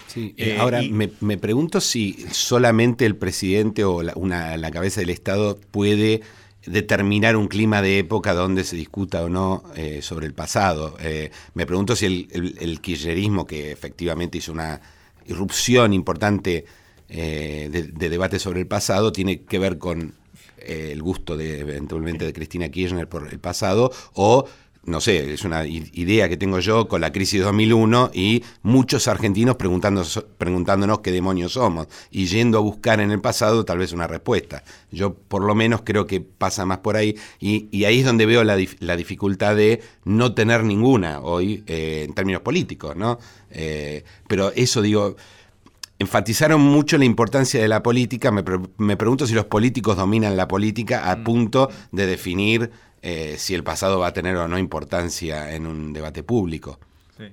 Sí. 0.07 0.35
Eh, 0.37 0.59
ahora, 0.61 0.83
me, 0.83 1.11
me, 1.21 1.39
pregunto 1.39 1.81
si 1.81 2.13
solamente 2.31 3.07
el 3.07 3.17
presidente 3.17 3.85
o 3.85 4.03
la, 4.03 4.13
una, 4.17 4.57
la 4.59 4.71
cabeza 4.71 5.01
del 5.01 5.11
Estado 5.11 5.59
puede 5.71 6.21
determinar 6.67 7.37
un 7.37 7.49
clima 7.49 7.81
de 7.81 7.99
época 7.99 8.35
donde 8.35 8.65
se 8.65 8.77
discuta 8.77 9.23
o 9.23 9.29
no 9.29 9.63
eh, 9.77 10.03
sobre 10.03 10.27
el 10.27 10.35
pasado. 10.35 10.97
Eh, 11.01 11.31
me 11.55 11.65
pregunto 11.65 11.97
si 11.97 12.29
el, 12.31 12.81
kirchnerismo, 12.81 13.47
que 13.47 13.73
efectivamente 13.73 14.39
hizo 14.39 14.53
una 14.53 14.81
irrupción 15.27 15.93
importante 15.93 16.67
eh, 17.09 17.69
de, 17.71 18.09
debate 18.09 18.39
sobre 18.39 18.61
el 18.61 18.67
pasado, 18.67 19.13
tiene 19.13 19.43
que 19.43 19.59
ver 19.59 19.79
con 19.79 20.15
el 20.59 21.01
gusto 21.01 21.37
de 21.37 21.61
eventualmente 21.61 22.25
de 22.25 22.33
Cristina 22.33 22.69
Kirchner 22.69 23.09
por 23.09 23.29
el 23.33 23.39
pasado 23.39 23.93
o 24.15 24.47
no 24.87 25.01
sé, 25.01 25.35
es 25.35 25.45
una 25.45 25.67
idea 25.67 26.29
que 26.29 26.37
tengo 26.37 26.61
yo 26.61 26.87
con 26.87 27.01
la 27.01 27.13
crisis 27.13 27.41
de 27.41 27.47
2001 27.47 28.13
y 28.15 28.45
muchos 28.63 29.09
argentinos 29.09 29.57
preguntándonos 29.57 31.01
qué 31.01 31.11
demonios 31.11 31.53
somos 31.55 31.89
y 32.11 32.27
yendo 32.27 32.59
a 32.59 32.61
buscar 32.61 33.01
en 33.01 33.11
el 33.11 33.21
pasado 33.21 33.65
tal 33.65 33.79
vez 33.79 33.93
una 33.93 34.07
respuesta. 34.07 34.63
Yo 34.93 35.15
por 35.15 35.43
lo 35.43 35.57
menos 35.57 35.83
creo 35.85 36.07
que 36.07 36.21
pasa 36.21 36.65
más 36.65 36.79
por 36.79 36.97
ahí 36.97 37.17
y, 37.41 37.85
ahí 37.85 37.99
es 38.01 38.07
donde 38.07 38.27
veo 38.27 38.45
la, 38.45 38.57
dificultad 38.97 39.57
de 39.57 39.83
no 40.05 40.35
tener 40.35 40.63
ninguna 40.63 41.21
hoy 41.21 41.65
eh, 41.67 42.05
en 42.09 42.15
términos 42.15 42.43
políticos, 42.43 42.97
¿no? 42.97 43.19
Eh, 43.51 44.05
pero 44.29 44.53
eso 44.55 44.83
digo, 44.83 45.17
enfatizaron 45.99 46.61
mucho 46.61 46.97
la 46.97 47.05
importancia 47.05 47.61
de 47.61 47.69
la 47.69 47.83
política, 47.83 48.31
me, 48.31 48.45
me 48.77 48.97
pregunto 48.97 49.27
si 49.27 49.35
los 49.35 49.47
políticos 49.47 49.97
dominan 49.97 50.37
la 50.37 50.47
política 50.47 51.11
a 51.11 51.17
mm. 51.17 51.25
punto 51.25 51.71
de 51.91 52.07
definir 52.07 52.71
eh, 53.09 53.37
si 53.39 53.55
el 53.55 53.63
pasado 53.63 54.01
va 54.01 54.09
a 54.09 54.13
tener 54.13 54.35
o 54.35 54.49
no 54.49 54.59
importancia 54.59 55.55
en 55.55 55.65
un 55.65 55.93
debate 55.93 56.25
público. 56.25 56.81
Sí. 57.17 57.33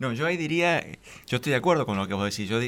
No, 0.00 0.12
yo 0.12 0.26
ahí 0.26 0.36
diría, 0.36 0.84
yo 1.28 1.36
estoy 1.36 1.50
de 1.50 1.56
acuerdo 1.56 1.86
con 1.86 1.96
lo 1.96 2.08
que 2.08 2.14
vos 2.14 2.24
decís, 2.28 2.50
yo 2.50 2.58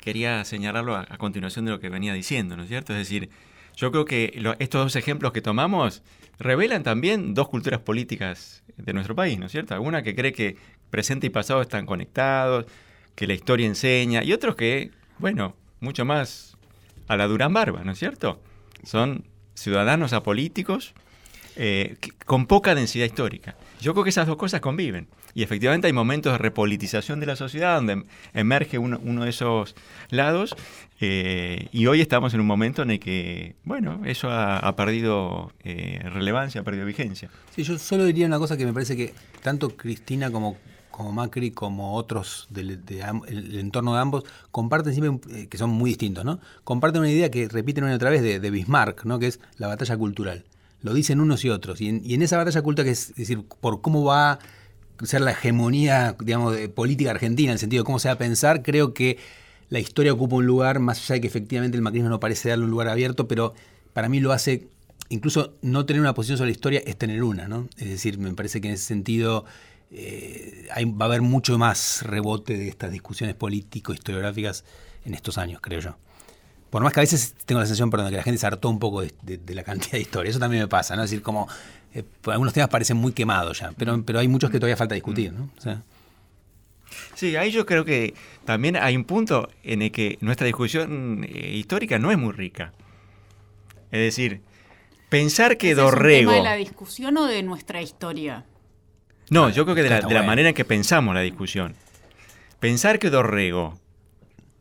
quería 0.00 0.44
señalarlo 0.44 0.96
a, 0.96 1.06
continuación 1.16 1.66
de 1.66 1.70
lo 1.70 1.78
que 1.78 1.88
venía 1.88 2.14
diciendo, 2.14 2.56
¿no 2.56 2.64
es 2.64 2.68
cierto? 2.68 2.94
Es 2.94 2.98
decir, 2.98 3.30
yo 3.76 3.92
creo 3.92 4.04
que 4.04 4.42
estos 4.58 4.82
dos 4.82 4.96
ejemplos 4.96 5.30
que 5.30 5.40
tomamos 5.40 6.02
revelan 6.40 6.82
también 6.82 7.32
dos 7.32 7.46
culturas 7.46 7.78
políticas 7.78 8.64
de 8.76 8.92
nuestro 8.92 9.14
país, 9.14 9.38
¿no 9.38 9.46
es 9.46 9.52
cierto? 9.52 9.80
Una 9.80 10.02
que 10.02 10.16
cree 10.16 10.32
que 10.32 10.56
presente 10.90 11.28
y 11.28 11.30
pasado 11.30 11.62
están 11.62 11.86
conectados, 11.86 12.66
que 13.14 13.28
la 13.28 13.34
historia 13.34 13.68
enseña, 13.68 14.24
y 14.24 14.32
otros 14.32 14.56
que, 14.56 14.90
bueno, 15.20 15.54
mucho 15.78 16.04
más 16.04 16.56
a 17.06 17.16
la 17.16 17.28
Durán 17.28 17.52
Barba, 17.52 17.84
¿no 17.84 17.92
es 17.92 18.00
cierto? 18.00 18.42
Son 18.82 19.22
ciudadanos 19.54 20.12
apolíticos 20.12 20.92
eh, 21.56 21.96
con 22.26 22.46
poca 22.46 22.74
densidad 22.74 23.06
histórica. 23.06 23.54
Yo 23.80 23.92
creo 23.92 24.04
que 24.04 24.10
esas 24.10 24.26
dos 24.26 24.36
cosas 24.36 24.60
conviven. 24.60 25.06
Y 25.34 25.42
efectivamente 25.42 25.88
hay 25.88 25.92
momentos 25.92 26.32
de 26.32 26.38
repolitización 26.38 27.20
de 27.20 27.26
la 27.26 27.36
sociedad 27.36 27.76
donde 27.76 28.04
emerge 28.32 28.78
uno, 28.78 28.98
de 29.24 29.30
esos 29.30 29.74
lados. 30.10 30.54
Eh, 31.00 31.68
y 31.72 31.86
hoy 31.86 32.00
estamos 32.00 32.34
en 32.34 32.40
un 32.40 32.46
momento 32.46 32.82
en 32.82 32.92
el 32.92 33.00
que, 33.00 33.56
bueno, 33.64 34.00
eso 34.04 34.30
ha, 34.30 34.74
perdido 34.76 35.52
eh, 35.64 36.00
relevancia, 36.04 36.60
ha 36.60 36.64
perdido 36.64 36.86
vigencia. 36.86 37.30
Sí, 37.54 37.64
yo 37.64 37.78
solo 37.78 38.04
diría 38.04 38.26
una 38.26 38.38
cosa 38.38 38.56
que 38.56 38.64
me 38.64 38.72
parece 38.72 38.96
que 38.96 39.12
tanto 39.42 39.76
Cristina 39.76 40.30
como, 40.30 40.56
Macri, 41.12 41.50
como 41.50 41.94
otros 41.94 42.46
del 42.50 42.80
entorno 43.58 43.94
de 43.94 44.00
ambos, 44.00 44.24
comparten 44.52 44.94
siempre, 44.94 45.48
que 45.48 45.58
son 45.58 45.70
muy 45.70 45.90
distintos, 45.90 46.24
¿no? 46.24 46.38
Comparten 46.62 47.00
una 47.00 47.10
idea 47.10 47.30
que 47.30 47.48
repiten 47.48 47.84
una 47.84 47.92
y 47.92 47.96
otra 47.96 48.10
vez 48.10 48.22
de 48.22 48.50
Bismarck, 48.50 49.04
¿no? 49.04 49.18
Que 49.18 49.26
es 49.26 49.40
la 49.58 49.66
batalla 49.66 49.96
cultural. 49.96 50.44
Lo 50.84 50.92
dicen 50.92 51.18
unos 51.18 51.42
y 51.46 51.48
otros. 51.48 51.80
Y 51.80 51.88
en, 51.88 52.22
esa 52.22 52.36
batalla 52.36 52.60
cultural, 52.60 52.84
que 52.84 52.92
es, 52.92 53.14
decir, 53.14 53.42
por 53.60 53.80
cómo 53.80 54.04
va 54.04 54.38
ser 55.02 55.22
la 55.22 55.30
hegemonía, 55.30 56.14
digamos, 56.20 56.54
de 56.54 56.68
política 56.68 57.10
argentina, 57.10 57.48
en 57.48 57.54
el 57.54 57.58
sentido 57.58 57.82
de 57.82 57.86
cómo 57.86 57.98
se 57.98 58.08
va 58.08 58.14
a 58.14 58.18
pensar, 58.18 58.62
creo 58.62 58.92
que 58.92 59.16
la 59.70 59.78
historia 59.80 60.12
ocupa 60.12 60.36
un 60.36 60.46
lugar, 60.46 60.80
más 60.80 61.02
allá 61.02 61.14
de 61.14 61.20
que 61.22 61.26
efectivamente 61.26 61.74
el 61.74 61.82
macrismo 61.82 62.10
no 62.10 62.20
parece 62.20 62.50
darle 62.50 62.66
un 62.66 62.70
lugar 62.70 62.88
abierto, 62.88 63.26
pero 63.26 63.54
para 63.94 64.10
mí 64.10 64.20
lo 64.20 64.32
hace, 64.32 64.68
incluso 65.08 65.54
no 65.62 65.86
tener 65.86 66.02
una 66.02 66.12
posición 66.12 66.36
sobre 66.36 66.50
la 66.50 66.52
historia 66.52 66.82
es 66.84 66.96
tener 66.96 67.22
una, 67.22 67.48
¿no? 67.48 67.66
Es 67.78 67.88
decir, 67.88 68.18
me 68.18 68.32
parece 68.34 68.60
que 68.60 68.68
en 68.68 68.74
ese 68.74 68.84
sentido 68.84 69.46
eh, 69.90 70.68
va 70.76 71.06
a 71.06 71.08
haber 71.08 71.22
mucho 71.22 71.56
más 71.56 72.02
rebote 72.02 72.58
de 72.58 72.68
estas 72.68 72.92
discusiones 72.92 73.34
político-historiográficas 73.36 74.64
en 75.06 75.14
estos 75.14 75.38
años, 75.38 75.62
creo 75.62 75.80
yo. 75.80 75.96
Por 76.74 76.82
más 76.82 76.92
que 76.92 76.98
a 76.98 77.02
veces 77.02 77.36
tengo 77.46 77.60
la 77.60 77.66
sensación, 77.66 77.88
perdón, 77.88 78.10
que 78.10 78.16
la 78.16 78.24
gente 78.24 78.36
se 78.36 78.48
hartó 78.48 78.68
un 78.68 78.80
poco 78.80 79.02
de, 79.02 79.12
de 79.22 79.54
la 79.54 79.62
cantidad 79.62 79.92
de 79.92 80.00
historia. 80.00 80.30
Eso 80.30 80.40
también 80.40 80.64
me 80.64 80.66
pasa, 80.66 80.96
¿no? 80.96 81.04
Es 81.04 81.10
decir, 81.10 81.22
como 81.22 81.46
eh, 81.94 82.02
algunos 82.26 82.52
temas 82.52 82.68
parecen 82.68 82.96
muy 82.96 83.12
quemados 83.12 83.60
ya, 83.60 83.70
pero, 83.78 84.02
pero 84.04 84.18
hay 84.18 84.26
muchos 84.26 84.50
que 84.50 84.58
todavía 84.58 84.76
falta 84.76 84.96
discutir, 84.96 85.32
¿no? 85.32 85.50
Sí, 87.14 87.36
ahí 87.36 87.52
yo 87.52 87.64
creo 87.64 87.84
que 87.84 88.14
también 88.44 88.74
hay 88.74 88.96
un 88.96 89.04
punto 89.04 89.50
en 89.62 89.82
el 89.82 89.92
que 89.92 90.18
nuestra 90.20 90.48
discusión 90.48 91.24
eh, 91.28 91.52
histórica 91.54 92.00
no 92.00 92.10
es 92.10 92.18
muy 92.18 92.32
rica. 92.32 92.72
Es 93.92 94.00
decir, 94.00 94.40
pensar 95.08 95.56
que 95.56 95.76
Dorrego... 95.76 96.32
¿Es 96.32 96.38
de 96.38 96.42
la 96.42 96.56
discusión 96.56 97.16
o 97.18 97.26
de 97.26 97.44
nuestra 97.44 97.82
historia? 97.82 98.46
No, 99.30 99.48
yo 99.48 99.62
creo 99.62 99.76
que 99.76 99.84
de 99.84 100.12
la, 100.12 100.22
manera 100.24 100.48
en 100.48 100.56
que 100.56 100.64
pensamos 100.64 101.14
la 101.14 101.20
discusión. 101.20 101.76
Pensar 102.58 102.98
que 102.98 103.10
Dorrego 103.10 103.78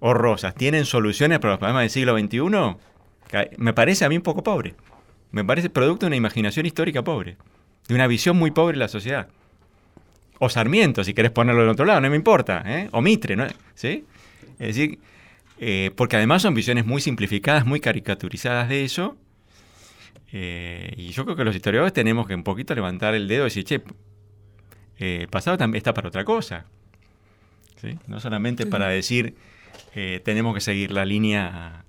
o 0.06 0.14
Rosas 0.14 0.54
tienen 0.54 0.84
soluciones 0.84 1.39
para 1.39 1.54
los 1.54 1.60
problemas 1.60 1.84
del 1.84 1.89
siglo 1.89 2.20
XXI, 2.20 2.76
me 3.56 3.72
parece 3.72 4.04
a 4.04 4.10
mí 4.10 4.18
un 4.18 4.22
poco 4.22 4.43
pobre. 4.43 4.76
Me 5.32 5.45
parece 5.45 5.70
producto 5.70 6.06
de 6.06 6.08
una 6.08 6.18
imaginación 6.18 6.66
histórica 6.66 7.06
pobre, 7.06 7.38
de 7.88 7.95
una 7.95 8.06
visión 8.08 8.36
muy 8.36 8.51
pobre 8.51 8.74
de 8.74 8.80
la 8.80 8.89
sociedad. 8.89 9.30
O 10.39 10.49
Sarmiento, 10.49 11.06
si 11.06 11.14
querés 11.14 11.32
ponerlo 11.32 11.64
en 11.64 11.70
otro 11.70 11.86
lado, 11.86 12.01
no 12.01 12.10
me 12.10 12.18
importa, 12.18 12.64
¿eh? 12.66 12.89
o 12.91 13.01
Mitre, 13.01 13.38
¿no? 13.38 13.47
¿sí? 13.76 14.04
Es 14.60 14.76
decir, 14.76 14.99
eh, 15.60 15.91
porque 15.95 16.18
además 16.18 16.41
son 16.41 16.54
visiones 16.54 16.86
muy 16.86 16.99
simplificadas, 16.99 17.66
muy 17.66 17.80
caricaturizadas 17.80 18.68
de 18.68 18.84
eso. 18.84 19.16
Eh, 20.34 20.91
y 20.97 21.12
yo 21.12 21.24
creo 21.24 21.38
que 21.38 21.45
los 21.45 21.56
historiadores 21.56 21.93
tenemos 21.93 22.28
que 22.28 22.36
un 22.36 22.43
poquito 22.43 22.76
levantar 22.76 23.16
el 23.16 23.30
dedo 23.30 23.43
y 23.43 23.45
decir, 23.45 23.64
che, 23.64 23.82
el 24.97 25.30
pasado 25.30 25.58
también 25.58 25.78
está 25.78 25.93
para 25.93 26.10
otra 26.10 26.26
cosa. 26.26 26.66
¿sí? 27.80 27.97
No 28.08 28.20
solamente 28.20 28.66
para 28.66 28.89
decir, 28.89 29.36
tenemos 30.24 30.54
que 30.54 30.62
seguir 30.62 30.91
la 30.91 31.06
línea 31.06 31.84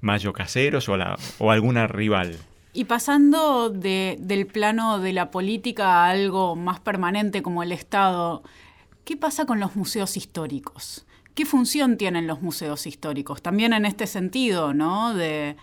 Mayo 0.00 0.32
Caseros 0.32 0.88
o, 0.88 1.50
alguna 1.50 1.86
rival. 1.86 2.36
Y 2.72 2.84
pasando 2.84 3.70
del 3.70 4.46
plano 4.46 4.98
de 4.98 5.12
la 5.12 5.30
política 5.30 6.04
a 6.04 6.10
algo 6.10 6.56
más 6.56 6.80
permanente 6.80 7.42
como 7.42 7.62
el 7.62 7.72
Estado, 7.72 8.42
¿qué 9.04 9.16
pasa 9.16 9.44
con 9.44 9.60
los 9.60 9.76
museos 9.76 10.16
históricos? 10.16 11.06
¿Qué 11.34 11.44
función 11.46 11.96
tienen 11.96 12.26
los 12.26 12.42
museos 12.42 12.86
históricos? 12.86 13.42
También 13.42 13.72
en 13.72 13.84
este 13.84 14.06
sentido, 14.06 14.72
¿no? 14.74 15.14
De, 15.14 15.56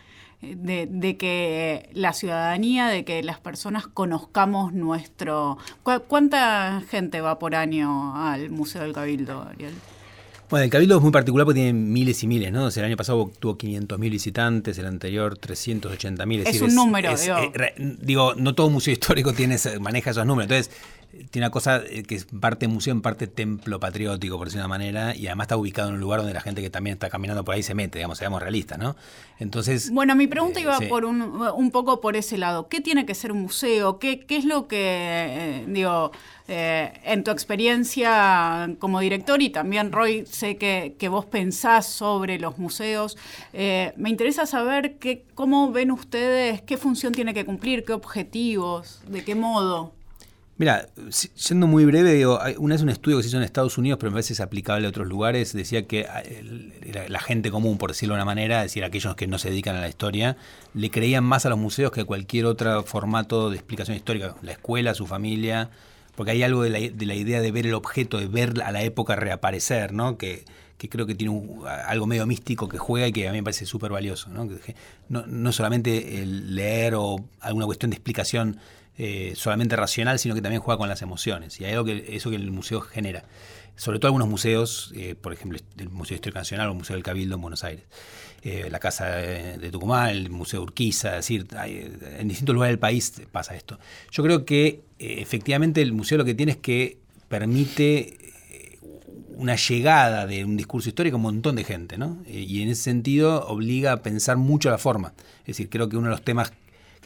que 1.20 1.90
la 1.94 2.14
ciudadanía, 2.14 2.88
de 2.88 3.06
que 3.06 3.24
las 3.24 3.40
personas 3.40 3.88
conozcamos 3.88 4.74
nuestro... 4.74 5.58
¿Cuánta 5.84 6.82
gente 6.90 7.22
va 7.22 7.40
por 7.40 7.56
año 7.56 8.16
al 8.16 8.50
Museo 8.50 8.84
del 8.84 8.94
Cabildo, 8.94 9.42
Ariel? 9.42 9.74
Bueno, 10.50 10.64
el 10.64 10.70
Cabildo 10.70 10.96
es 10.96 11.02
muy 11.02 11.12
particular 11.12 11.46
porque 11.46 11.60
tiene 11.60 11.74
miles 11.74 12.24
y 12.24 12.28
miles, 12.28 12.54
¿no? 12.54 12.70
el 12.70 12.84
año 12.84 12.96
pasado 12.96 13.30
tuvo 13.40 13.58
500.000 13.58 13.98
visitantes, 14.00 14.78
el 14.78 14.86
anterior 14.86 15.38
380.000. 15.38 16.42
Es, 16.48 16.56
es 16.56 16.62
un 16.62 16.74
número, 16.74 17.18
digo. 17.18 17.38
Eh, 17.38 17.74
digo. 18.02 18.34
no 18.36 18.56
todo 18.56 18.70
museo 18.70 18.94
histórico 18.94 19.34
tiene, 19.34 19.58
maneja 19.82 20.12
esos 20.12 20.26
números. 20.26 20.50
Entonces, 20.50 20.74
tiene 21.32 21.48
una 21.48 21.52
cosa 21.52 21.82
eh, 21.90 22.04
que 22.04 22.16
es 22.16 22.26
parte 22.26 22.68
museo, 22.68 22.92
en 22.92 23.02
parte 23.02 23.28
templo 23.28 23.80
patriótico, 23.80 24.38
por 24.38 24.48
decir 24.48 24.60
una 24.60 24.68
manera, 24.68 25.16
y 25.16 25.28
además 25.28 25.46
está 25.46 25.58
ubicado 25.58 25.90
en 25.90 25.96
un 25.96 26.02
lugar 26.02 26.20
donde 26.20 26.34
la 26.34 26.42
gente 26.42 26.62
que 26.62 26.70
también 26.70 26.94
está 26.94 27.10
caminando 27.10 27.44
por 27.44 27.56
ahí 27.56 27.64
se 27.64 27.74
mete, 27.74 28.00
digamos, 28.00 28.18
seamos 28.18 28.42
realistas, 28.42 28.78
¿no? 28.78 28.96
Entonces. 29.40 29.90
Bueno, 29.92 30.16
mi 30.16 30.28
pregunta 30.28 30.60
eh, 30.60 30.64
iba 30.64 30.80
por 30.90 31.06
un, 31.06 31.22
un, 31.22 31.72
poco 31.72 32.02
por 32.02 32.16
ese 32.16 32.38
lado. 32.38 32.68
¿Qué 32.68 32.82
tiene 32.82 33.06
que 33.06 33.16
ser 33.16 33.32
un 33.32 33.42
museo? 33.42 34.00
¿Qué, 34.00 34.20
qué 34.20 34.38
es 34.38 34.46
lo 34.46 34.68
que, 34.68 34.78
eh, 34.80 35.66
digo, 35.68 36.12
en 36.50 37.26
tu 37.26 37.32
experiencia 37.32 38.74
como 38.80 39.02
director 39.02 39.42
y 39.42 39.50
también, 39.50 39.92
Roy, 39.92 40.26
sé 40.26 40.56
que, 40.56 40.96
que 40.98 41.10
vos 41.10 41.26
pensás 41.26 41.86
sobre 41.88 42.40
los 42.40 42.58
museos, 42.58 43.18
me 43.54 44.10
interesa 44.10 44.46
saber 44.46 44.98
qué, 44.98 45.26
cómo 45.36 45.74
ven 45.74 45.92
ustedes, 45.92 46.62
qué 46.62 46.78
función 46.78 47.14
tiene 47.14 47.34
que 47.34 47.44
cumplir, 47.44 47.84
qué 47.84 47.92
objetivos, 47.92 49.02
de 49.08 49.26
qué 49.26 49.36
modo. 49.36 49.97
Mira, 50.60 50.90
siendo 51.12 51.68
muy 51.68 51.86
breve, 51.86 52.26
una 52.26 52.74
vez 52.74 52.82
un 52.82 52.90
estudio 52.90 53.18
que 53.18 53.24
se 53.24 53.30
hizo 53.30 53.38
en 53.38 53.44
Estados 53.44 53.78
Unidos, 53.78 54.00
pero 54.00 54.12
a 54.12 54.16
veces 54.16 54.32
es 54.32 54.40
aplicable 54.40 54.88
a 54.88 54.90
otros 54.90 55.08
lugares, 55.08 55.54
decía 55.54 55.86
que 55.86 56.08
ah, 56.08 56.24
la, 57.08 57.20
gente 57.20 57.52
común, 57.52 57.78
por 57.78 57.92
decirlo 57.92 58.16
de 58.16 58.22
una 58.22 58.26
manera, 58.26 58.64
es 58.64 58.72
decir, 58.72 58.84
aquellos 58.84 59.16
que 59.16 59.28
no 59.28 59.38
se 59.38 59.52
dedican 59.52 59.76
a 59.76 59.82
la 59.82 59.88
historia, 59.88 60.36
le 60.74 60.90
creían 60.90 61.24
más 61.24 61.46
a 61.46 61.50
los 61.50 61.60
museos 61.60 61.92
que 61.92 62.02
a 62.02 62.06
cualquier 62.06 62.46
otro 62.46 62.82
formato 62.82 63.52
de 63.52 63.58
explicación 63.58 63.96
histórica, 63.96 64.36
la 64.42 64.54
escuela, 64.54 64.96
su 64.96 65.06
familia, 65.06 65.70
porque 66.16 66.32
hay 66.32 66.42
algo 66.42 66.64
de 66.64 66.72
la, 66.72 66.80
de 66.80 67.06
la 67.06 67.14
idea 67.14 67.40
de 67.40 67.52
ver 67.52 67.68
el 67.68 67.76
objeto, 67.76 68.18
de 68.18 68.26
ver 68.26 68.60
a 68.64 68.72
la 68.72 68.82
época 68.82 69.16
reaparecer, 69.16 69.94
¿no? 69.94 70.18
Que, 70.18 70.44
creo 70.90 71.06
que 71.06 71.14
tiene 71.14 71.40
algo 71.88 72.08
medio 72.08 72.26
místico 72.26 72.68
que 72.68 72.78
juega 72.80 73.08
y 73.08 73.12
que 73.12 73.28
a 73.28 73.32
mí 73.32 73.40
me 73.40 73.44
parece 73.44 73.66
súper 73.66 73.92
valioso. 73.92 74.30
¿no? 74.30 74.48
¿no? 75.10 75.26
No, 75.28 75.52
solamente 75.52 76.22
el 76.22 76.56
leer 76.56 76.96
o 76.96 77.18
alguna 77.42 77.66
cuestión 77.66 77.90
de 77.90 77.96
explicación 77.96 78.60
eh, 79.00 79.34
solamente 79.36 79.76
racional, 79.76 80.18
sino 80.18 80.34
que 80.34 80.42
también 80.42 80.60
juega 80.60 80.80
con 80.80 80.90
las 80.90 81.04
emociones. 81.04 81.62
Y 81.62 81.66
hay 81.66 81.74
algo 81.74 81.86
que 81.86 82.16
eso 82.16 82.32
que 82.32 82.36
el 82.36 82.50
museo 82.50 82.82
genera. 82.82 83.26
Sobre 83.76 84.00
todo 84.00 84.08
algunos 84.08 84.28
museos, 84.28 84.92
eh, 84.96 85.14
por 85.14 85.34
ejemplo, 85.34 85.60
el 85.78 85.90
Museo 85.90 86.16
Histórico 86.16 86.40
Nacional 86.40 86.70
o 86.70 86.72
el 86.72 86.78
Museo 86.80 86.96
del 86.96 87.04
Cabildo 87.04 87.36
en 87.36 87.42
Buenos 87.42 87.64
Aires. 87.64 87.86
Eh, 88.42 88.70
la 88.72 88.80
Casa 88.80 89.06
de, 89.06 89.70
Tucumán, 89.72 90.10
el 90.10 90.32
Museo 90.32 90.64
Urquiza, 90.64 91.10
es 91.10 91.28
decir, 91.28 91.46
en 91.64 92.28
distintos 92.28 92.56
lugares 92.56 92.72
del 92.72 92.80
país 92.80 93.22
pasa 93.32 93.56
esto. 93.56 93.78
Yo 94.10 94.24
creo 94.24 94.46
que 94.46 94.82
efectivamente 94.98 95.82
el 95.84 95.94
museo 95.94 96.18
lo 96.18 96.26
que 96.26 96.34
tiene 96.34 96.54
es 96.54 96.58
que 96.58 96.98
permite 97.28 98.18
una 99.36 99.56
llegada 99.56 100.26
de 100.26 100.44
un 100.44 100.58
discurso 100.58 100.90
histórico 100.90 101.16
a 101.16 101.18
un 101.18 101.24
montón 101.24 101.56
de 101.56 101.64
gente, 101.64 102.00
¿no? 102.00 102.24
Y 102.28 102.64
en 102.64 102.70
ese 102.70 102.84
sentido 102.84 103.46
obliga 103.48 103.92
a 103.92 103.98
pensar 103.98 104.38
mucho 104.38 104.72
la 104.72 104.80
forma. 104.80 105.14
Es 105.42 105.48
decir, 105.48 105.70
creo 105.70 105.88
que 105.88 105.98
uno 105.98 106.08
de 106.08 106.12
los 106.12 106.24
temas 106.24 106.52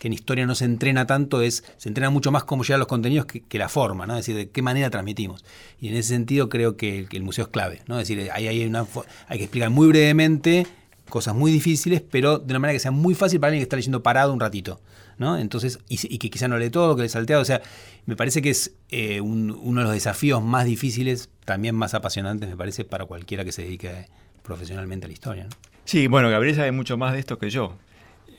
que 0.02 0.08
en 0.08 0.14
historia 0.14 0.48
no 0.48 0.56
se 0.56 0.66
entrena 0.66 1.06
tanto 1.06 1.44
es, 1.44 1.64
se 1.78 1.88
entrena 1.88 2.10
mucho 2.10 2.32
más 2.32 2.44
cómo 2.44 2.64
llegar 2.64 2.80
los 2.80 2.88
contenidos 2.88 3.28
que, 3.28 3.60
la 3.60 3.70
forma, 3.70 4.08
¿no? 4.08 4.18
Es 4.18 4.26
decir, 4.26 4.36
de 4.36 4.50
qué 4.50 4.64
manera 4.64 4.90
transmitimos. 4.90 5.46
Y 5.80 5.90
en 5.90 5.94
ese 5.94 6.10
sentido 6.10 6.50
creo 6.50 6.76
que, 6.76 7.06
el 7.12 7.22
museo 7.22 7.44
es 7.44 7.52
clave, 7.52 7.84
¿no? 7.86 8.00
Es 8.00 8.08
decir, 8.08 8.32
hay, 8.34 8.48
hay, 8.48 8.66
una, 8.66 8.88
hay 9.28 9.38
que 9.38 9.44
explicar 9.44 9.70
muy 9.70 9.90
brevemente 9.90 10.66
cosas 11.08 11.36
muy 11.36 11.52
difíciles, 11.52 12.02
pero 12.02 12.40
de 12.40 12.46
una 12.46 12.58
manera 12.58 12.76
que 12.76 12.80
sea 12.80 12.90
muy 12.90 13.14
fácil 13.14 13.40
para 13.40 13.50
alguien 13.50 13.60
que 13.60 13.66
está 13.66 13.76
leyendo 13.76 14.02
parado 14.02 14.34
un 14.34 14.40
ratito, 14.40 14.82
¿no? 15.20 15.38
Entonces, 15.38 15.78
y, 15.88 16.18
que 16.18 16.32
quizá 16.32 16.48
no 16.48 16.58
lee 16.58 16.72
todo, 16.72 16.96
que 16.96 17.04
le 17.04 17.10
salteado, 17.10 17.44
o 17.44 17.46
sea, 17.46 17.62
me 18.08 18.16
parece 18.16 18.42
que 18.42 18.50
es 18.50 18.74
eh, 18.90 19.22
uno 19.22 19.82
de 19.82 19.86
los 19.86 19.94
desafíos 19.94 20.42
más 20.42 20.66
difíciles, 20.66 21.30
también 21.46 21.76
más 21.76 21.94
apasionantes, 21.94 22.50
me 22.50 22.58
parece, 22.58 22.86
para 22.86 23.06
cualquiera 23.06 23.46
que 23.46 23.52
se 23.52 23.62
dedique 23.62 24.08
profesionalmente 24.42 25.06
a 25.06 25.10
la 25.10 25.14
historia, 25.14 25.48
Sí, 25.86 26.08
bueno, 26.08 26.32
Gabriel 26.32 26.56
sabe 26.56 26.72
mucho 26.72 26.98
más 26.98 27.14
de 27.14 27.20
esto 27.20 27.38
que 27.38 27.52
yo. 27.52 27.78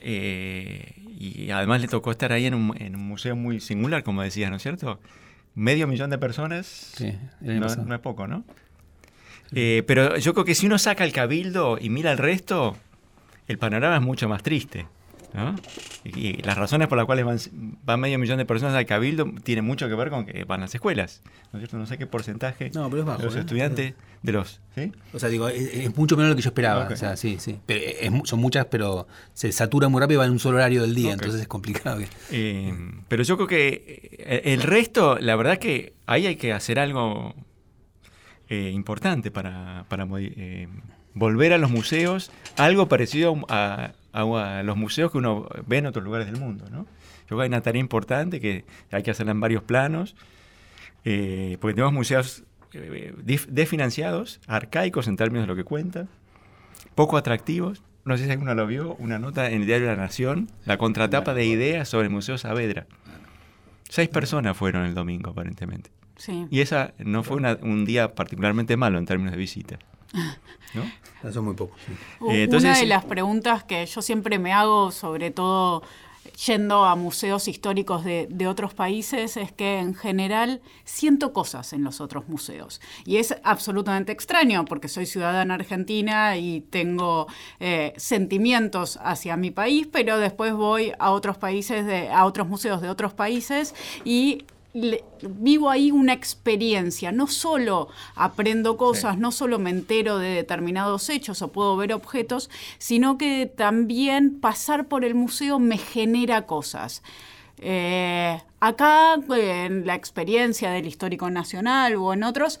Eh, 0.05 0.95
y 1.17 1.49
además 1.51 1.79
le 1.79 1.87
tocó 1.87 2.11
estar 2.11 2.33
ahí 2.33 2.45
en 2.45 2.53
un, 2.53 2.75
en 2.77 2.95
un, 2.95 3.07
museo 3.07 3.37
muy 3.37 3.61
singular, 3.61 4.03
como 4.03 4.21
decías, 4.21 4.49
¿no 4.49 4.57
es 4.57 4.61
cierto? 4.61 4.99
Medio 5.55 5.87
millón 5.87 6.09
de 6.09 6.17
personas 6.17 6.65
sí, 6.65 7.17
no, 7.39 7.65
es 7.65 7.99
poco, 8.01 8.27
¿no? 8.27 8.43
Eh, 9.53 9.83
pero 9.87 10.17
yo 10.17 10.33
creo 10.33 10.45
que 10.45 10.55
si 10.55 10.65
uno 10.65 10.77
saca 10.77 11.05
el 11.05 11.13
cabildo 11.13 11.77
y 11.79 11.89
mira 11.89 12.11
el 12.11 12.17
resto, 12.17 12.75
el 13.47 13.57
panorama 13.57 13.95
es 13.95 14.01
mucho 14.01 14.27
más 14.27 14.43
triste. 14.43 14.87
¿No? 15.33 15.55
Y, 16.03 16.41
las 16.43 16.57
razones 16.57 16.87
por 16.87 16.97
las 16.97 17.05
cuales 17.05 17.49
van, 17.83 17.99
medio 17.99 18.19
millón 18.19 18.37
de 18.37 18.45
personas 18.45 18.75
al 18.75 18.85
cabildo 18.85 19.31
tienen 19.43 19.65
mucho 19.65 19.87
que 19.87 19.95
ver 19.95 20.09
con 20.09 20.25
que 20.25 20.43
van 20.43 20.61
a 20.61 20.63
las 20.63 20.75
escuelas. 20.75 21.21
¿no 21.51 21.59
es 21.59 21.63
cierto? 21.63 21.77
No 21.77 21.85
sé 21.85 21.97
qué 21.97 22.07
porcentaje 22.07 22.71
no, 22.73 22.89
pero 22.89 23.01
es 23.01 23.07
bajo, 23.07 23.19
de 23.19 23.25
los 23.25 23.35
¿eh? 23.35 23.39
estudiantes 23.39 23.93
de 24.21 24.31
los... 24.31 24.61
¿sí? 24.75 24.91
O 25.13 25.19
sea, 25.19 25.29
digo, 25.29 25.49
es, 25.49 25.95
mucho 25.95 26.15
menos 26.15 26.29
de 26.29 26.33
lo 26.33 26.35
que 26.35 26.41
yo 26.41 26.49
esperaba. 26.49 26.87
O 26.91 26.95
sea, 26.95 27.17
sí, 27.17 27.37
sí. 27.39 27.59
Pero 27.65 28.25
son 28.25 28.39
muchas, 28.39 28.65
pero 28.65 29.07
se 29.33 29.51
satura 29.51 29.89
muy 29.89 29.99
rápido 29.99 30.17
y 30.17 30.19
va 30.19 30.25
en 30.25 30.31
un 30.31 30.39
solo 30.39 30.57
horario 30.57 30.81
del 30.81 30.95
día, 30.95 31.13
entonces 31.13 31.41
es 31.41 31.47
complicado. 31.47 32.01
Eh, 32.31 32.73
pero 33.07 33.23
yo 33.23 33.35
creo 33.35 33.47
que 33.47 34.17
eh, 34.19 34.41
el 34.45 34.61
resto, 34.61 35.17
la 35.19 35.35
verdad 35.35 35.57
que 35.57 35.93
ahí 36.05 36.25
hay 36.25 36.35
que 36.35 36.53
hacer 36.53 36.79
algo 36.79 37.35
importante 38.49 39.31
para, 39.31 39.85
para 39.89 40.05
volver 41.15 41.53
a 41.53 41.57
los 41.57 41.71
museos, 41.71 42.31
algo 42.55 42.87
parecido 42.87 43.35
a, 43.49 43.93
a, 44.13 44.63
los 44.63 44.77
museos 44.77 45.11
que 45.11 45.17
uno 45.17 45.47
ve 45.65 45.77
en 45.79 45.87
otros 45.87 46.05
lugares 46.05 46.27
del 46.27 46.39
mundo. 46.39 46.65
¿no? 46.69 46.79
Yo 46.79 47.27
creo 47.27 47.39
que 47.39 47.43
hay 47.43 47.49
una 47.49 47.61
tarea 47.61 47.79
importante 47.79 48.39
que 48.39 48.65
hay 48.91 49.03
que 49.03 49.11
hacerla 49.11 49.31
en 49.31 49.39
varios 49.39 49.63
planos, 49.63 50.15
eh, 51.03 51.57
porque 51.59 51.73
tenemos 51.73 51.93
museos 51.93 52.43
eh, 52.73 53.13
desfinanciados, 53.49 54.39
arcaicos 54.47 55.07
en 55.07 55.17
términos 55.17 55.43
de 55.43 55.47
lo 55.47 55.55
que 55.55 55.63
cuentan, 55.63 56.09
poco 56.95 57.17
atractivos. 57.17 57.83
No 58.05 58.17
sé 58.17 58.25
si 58.25 58.31
alguno 58.31 58.53
lo 58.53 58.67
vio, 58.67 58.95
una 58.95 59.17
nota 59.17 59.49
en 59.49 59.61
el 59.61 59.65
diario 59.65 59.87
La 59.87 59.95
Nación, 59.95 60.49
la 60.65 60.77
contratapa 60.77 61.33
de 61.33 61.45
ideas 61.45 61.87
sobre 61.87 62.07
el 62.07 62.11
Museo 62.11 62.37
Saavedra. 62.37 62.85
Seis 63.89 64.09
personas 64.09 64.57
fueron 64.57 64.85
el 64.85 64.93
domingo, 64.93 65.31
aparentemente. 65.31 65.89
Sí. 66.17 66.47
Y 66.51 66.59
esa 66.61 66.93
no 66.97 67.23
fue 67.23 67.37
un 67.61 67.85
día 67.85 68.13
particularmente 68.13 68.75
malo 68.75 68.97
en 68.97 69.05
términos 69.05 69.31
de 69.31 69.37
visita. 69.37 69.79
¿No? 70.73 70.83
Eso 71.19 71.39
es 71.39 71.45
muy 71.45 71.55
poco. 71.55 71.75
Eh, 72.29 72.47
una 72.51 72.77
de 72.77 72.85
las 72.85 73.05
preguntas 73.05 73.63
que 73.63 73.85
yo 73.85 74.01
siempre 74.01 74.39
me 74.39 74.51
hago, 74.51 74.91
sobre 74.91 75.31
todo 75.31 75.83
yendo 76.45 76.85
a 76.85 76.95
museos 76.95 77.47
históricos 77.47 78.03
de, 78.03 78.47
otros 78.47 78.73
países, 78.73 79.37
es 79.37 79.51
que 79.51 79.79
en 79.79 79.95
general 79.95 80.61
siento 80.83 81.31
cosas 81.31 81.73
en 81.73 81.83
los 81.83 82.01
otros 82.01 82.27
museos. 82.27 82.81
Y 83.05 83.17
es 83.17 83.35
absolutamente 83.43 84.11
extraño 84.11 84.65
porque 84.65 84.87
soy 84.87 85.05
ciudadana 85.05 85.53
argentina 85.53 86.37
y 86.37 86.61
tengo 86.61 87.27
eh, 87.59 87.93
sentimientos 87.97 88.99
hacia 89.01 89.37
mi 89.37 89.51
país, 89.51 89.87
pero 89.91 90.17
después 90.17 90.53
voy 90.53 90.93
a 90.99 91.11
otros 91.11 91.37
países, 91.37 91.85
de, 91.85 92.09
a 92.09 92.25
otros 92.25 92.47
museos 92.47 92.81
de 92.81 92.89
otros 92.89 93.13
países 93.13 93.75
y 94.03 94.45
vivo 94.73 95.69
ahí 95.69 95.91
una 95.91 96.13
experiencia, 96.13 97.11
no 97.11 97.27
solo 97.27 97.89
aprendo 98.15 98.75
cosas, 98.75 99.17
no 99.17 99.31
solo 99.31 99.59
me 99.59 99.69
entero 99.69 100.17
de 100.17 100.29
determinados 100.29 101.09
hechos 101.09 101.41
o 101.41 101.49
puedo 101.49 101.77
ver 101.77 101.93
objetos, 101.93 102.49
sino 102.79 103.17
que 103.17 103.45
también 103.45 104.39
pasar 104.39 104.87
por 104.87 105.05
el 105.05 105.13
museo 105.13 105.59
me 105.59 105.77
genera 105.77 106.47
cosas. 106.47 107.03
Eh, 107.59 108.41
acá, 108.59 109.15
en 109.29 109.85
la 109.85 109.95
experiencia 109.95 110.71
del 110.71 110.87
Histórico 110.87 111.29
Nacional 111.29 111.95
o 111.95 112.13
en 112.13 112.23
otros, 112.23 112.59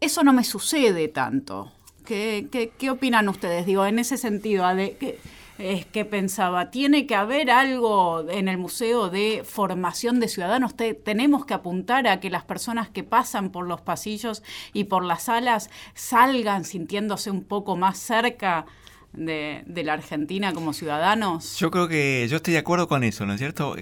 eso 0.00 0.24
no 0.24 0.32
me 0.32 0.44
sucede 0.44 1.08
tanto. 1.08 1.72
¿Qué, 2.06 2.48
qué, 2.78 2.90
opinan 2.90 3.28
ustedes? 3.28 3.64
Digo, 3.64 3.86
en 3.86 3.98
ese 3.98 4.18
sentido, 4.18 4.74
de, 4.74 5.18
es 5.58 5.86
que 5.86 6.04
pensaba, 6.04 6.70
tiene 6.70 7.06
que 7.06 7.14
haber 7.14 7.50
algo 7.50 8.28
en 8.28 8.48
el 8.48 8.58
museo 8.58 9.08
de 9.08 9.42
formación 9.44 10.18
de 10.18 10.28
ciudadanos, 10.28 10.74
tenemos 11.04 11.46
que 11.46 11.54
apuntar 11.54 12.08
a 12.08 12.18
que 12.18 12.30
las 12.30 12.44
personas 12.44 12.88
que 12.88 13.04
pasan 13.04 13.50
por 13.50 13.66
los 13.66 13.80
pasillos 13.80 14.42
y 14.72 14.84
por 14.84 15.04
las 15.04 15.24
salas 15.24 15.70
salgan 15.94 16.64
sintiéndose 16.64 17.30
un 17.30 17.44
poco 17.44 17.76
más 17.76 17.98
cerca 17.98 18.66
de, 19.12 19.64
la 19.84 19.92
Argentina 19.92 20.52
como 20.52 20.72
ciudadanos. 20.72 21.56
Yo 21.58 21.70
creo 21.70 21.86
que 21.86 22.26
yo 22.28 22.36
estoy 22.36 22.54
de 22.54 22.58
acuerdo 22.58 22.88
con 22.88 23.04
eso, 23.04 23.24
¿no 23.26 23.34
es 23.34 23.38
cierto? 23.38 23.76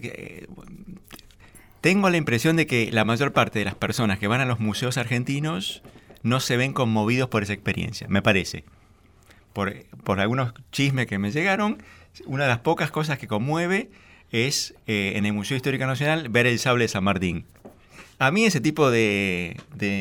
tengo 1.81 2.11
la 2.11 2.17
impresión 2.17 2.55
de 2.57 2.67
que 2.67 2.93
la 2.93 3.05
mayor 3.05 3.33
parte 3.33 3.59
de 3.59 3.65
las 3.65 3.75
personas 3.75 4.19
que 4.19 4.29
van 4.29 4.41
a 4.41 4.45
los 4.45 4.61
museos 4.61 4.99
argentinos 4.99 5.83
no 6.23 6.39
se 6.39 6.57
ven 6.57 6.73
conmovidos 6.75 7.29
por 7.29 7.43
esa 7.43 7.55
experiencia, 7.55 8.07
me 8.09 8.23
parece 8.23 8.65
por, 9.53 10.21
algunos 10.21 10.55
chismes 10.71 11.07
que 11.07 11.19
me 11.19 11.31
llegaron, 11.31 11.83
una 12.27 12.45
de 12.45 12.51
las 12.51 12.59
pocas 12.59 12.91
cosas 12.91 13.19
que 13.19 13.27
conmueve 13.27 13.91
es 14.31 14.75
eh, 14.87 15.13
en 15.17 15.27
el 15.27 15.33
Museo 15.33 15.57
Histórico 15.57 15.87
Nacional 15.87 16.29
ver 16.29 16.47
el 16.47 16.59
sable 16.59 16.85
de 16.85 16.89
San 16.89 17.05
Martín. 17.05 17.45
A 18.19 18.31
mí 18.31 18.45
ese 18.45 18.61
tipo 18.61 18.91
de, 18.91 19.57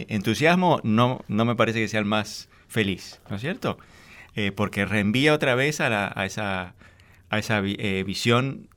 entusiasmo 0.09 0.79
no, 0.83 1.23
no, 1.27 1.45
me 1.45 1.55
parece 1.55 1.79
que 1.79 1.87
sea 1.87 1.99
el 1.99 2.05
más 2.05 2.49
feliz, 2.67 3.19
¿no 3.29 3.37
es 3.37 3.41
cierto? 3.41 3.77
Eh, 4.35 4.51
porque 4.51 4.85
reenvía 4.85 5.33
otra 5.33 5.55
vez 5.55 5.81
a, 5.81 6.25
esa, 6.25 6.75
a 7.29 7.39
esa 7.39 7.61
eh, 7.63 8.03
visión 8.05 8.69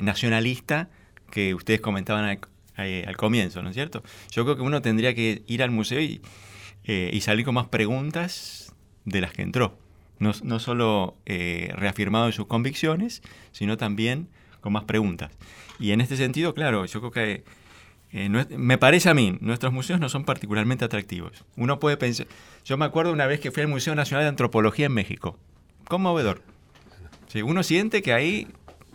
nacionalista 0.00 0.90
que 1.30 1.54
ustedes 1.54 1.80
comentaban 1.80 2.38
al, 2.76 3.16
comienzo, 3.16 3.62
¿no 3.62 3.70
es 3.70 3.74
cierto? 3.74 4.02
Yo 4.30 4.44
creo 4.44 4.56
que 4.56 4.62
uno 4.62 4.82
tendría 4.82 5.14
que 5.14 5.42
ir 5.46 5.62
al 5.62 5.70
museo 5.70 6.00
y, 6.00 6.20
y 6.84 7.20
salir 7.22 7.46
con 7.46 7.54
más 7.54 7.68
preguntas 7.68 8.61
de 9.04 9.20
las 9.20 9.32
que 9.32 9.42
entró. 9.42 9.76
No, 10.18 10.32
no 10.42 10.58
solo 10.58 11.16
eh, 11.26 11.72
reafirmado 11.74 12.26
en 12.26 12.32
sus 12.32 12.46
convicciones, 12.46 13.22
sino 13.50 13.76
también 13.76 14.28
con 14.60 14.72
más 14.72 14.84
preguntas. 14.84 15.32
Y 15.78 15.90
en 15.90 16.00
este 16.00 16.16
sentido, 16.16 16.54
claro, 16.54 16.84
yo 16.86 17.00
creo 17.00 17.10
que 17.10 17.44
eh, 18.12 18.28
me 18.28 18.78
parece 18.78 19.08
a 19.08 19.14
mí, 19.14 19.38
nuestros 19.40 19.72
museos 19.72 19.98
no 19.98 20.08
son 20.08 20.24
particularmente 20.24 20.84
atractivos. 20.84 21.44
Uno 21.56 21.80
puede 21.80 21.96
pensar, 21.96 22.26
yo 22.64 22.76
me 22.76 22.84
acuerdo 22.84 23.12
una 23.12 23.26
vez 23.26 23.40
que 23.40 23.50
fui 23.50 23.62
al 23.62 23.68
Museo 23.68 23.94
Nacional 23.94 24.24
de 24.24 24.28
Antropología 24.28 24.86
en 24.86 24.92
México, 24.92 25.38
conmovedor. 25.88 26.42
Sí, 27.28 27.40
uno 27.42 27.62
siente 27.62 28.02
que 28.02 28.12
ahí 28.12 28.46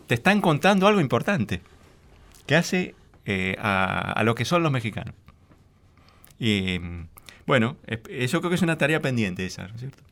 te 0.06 0.14
están 0.14 0.40
contando 0.40 0.86
algo 0.86 1.00
importante, 1.00 1.60
que 2.46 2.54
hace 2.54 2.94
eh, 3.26 3.56
a, 3.58 4.12
a, 4.12 4.22
lo 4.22 4.34
que 4.36 4.44
son 4.44 4.62
los 4.62 4.70
mexicanos. 4.70 5.14
Bueno, 7.48 7.76
eso 8.10 8.40
creo 8.40 8.50
que 8.50 8.56
es 8.56 8.62
una 8.62 8.76
tarea 8.76 9.00
pendiente 9.00 9.44
esa, 9.46 9.66
¿no 9.66 9.74
es 9.74 9.80
cierto? 9.80 10.02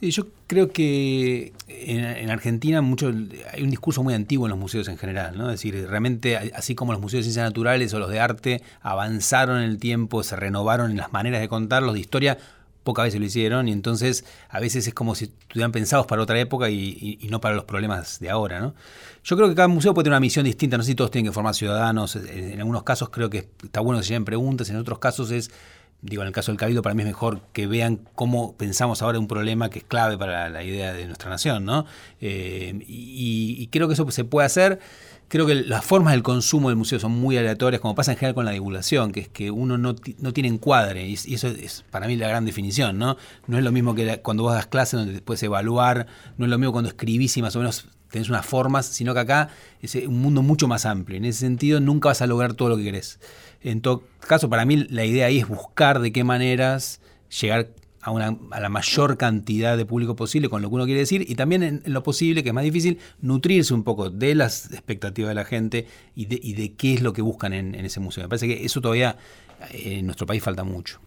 Sí, 0.00 0.10
yo 0.10 0.26
creo 0.46 0.72
que 0.72 1.52
en, 1.68 2.30
Argentina 2.30 2.82
mucho, 2.82 3.12
hay 3.52 3.62
un 3.62 3.70
discurso 3.70 4.02
muy 4.02 4.12
antiguo 4.12 4.46
en 4.46 4.50
los 4.50 4.58
museos 4.58 4.88
en 4.88 4.98
general, 4.98 5.38
¿no? 5.38 5.50
Es 5.50 5.60
decir, 5.60 5.86
realmente, 5.88 6.36
así 6.54 6.74
como 6.74 6.92
los 6.92 7.00
museos 7.00 7.20
de 7.20 7.24
ciencias 7.24 7.46
naturales 7.46 7.94
o 7.94 7.98
los 7.98 8.10
de 8.10 8.20
arte 8.20 8.62
avanzaron 8.80 9.58
en 9.58 9.64
el 9.64 9.78
tiempo, 9.78 10.22
se 10.22 10.36
renovaron 10.36 10.90
en 10.90 10.96
las 10.96 11.12
maneras 11.12 11.40
de 11.40 11.48
contar, 11.48 11.82
los 11.82 11.94
de 11.94 12.00
historia 12.00 12.38
pocas 12.82 13.04
veces 13.04 13.20
lo 13.20 13.26
hicieron 13.26 13.68
y 13.68 13.72
entonces 13.72 14.24
a 14.48 14.60
veces 14.60 14.86
es 14.86 14.94
como 14.94 15.14
si 15.14 15.24
estuvieran 15.24 15.72
pensados 15.72 16.06
para 16.06 16.22
otra 16.22 16.38
época 16.38 16.70
y, 16.70 17.18
y, 17.20 17.28
no 17.28 17.40
para 17.40 17.56
los 17.56 17.64
problemas 17.64 18.20
de 18.20 18.30
ahora. 18.30 18.60
¿no? 18.60 18.74
Yo 19.24 19.36
creo 19.36 19.48
que 19.48 19.54
cada 19.54 19.68
museo 19.68 19.92
puede 19.92 20.04
tener 20.04 20.14
una 20.14 20.20
misión 20.20 20.44
distinta, 20.44 20.76
no 20.76 20.84
sé 20.84 20.90
si 20.90 20.94
todos 20.94 21.10
tienen 21.10 21.30
que 21.30 21.34
formar 21.34 21.54
ciudadanos, 21.54 22.16
en 22.16 22.58
algunos 22.58 22.84
casos 22.84 23.10
creo 23.10 23.28
que 23.28 23.48
está 23.62 23.80
bueno 23.80 23.98
que 23.98 24.04
se 24.04 24.10
lleven 24.10 24.24
preguntas, 24.24 24.70
en 24.70 24.76
otros 24.76 25.00
casos 25.00 25.30
es 25.32 25.50
digo, 26.02 26.22
en 26.22 26.28
el 26.28 26.34
caso 26.34 26.52
del 26.52 26.58
Cabildo, 26.58 26.82
para 26.82 26.94
mí 26.94 27.02
es 27.02 27.08
mejor 27.08 27.40
que 27.52 27.66
vean 27.66 28.00
cómo 28.14 28.56
pensamos 28.56 29.02
ahora 29.02 29.18
un 29.18 29.28
problema 29.28 29.70
que 29.70 29.80
es 29.80 29.84
clave 29.84 30.16
para 30.18 30.48
la 30.48 30.62
idea 30.62 30.92
de 30.92 31.06
nuestra 31.06 31.30
nación, 31.30 31.64
¿no? 31.64 31.86
Eh, 32.20 32.78
y, 32.86 33.68
creo 33.72 33.88
que 33.88 33.94
eso 33.94 34.10
se 34.10 34.24
puede 34.24 34.46
hacer. 34.46 34.78
Creo 35.28 35.44
que 35.44 35.56
las 35.56 35.84
formas 35.84 36.12
del 36.12 36.22
consumo 36.22 36.68
del 36.68 36.76
museo 36.76 37.00
son 37.00 37.12
muy 37.12 37.36
aleatorias, 37.36 37.80
como 37.80 37.96
pasa 37.96 38.12
en 38.12 38.18
general 38.18 38.34
con 38.36 38.44
la 38.44 38.52
divulgación, 38.52 39.10
que 39.10 39.20
es 39.20 39.28
que 39.28 39.50
uno 39.50 39.76
no, 39.76 39.96
no 40.18 40.32
tiene 40.32 40.48
encuadre, 40.48 41.06
y, 41.08 41.14
eso 41.14 41.48
es 41.48 41.84
para 41.90 42.06
mí 42.06 42.14
la 42.16 42.28
gran 42.28 42.44
definición, 42.44 42.98
¿no? 42.98 43.16
No 43.48 43.58
es 43.58 43.64
lo 43.64 43.72
mismo 43.72 43.94
que 43.94 44.20
cuando 44.22 44.44
vos 44.44 44.54
das 44.54 44.66
clases 44.66 45.00
donde 45.00 45.20
puedes 45.20 45.42
evaluar, 45.42 46.06
no 46.38 46.44
es 46.44 46.50
lo 46.50 46.58
mismo 46.58 46.72
cuando 46.72 46.90
escribís 46.90 47.36
y 47.36 47.42
más 47.42 47.56
o 47.56 47.58
menos 47.58 47.88
tenés 48.10 48.28
unas 48.28 48.46
formas, 48.46 48.86
sino 48.86 49.14
que 49.14 49.20
acá 49.20 49.48
es 49.82 49.94
un 49.96 50.20
mundo 50.20 50.42
mucho 50.42 50.68
más 50.68 50.86
amplio. 50.86 51.16
En 51.16 51.24
ese 51.24 51.40
sentido, 51.40 51.80
nunca 51.80 52.08
vas 52.08 52.22
a 52.22 52.26
lograr 52.26 52.54
todo 52.54 52.68
lo 52.68 52.76
que 52.76 52.84
querés. 52.84 53.18
En 53.62 53.80
todo 53.80 54.04
caso, 54.20 54.48
para 54.48 54.64
mí 54.64 54.86
la 54.88 55.04
idea 55.04 55.26
ahí 55.26 55.38
es 55.38 55.48
buscar 55.48 56.00
de 56.00 56.12
qué 56.12 56.24
maneras 56.24 57.00
llegar 57.40 57.68
a, 58.00 58.10
una, 58.10 58.36
a 58.52 58.60
la 58.60 58.68
mayor 58.68 59.16
cantidad 59.16 59.76
de 59.76 59.84
público 59.84 60.14
posible 60.14 60.48
con 60.48 60.62
lo 60.62 60.68
que 60.68 60.74
uno 60.76 60.84
quiere 60.84 61.00
decir 61.00 61.24
y 61.28 61.34
también 61.34 61.62
en, 61.62 61.82
lo 61.86 62.02
posible, 62.02 62.42
que 62.42 62.50
es 62.50 62.54
más 62.54 62.64
difícil, 62.64 62.98
nutrirse 63.20 63.74
un 63.74 63.82
poco 63.82 64.10
de 64.10 64.34
las 64.34 64.70
expectativas 64.72 65.30
de 65.30 65.34
la 65.34 65.44
gente 65.44 65.86
y 66.14 66.26
de, 66.26 66.38
y 66.40 66.54
de 66.54 66.74
qué 66.74 66.94
es 66.94 67.02
lo 67.02 67.12
que 67.12 67.22
buscan 67.22 67.52
en, 67.52 67.74
en 67.74 67.84
ese 67.84 67.98
museo. 68.00 68.24
Me 68.24 68.28
parece 68.28 68.46
que 68.46 68.64
eso 68.64 68.80
todavía 68.80 69.16
eh, 69.72 69.98
en 69.98 70.06
nuestro 70.06 70.26
país 70.26 70.42
falta 70.42 70.62
mucho. 70.64 71.00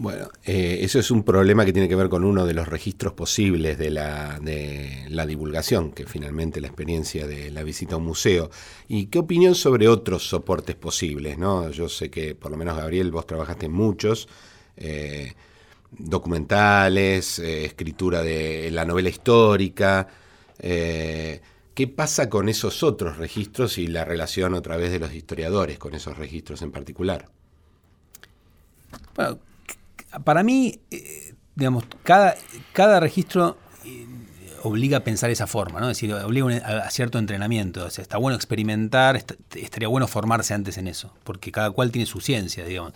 Bueno, 0.00 0.30
eh, 0.46 0.78
eso 0.80 0.98
es 0.98 1.10
un 1.10 1.24
problema 1.24 1.66
que 1.66 1.74
tiene 1.74 1.86
que 1.86 1.94
ver 1.94 2.08
con 2.08 2.24
uno 2.24 2.46
de 2.46 2.54
los 2.54 2.66
registros 2.66 3.12
posibles 3.12 3.76
de 3.76 3.90
la, 3.90 4.40
de 4.40 5.04
la 5.10 5.26
divulgación, 5.26 5.92
que 5.92 6.06
finalmente 6.06 6.62
la 6.62 6.68
experiencia 6.68 7.26
de 7.26 7.50
la 7.50 7.62
visita 7.64 7.96
a 7.96 7.98
un 7.98 8.04
museo. 8.04 8.48
¿Y 8.88 9.08
qué 9.08 9.18
opinión 9.18 9.54
sobre 9.54 9.88
otros 9.88 10.26
soportes 10.26 10.74
posibles? 10.74 11.36
¿no? 11.36 11.68
Yo 11.68 11.90
sé 11.90 12.10
que, 12.10 12.34
por 12.34 12.50
lo 12.50 12.56
menos 12.56 12.78
Gabriel, 12.78 13.10
vos 13.10 13.26
trabajaste 13.26 13.66
en 13.66 13.72
muchos, 13.72 14.26
eh, 14.78 15.34
documentales, 15.90 17.38
eh, 17.38 17.66
escritura 17.66 18.22
de 18.22 18.70
la 18.70 18.86
novela 18.86 19.10
histórica. 19.10 20.08
¿Qué 20.58 21.92
pasa 21.94 22.30
con 22.30 22.48
esos 22.48 22.82
otros 22.82 23.18
registros 23.18 23.76
y 23.76 23.86
la 23.86 24.06
relación 24.06 24.54
a 24.54 24.62
través 24.62 24.92
de 24.92 24.98
los 24.98 25.12
historiadores 25.12 25.78
con 25.78 25.94
esos 25.94 26.16
registros 26.16 26.62
en 26.62 26.72
particular? 26.72 27.28
Para 30.24 30.42
mí, 30.42 30.80
eh, 30.90 31.34
digamos, 31.54 31.84
cada, 32.02 33.00
registro, 33.00 33.58
eh, 33.84 34.06
obliga 34.62 34.98
a 34.98 35.04
pensar 35.04 35.30
esa 35.30 35.46
forma, 35.46 35.80
¿no? 35.80 35.88
Es 35.88 35.96
decir, 35.96 36.12
obliga 36.12 36.56
a, 36.58 36.90
cierto 36.90 37.18
entrenamiento. 37.18 37.84
O 37.84 37.90
sea, 37.90 38.02
está 38.02 38.18
bueno 38.18 38.36
experimentar, 38.36 39.16
estaría 39.54 39.88
bueno 39.88 40.06
formarse 40.06 40.52
antes 40.52 40.76
en 40.76 40.86
eso, 40.88 41.14
porque 41.24 41.50
cada 41.50 41.70
cual 41.70 41.90
tiene 41.90 42.06
su 42.06 42.20
ciencia, 42.20 42.64
digamos. 42.64 42.92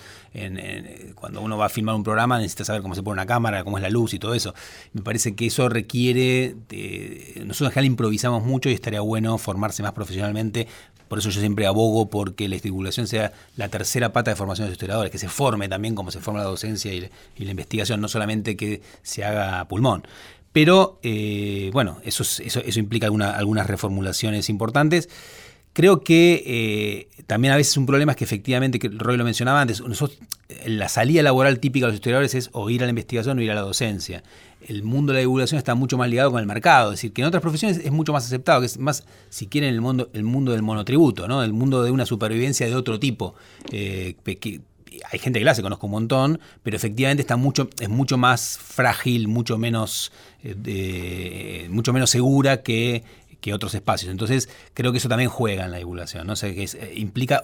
cuando 1.15 1.41
uno 1.41 1.57
va 1.57 1.67
a 1.67 1.69
filmar 1.71 1.95
un 1.95 2.03
programa 2.03 2.39
necesita 2.39 2.65
saber 2.65 2.83
cómo 2.83 2.95
se 2.95 3.03
pone 3.03 3.15
una 3.15 3.27
cámara, 3.27 3.65
cómo 3.65 3.79
es 3.79 3.83
la 3.83 3.91
luz 3.91 4.13
y 4.13 4.19
todo 4.19 4.35
eso. 4.35 4.55
Me 4.93 5.03
parece 5.03 5.35
que 5.35 5.47
eso 5.47 5.69
requiere, 5.69 6.55
nosotros 7.47 7.69
en 7.69 7.73
general 7.73 7.85
improvisamos 7.87 8.45
mucho 8.45 8.69
y 8.69 8.73
estaría 8.73 9.01
bueno 9.01 9.39
formarse 9.39 9.83
más 9.83 9.93
profesionalmente 9.93 10.69
por 11.15 11.21
eso 11.21 11.31
yo 11.31 11.39
siempre 11.39 11.65
abogo 11.65 12.11
porque 12.11 12.49
la 12.49 12.57
divulgación 12.57 13.07
sea 13.07 13.33
la 13.55 13.69
tercera 13.69 14.13
pata 14.13 14.33
de 14.33 14.35
formación 14.35 14.65
de 14.65 14.71
los 14.71 14.75
historiadores, 14.75 15.13
que 15.13 15.19
se 15.19 15.29
forme 15.29 15.69
también 15.69 15.95
como 15.95 16.11
se 16.11 16.19
forma 16.19 16.41
la 16.41 16.47
docencia 16.47 16.93
y, 16.93 17.09
la 17.39 17.51
investigación, 17.53 18.01
no 18.01 18.09
solamente 18.09 18.57
que 18.57 18.83
se 19.05 19.23
haga 19.23 19.65
pulmón. 19.69 20.05
Pero 20.53 20.99
eh, 21.05 21.71
bueno, 21.73 22.01
eso 22.03 22.25
implica 22.81 23.07
algunas 23.07 23.67
reformulaciones 23.69 24.49
importantes. 24.51 25.09
Creo 25.75 26.03
que 26.03 26.43
eh, 26.47 27.23
también 27.27 27.53
a 27.53 27.57
veces 27.57 27.77
un 27.77 27.85
problema 27.85 28.13
es 28.13 28.17
que 28.17 28.25
efectivamente, 28.25 28.79
que 28.79 28.89
Roy 28.89 29.17
lo 29.17 29.25
mencionaba 29.25 29.61
antes, 29.61 29.81
nosotros, 29.81 30.21
la 30.67 30.89
salida 30.89 31.21
laboral 31.23 31.59
típica 31.59 31.87
de 31.87 31.93
los 31.93 31.97
historiadores 31.97 32.35
es 32.37 32.49
o 32.53 32.71
ir 32.71 32.83
a 32.83 32.87
la 32.87 32.91
investigación 32.91 33.39
o 33.39 33.43
ir 33.43 33.51
a 33.51 33.57
la 33.57 33.63
docencia. 33.63 34.23
El 34.69 34.85
mundo 34.85 35.13
de 35.13 35.17
la 35.17 35.21
divulgación 35.21 35.59
está 35.59 35.75
mucho 35.75 35.99
más 35.99 36.09
ligado 36.09 36.31
con 36.31 36.39
el 36.39 36.47
mercado, 36.47 36.93
es 36.93 36.99
decir, 36.99 37.13
que 37.13 37.23
en 37.23 37.27
otras 37.27 37.43
profesiones 37.43 37.79
es 37.79 37.91
mucho 37.91 38.13
más 38.13 38.25
aceptado, 38.25 38.61
que 38.61 38.67
es 38.67 38.79
más, 38.79 39.05
si 39.31 39.49
quieren, 39.49 39.75
el 39.75 39.81
mundo, 39.81 40.11
el 40.13 40.23
mundo 40.23 40.53
del 40.53 40.63
monotributo, 40.63 41.27
¿no? 41.27 41.43
el 41.43 41.53
mundo 41.53 41.83
de 41.83 41.91
una 41.91 42.07
supervivencia 42.07 42.67
de 42.67 42.77
otro 42.77 43.01
tipo. 43.01 43.35
Eh, 43.73 44.15
hay 45.11 45.19
gente 45.19 45.39
que 45.39 45.45
la 45.45 45.51
hace, 45.51 45.63
conozco 45.63 45.87
un 45.87 45.93
montón, 45.93 46.41
pero 46.63 46.77
efectivamente 46.77 47.21
está 47.21 47.37
mucho, 47.37 47.69
es 47.81 47.89
mucho 47.89 48.17
más 48.17 48.59
frágil, 48.59 49.29
mucho 49.29 49.59
menos, 49.59 50.13
eh, 50.43 51.67
mucho 51.71 51.93
menos 51.93 52.11
segura 52.11 52.63
que 52.63 53.03
que 53.45 53.53
otros 53.53 53.75
espacios. 53.75 54.11
Entonces, 54.11 54.49
creo 54.73 54.91
que 54.91 54.97
eso 54.97 55.11
también 55.11 55.29
juega 55.29 55.67
en 55.67 55.71
la 55.71 55.77
divulgación, 55.77 56.27
¿no? 56.27 56.35
sé 56.35 56.55
que 56.55 56.65
eh, 56.65 56.95
implica 56.97 57.43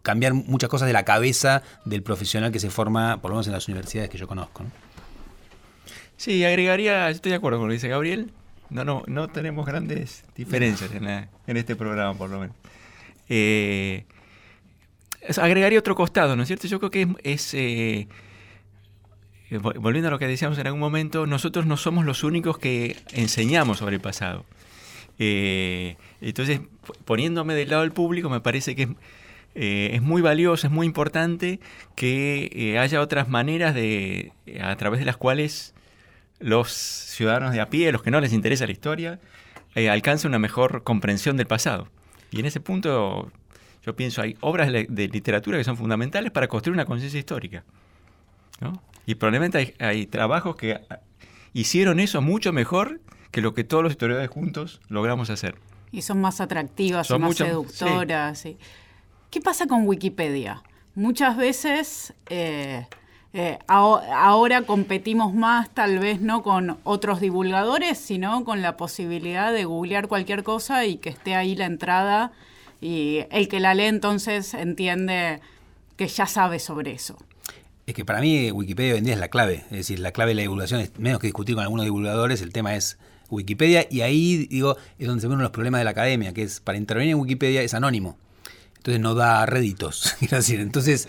cambiar 0.00 0.32
muchas 0.32 0.70
cosas 0.70 0.86
de 0.86 0.94
la 0.94 1.04
cabeza 1.04 1.62
del 1.84 2.02
profesional 2.02 2.50
que 2.50 2.58
se 2.58 2.70
forma, 2.70 3.20
por 3.20 3.30
lo 3.30 3.34
menos 3.34 3.46
en 3.48 3.52
las 3.52 3.68
universidades 3.68 4.08
que 4.08 4.16
yo 4.16 4.26
conozco. 4.26 4.64
Sí, 6.16 6.46
agregaría, 6.46 7.10
estoy 7.10 7.28
de 7.28 7.36
acuerdo 7.36 7.58
con 7.58 7.68
lo 7.68 7.72
que 7.72 7.74
dice 7.74 7.88
Gabriel. 7.88 8.30
No, 8.70 8.86
no, 8.86 9.02
no 9.06 9.28
tenemos 9.28 9.66
grandes 9.66 10.24
diferencias 10.34 10.90
en, 10.94 11.56
este 11.58 11.76
programa, 11.76 12.16
por 12.16 12.30
lo 12.30 12.40
menos. 12.40 12.56
Eh, 13.28 14.06
agregaría 15.36 15.78
otro 15.78 15.94
costado, 15.94 16.36
¿no 16.36 16.44
es 16.44 16.46
cierto? 16.46 16.68
Yo 16.68 16.78
creo 16.78 16.90
que 16.90 17.06
es, 17.22 17.52
eh, 17.52 18.08
volviendo 19.50 20.08
a 20.08 20.10
lo 20.10 20.18
que 20.18 20.26
decíamos 20.26 20.56
en 20.56 20.66
algún 20.68 20.80
momento, 20.80 21.26
nosotros 21.26 21.66
no 21.66 21.76
somos 21.76 22.06
los 22.06 22.24
únicos 22.24 22.56
que 22.56 22.96
enseñamos 23.12 23.76
sobre 23.76 23.96
el 23.96 24.00
pasado. 24.00 24.46
Eh, 25.18 25.96
entonces, 26.20 26.60
poniéndome 27.04 27.54
del 27.54 27.70
lado 27.70 27.82
del 27.82 27.92
público, 27.92 28.28
me 28.30 28.40
parece 28.40 28.74
que 28.74 28.94
eh, 29.54 29.90
es 29.92 30.02
muy 30.02 30.22
valioso, 30.22 30.66
es 30.66 30.72
muy 30.72 30.86
importante 30.86 31.60
que 31.94 32.50
eh, 32.52 32.78
haya 32.78 33.00
otras 33.00 33.28
maneras 33.28 33.74
de, 33.74 34.32
a 34.60 34.74
través 34.76 35.00
de 35.00 35.06
las 35.06 35.16
cuales 35.16 35.74
los 36.40 36.72
ciudadanos 36.72 37.52
de 37.52 37.60
a 37.60 37.70
pie, 37.70 37.92
los 37.92 38.02
que 38.02 38.10
no 38.10 38.20
les 38.20 38.32
interesa 38.32 38.66
la 38.66 38.72
historia, 38.72 39.20
alcancen 39.76 40.28
una 40.30 40.38
mejor 40.38 40.82
comprensión 40.82 41.36
del 41.36 41.46
pasado. 41.46 41.88
Y 42.30 42.40
en 42.40 42.46
ese 42.46 42.60
punto, 42.60 43.30
yo 43.84 43.96
pienso, 43.96 44.22
hay 44.22 44.36
obras 44.40 44.70
de, 44.70 45.08
literatura 45.08 45.58
que 45.58 45.64
son 45.64 45.76
fundamentales 45.76 46.32
para 46.32 46.48
construir 46.48 46.74
una 46.74 46.84
conciencia 46.84 47.18
histórica. 47.18 47.64
Y 49.06 49.14
probablemente 49.16 49.58
hay, 49.58 49.74
hay 49.78 50.06
trabajos 50.06 50.56
que 50.56 50.80
hicieron 51.52 52.00
eso 52.00 52.20
mucho 52.20 52.52
mejor 52.52 53.00
que 53.34 53.40
lo 53.40 53.52
que 53.52 53.64
todos 53.64 53.82
los 53.82 53.90
historiadores 53.90 54.30
juntos 54.30 54.80
logramos 54.88 55.28
hacer. 55.28 55.56
Y 55.90 56.02
son 56.02 56.20
más 56.20 56.40
atractivas, 56.40 57.08
son 57.08 57.22
más 57.22 57.36
seductoras. 57.36 58.44
¿Qué 59.28 59.40
pasa 59.40 59.66
con 59.66 59.88
Wikipedia? 59.88 60.62
Muchas 60.94 61.36
veces 61.36 62.14
eh, 62.30 62.86
eh, 63.32 63.58
ahora 63.66 64.62
competimos 64.62 65.34
más 65.34 65.68
tal 65.74 65.98
vez 65.98 66.20
no 66.20 66.44
con 66.44 66.78
otros 66.84 67.20
divulgadores, 67.20 67.98
sino 67.98 68.44
con 68.44 68.62
la 68.62 68.76
posibilidad 68.76 69.52
de 69.52 69.64
googlear 69.64 70.06
cualquier 70.06 70.44
cosa 70.44 70.86
y 70.86 70.98
que 70.98 71.08
esté 71.08 71.34
ahí 71.34 71.56
la 71.56 71.66
entrada 71.66 72.30
y 72.80 73.24
el 73.32 73.48
que 73.48 73.58
la 73.58 73.74
lee 73.74 73.86
entonces 73.86 74.54
entiende 74.54 75.40
que 75.96 76.06
ya 76.06 76.26
sabe 76.26 76.60
sobre 76.60 76.92
eso. 76.92 77.18
Es 77.86 77.94
que 77.94 78.04
para 78.04 78.20
mí 78.20 78.52
Wikipedia 78.52 78.92
hoy 78.92 78.98
en 78.98 79.04
día 79.06 79.14
es 79.14 79.20
la 79.20 79.28
clave, 79.28 79.64
es 79.72 79.78
decir, 79.78 79.98
la 79.98 80.12
clave 80.12 80.30
de 80.30 80.34
la 80.36 80.42
divulgación 80.42 80.80
es 80.80 80.96
menos 81.00 81.18
que 81.18 81.26
discutir 81.26 81.56
con 81.56 81.64
algunos 81.64 81.84
divulgadores, 81.84 82.40
el 82.40 82.52
tema 82.52 82.76
es 82.76 82.96
Wikipedia 83.30 83.86
y 83.90 84.02
ahí 84.02 84.46
digo 84.46 84.76
es 84.98 85.06
donde 85.06 85.20
se 85.20 85.28
ven 85.28 85.38
los 85.38 85.50
problemas 85.50 85.80
de 85.80 85.84
la 85.84 85.90
academia, 85.90 86.32
que 86.32 86.42
es 86.42 86.60
para 86.60 86.78
intervenir 86.78 87.12
en 87.12 87.20
Wikipedia 87.20 87.62
es 87.62 87.74
anónimo. 87.74 88.18
Entonces 88.84 89.00
no 89.00 89.14
da 89.14 89.46
réditos. 89.46 90.14
decir, 90.30 90.60
entonces 90.60 91.08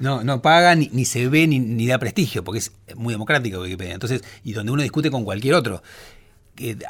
no 0.00 0.18
eh, 0.20 0.38
paga, 0.42 0.74
ni, 0.74 1.04
se 1.04 1.28
ve 1.28 1.46
ni, 1.46 1.86
da 1.86 1.98
prestigio, 1.98 2.42
porque 2.42 2.60
es 2.60 2.72
muy 2.96 3.12
democrático 3.12 3.60
Wikipedia. 3.60 3.92
Entonces, 3.92 4.22
y 4.42 4.54
donde 4.54 4.72
uno 4.72 4.82
discute 4.82 5.10
con 5.10 5.22
cualquier 5.22 5.52
otro. 5.52 5.82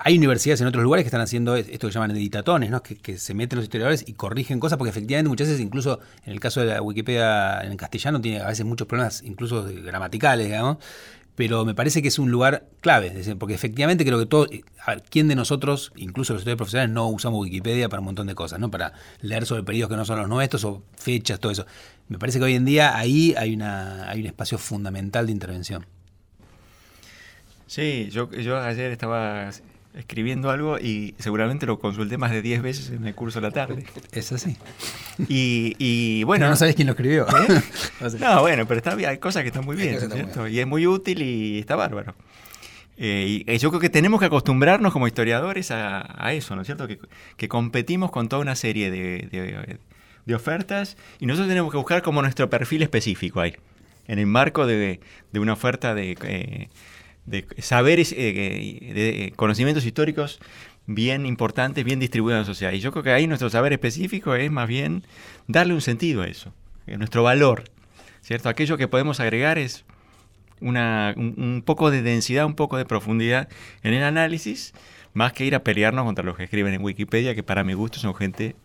hay 0.05 0.17
universidades 0.17 0.61
en 0.61 0.69
otros 0.69 0.85
lugares 0.85 1.03
que 1.03 1.09
están 1.09 1.21
haciendo 1.21 1.57
esto 1.57 1.89
que 1.89 1.93
llaman 1.93 2.13
editatones, 2.13 2.71
¿no? 2.71 2.81
que, 2.81 3.19
se 3.19 3.35
meten 3.35 3.57
los 3.57 3.65
historiadores 3.65 4.05
y 4.07 4.13
corrigen 4.13 4.61
cosas, 4.61 4.79
porque 4.79 4.91
efectivamente 4.91 5.29
muchas 5.29 5.49
veces, 5.49 5.61
incluso 5.61 5.99
en 6.25 6.33
el 6.33 6.39
caso 6.39 6.61
de 6.61 6.67
la 6.67 6.81
Wikipedia 6.81 7.63
en 7.63 7.77
castellano, 7.77 8.21
tiene 8.21 8.39
a 8.41 8.47
veces 8.47 8.65
muchos 8.65 8.87
problemas, 8.87 9.25
incluso 9.25 9.67
gramaticales, 9.85 10.47
digamos, 10.47 10.77
pero 11.39 11.65
me 11.65 11.73
parece 11.73 12.03
que 12.03 12.09
es 12.09 12.19
un 12.19 12.33
lugar 12.33 12.65
clave, 12.81 13.13
porque 13.39 13.55
efectivamente 13.55 14.05
creo 14.05 14.19
que 14.19 14.27
todo, 14.27 14.49
ver, 14.89 15.05
¿quién 15.09 15.29
de 15.29 15.37
nosotros, 15.37 15.93
incluso 15.95 16.33
los 16.33 16.41
estudiantes 16.41 16.59
profesionales, 16.59 16.93
no 16.93 17.07
usamos 17.07 17.39
Wikipedia 17.39 17.89
para 17.89 18.01
un 18.01 18.07
montón 18.07 18.27
de 18.27 18.35
cosas, 18.35 18.59
¿no? 18.59 18.73
Para 18.73 18.93
leer 19.21 19.47
sobre 19.47 19.63
periodos 19.63 19.89
que 19.89 19.97
no 19.97 20.05
son 20.05 20.19
los 20.19 20.29
nuestros 20.29 20.65
o 20.65 20.83
fechas, 20.97 21.39
todo 21.39 21.53
eso. 21.53 21.65
Me 22.09 22.19
parece 22.19 22.41
que 22.41 22.45
hoy 22.45 22.57
en 22.57 22.65
día 22.65 22.99
ahí 22.99 23.37
hay, 23.39 23.55
una, 23.55 24.11
hay 24.11 24.19
un 24.19 24.27
espacio 24.27 24.59
fundamental 24.59 25.27
de 25.27 25.33
intervención. 25.33 25.87
Sí, 27.69 28.09
yo, 28.11 28.29
yo 28.33 28.59
ayer 28.59 28.91
estaba 28.91 29.49
escribiendo 29.95 30.51
algo 30.51 30.79
y 30.79 31.15
seguramente 31.19 31.67
lo 31.67 31.79
consulté 31.79 32.19
más 32.19 32.31
de 32.31 32.43
10 32.43 32.63
veces 32.63 32.91
en 32.91 33.07
el 33.07 33.15
curso 33.15 33.41
de 33.41 33.47
la 33.49 33.53
tarde. 33.53 33.85
Es 34.13 34.33
así. 34.33 34.57
Y, 35.29 36.23
bueno. 36.25 36.49
no 36.49 36.57
sabes 36.57 36.75
quién 36.75 36.87
lo 36.87 36.93
escribió. 36.93 37.27
¿eh? 37.29 37.63
no, 38.21 38.41
bueno, 38.41 38.67
pero 38.67 38.79
está, 38.79 38.93
hay 38.93 39.19
cosas 39.19 39.43
que 39.43 39.49
están 39.49 39.65
muy 39.65 39.77
bien, 39.77 39.99
¿cierto? 40.01 40.47
Y 40.47 40.61
es 40.61 40.67
muy 40.67 40.87
útil 40.87 41.23
y 41.23 41.59
está 41.59 41.77
bárbaro. 41.77 42.15
Eh, 43.01 43.45
y 43.47 43.59
yo 43.59 43.71
creo 43.71 43.81
que 43.81 43.91
tenemos 43.91 44.19
que 44.19 44.27
acostumbrarnos 44.27 44.93
como 44.93 45.07
historiadores 45.07 45.71
a, 45.71 46.33
eso, 46.33 46.57
¿no 46.57 46.63
es 46.63 46.67
cierto? 46.67 46.89
Que, 47.37 47.49
competimos 47.49 48.11
con 48.11 48.29
toda 48.29 48.43
una 48.43 48.57
serie 48.57 48.91
de, 48.91 49.79
de, 50.27 50.35
ofertas 50.35 50.97
y 51.21 51.27
nosotros 51.27 51.49
tenemos 51.49 51.71
que 51.71 51.79
buscar 51.79 52.03
como 52.03 52.21
nuestro 52.23 52.51
perfil 52.51 52.83
específico 52.83 53.41
ahí, 53.41 53.55
en 54.09 54.19
el 54.19 54.27
marco 54.27 54.67
de, 54.67 55.01
una 55.33 55.53
oferta 55.53 55.95
de, 55.95 56.19
eh, 56.23 56.69
de 57.29 57.47
saberes, 57.59 58.13
eh, 58.13 58.93
de 58.95 59.33
conocimientos 59.37 59.85
históricos 59.85 60.41
bien 60.87 61.27
importantes, 61.27 61.85
bien 61.85 62.01
distribuidos 62.01 62.39
en 62.39 62.41
la 62.41 62.47
sociedad. 62.47 62.73
Y 62.73 62.81
yo 62.81 62.91
creo 62.93 63.03
que 63.03 63.13
ahí 63.13 63.27
nuestro 63.27 63.51
saber 63.51 63.73
específico 63.73 64.35
es 64.35 64.51
más 64.51 64.67
bien 64.67 65.05
darle 65.47 65.75
un 65.75 65.83
sentido 65.83 66.23
a 66.23 66.27
eso, 66.27 66.53
eh, 66.87 66.97
nuestro 66.97 67.23
valor, 67.23 67.65
¿cierto? 68.23 68.49
Aquello 68.49 68.79
que 68.79 68.89
podemos 68.89 69.21
agregar 69.21 69.59
es 69.59 69.85
una, 70.61 71.15
un, 71.17 71.63
poco 71.65 71.91
de 71.91 72.03
densidad, 72.03 72.47
un 72.47 72.55
poco 72.55 72.79
de 72.79 72.87
profundidad 72.87 73.49
en 73.83 73.93
el 73.93 74.03
análisis, 74.03 74.73
más 75.13 75.35
que 75.35 75.45
ir 75.45 75.55
a 75.55 75.63
pelearnos 75.63 76.05
contra 76.05 76.25
los 76.25 76.37
que 76.37 76.45
escriben 76.45 76.73
en 76.73 76.83
Wikipedia, 76.83 77.35
que 77.35 77.43
para 77.43 77.65
mi 77.65 77.75
gusto 77.75 77.99
son 77.99 78.15
gente 78.15 78.57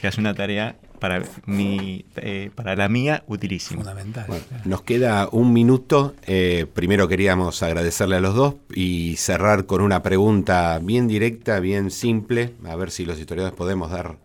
que 0.00 0.06
hace 0.06 0.20
una 0.20 0.34
tarea 0.34 0.76
para, 0.98 1.22
mi, 1.46 2.04
eh, 2.16 2.50
para 2.54 2.76
la 2.76 2.88
mía 2.88 3.24
utilísima. 3.26 3.82
Fundamental. 3.82 4.26
nos 4.64 4.82
queda 4.82 5.28
un 5.32 5.52
minuto. 5.52 6.14
Eh, 6.26 6.66
primero 6.72 7.08
queríamos 7.08 7.62
agradecerle 7.62 8.16
a 8.16 8.20
los 8.20 8.34
dos 8.34 8.54
y 8.74 9.16
cerrar 9.16 9.66
con 9.66 9.80
una 9.80 10.02
pregunta 10.02 10.78
bien 10.82 11.08
directa, 11.08 11.60
bien 11.60 11.90
simple, 11.90 12.52
a 12.64 12.76
ver 12.76 12.90
si 12.90 13.04
los 13.04 13.18
historiadores 13.18 13.56
podemos 13.56 13.90
dar 13.90 14.16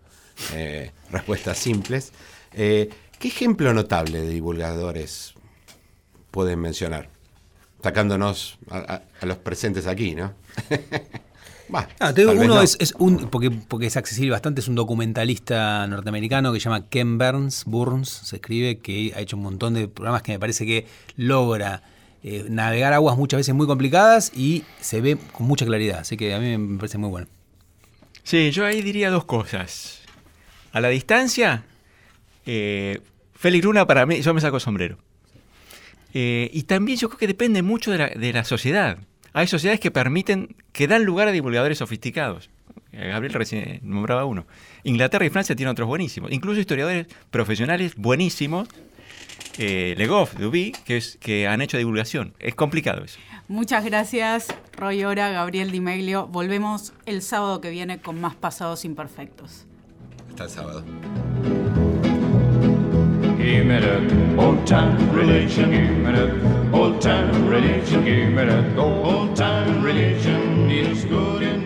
eh, 0.54 0.90
respuestas 1.10 1.58
simples. 1.58 2.12
¿Qué 2.52 2.88
ejemplo 3.28 3.72
notable 3.72 4.20
de 4.20 4.28
divulgadores 4.28 5.34
pueden 6.30 6.60
mencionar? 6.60 7.08
Sacándonos 7.82 8.58
a 8.70 9.02
los 9.22 9.38
presentes 9.38 9.86
aquí, 9.86 10.14
¿no? 10.14 10.34
Ah, 11.74 12.14
uno 12.16 12.60
es, 12.60 12.94
un, 12.98 13.28
porque, 13.30 13.50
porque 13.50 13.86
es 13.86 13.96
accesible 13.96 14.30
bastante, 14.30 14.60
es 14.60 14.68
un 14.68 14.74
documentalista 14.74 15.86
norteamericano 15.86 16.52
que 16.52 16.60
se 16.60 16.64
llama 16.64 16.88
Ken 16.88 17.18
Burns, 17.18 17.64
Burns 17.64 18.08
se 18.08 18.36
escribe, 18.36 18.78
que 18.78 19.12
ha 19.16 19.20
hecho 19.20 19.36
un 19.36 19.42
montón 19.42 19.74
de 19.74 19.88
programas 19.88 20.22
que 20.22 20.32
me 20.32 20.38
parece 20.38 20.66
que 20.66 20.86
logra 21.16 21.82
eh, 22.22 22.46
navegar 22.48 22.92
aguas 22.92 23.16
muchas 23.16 23.38
veces 23.38 23.54
muy 23.54 23.66
complicadas 23.66 24.32
y 24.34 24.64
se 24.80 25.00
ve 25.00 25.18
con 25.32 25.46
mucha 25.46 25.64
claridad, 25.64 26.00
así 26.00 26.16
que 26.16 26.34
a 26.34 26.38
mí 26.38 26.56
me 26.56 26.78
parece 26.78 26.98
muy 26.98 27.10
bueno. 27.10 27.26
Sí, 28.22 28.50
yo 28.50 28.64
ahí 28.64 28.82
diría 28.82 29.10
dos 29.10 29.24
cosas. 29.24 30.00
A 30.72 30.80
la 30.80 30.88
distancia, 30.88 31.64
eh, 32.46 33.00
Félix 33.34 33.64
Luna 33.64 33.86
para 33.86 34.06
mí, 34.06 34.22
yo 34.22 34.32
me 34.34 34.40
saco 34.40 34.60
sombrero. 34.60 34.98
Eh, 36.14 36.50
y 36.52 36.64
también 36.64 36.98
yo 36.98 37.08
creo 37.08 37.18
que 37.18 37.26
depende 37.26 37.62
mucho 37.62 37.90
de 37.90 37.98
la, 37.98 38.08
de 38.08 38.32
la 38.32 38.44
sociedad. 38.44 38.98
Hay 39.32 39.46
sociedades 39.46 39.80
que 39.80 39.90
permiten, 39.90 40.56
que 40.72 40.86
dan 40.86 41.04
lugar 41.04 41.28
a 41.28 41.32
divulgadores 41.32 41.78
sofisticados. 41.78 42.50
Eh, 42.92 43.08
Gabriel 43.08 43.32
recién 43.32 43.80
nombraba 43.82 44.24
uno. 44.24 44.46
Inglaterra 44.84 45.24
y 45.24 45.30
Francia 45.30 45.56
tienen 45.56 45.72
otros 45.72 45.88
buenísimos. 45.88 46.30
Incluso 46.30 46.60
historiadores 46.60 47.06
profesionales 47.30 47.94
buenísimos, 47.96 48.68
eh, 49.58 49.94
Legoff, 49.96 50.34
que, 50.84 50.96
es, 50.96 51.16
que 51.20 51.46
han 51.48 51.62
hecho 51.62 51.78
divulgación. 51.78 52.34
Es 52.38 52.54
complicado 52.54 53.04
eso. 53.04 53.18
Muchas 53.48 53.84
gracias, 53.84 54.48
Roy 54.76 55.04
Ora, 55.04 55.30
Gabriel 55.30 55.70
Di 55.70 55.80
Meglio. 55.80 56.26
Volvemos 56.26 56.92
el 57.06 57.22
sábado 57.22 57.60
que 57.60 57.70
viene 57.70 57.98
con 57.98 58.20
más 58.20 58.34
pasados 58.34 58.84
imperfectos. 58.84 59.66
Hasta 60.30 60.44
el 60.44 60.50
sábado. 60.50 60.84
Give 63.42 63.66
me 63.66 63.80
that 63.80 64.38
old 64.38 64.64
time 64.68 65.10
religion, 65.10 65.72
give 65.72 65.96
me 65.98 66.12
that 66.12 66.72
old 66.72 67.02
time 67.02 67.48
religion, 67.48 68.04
give 68.04 68.28
me 68.28 68.44
that 68.44 68.78
old 68.78 69.34
time 69.34 69.82
religion. 69.82 70.70
It's 70.70 71.04
good 71.04 71.42
enough. 71.42 71.62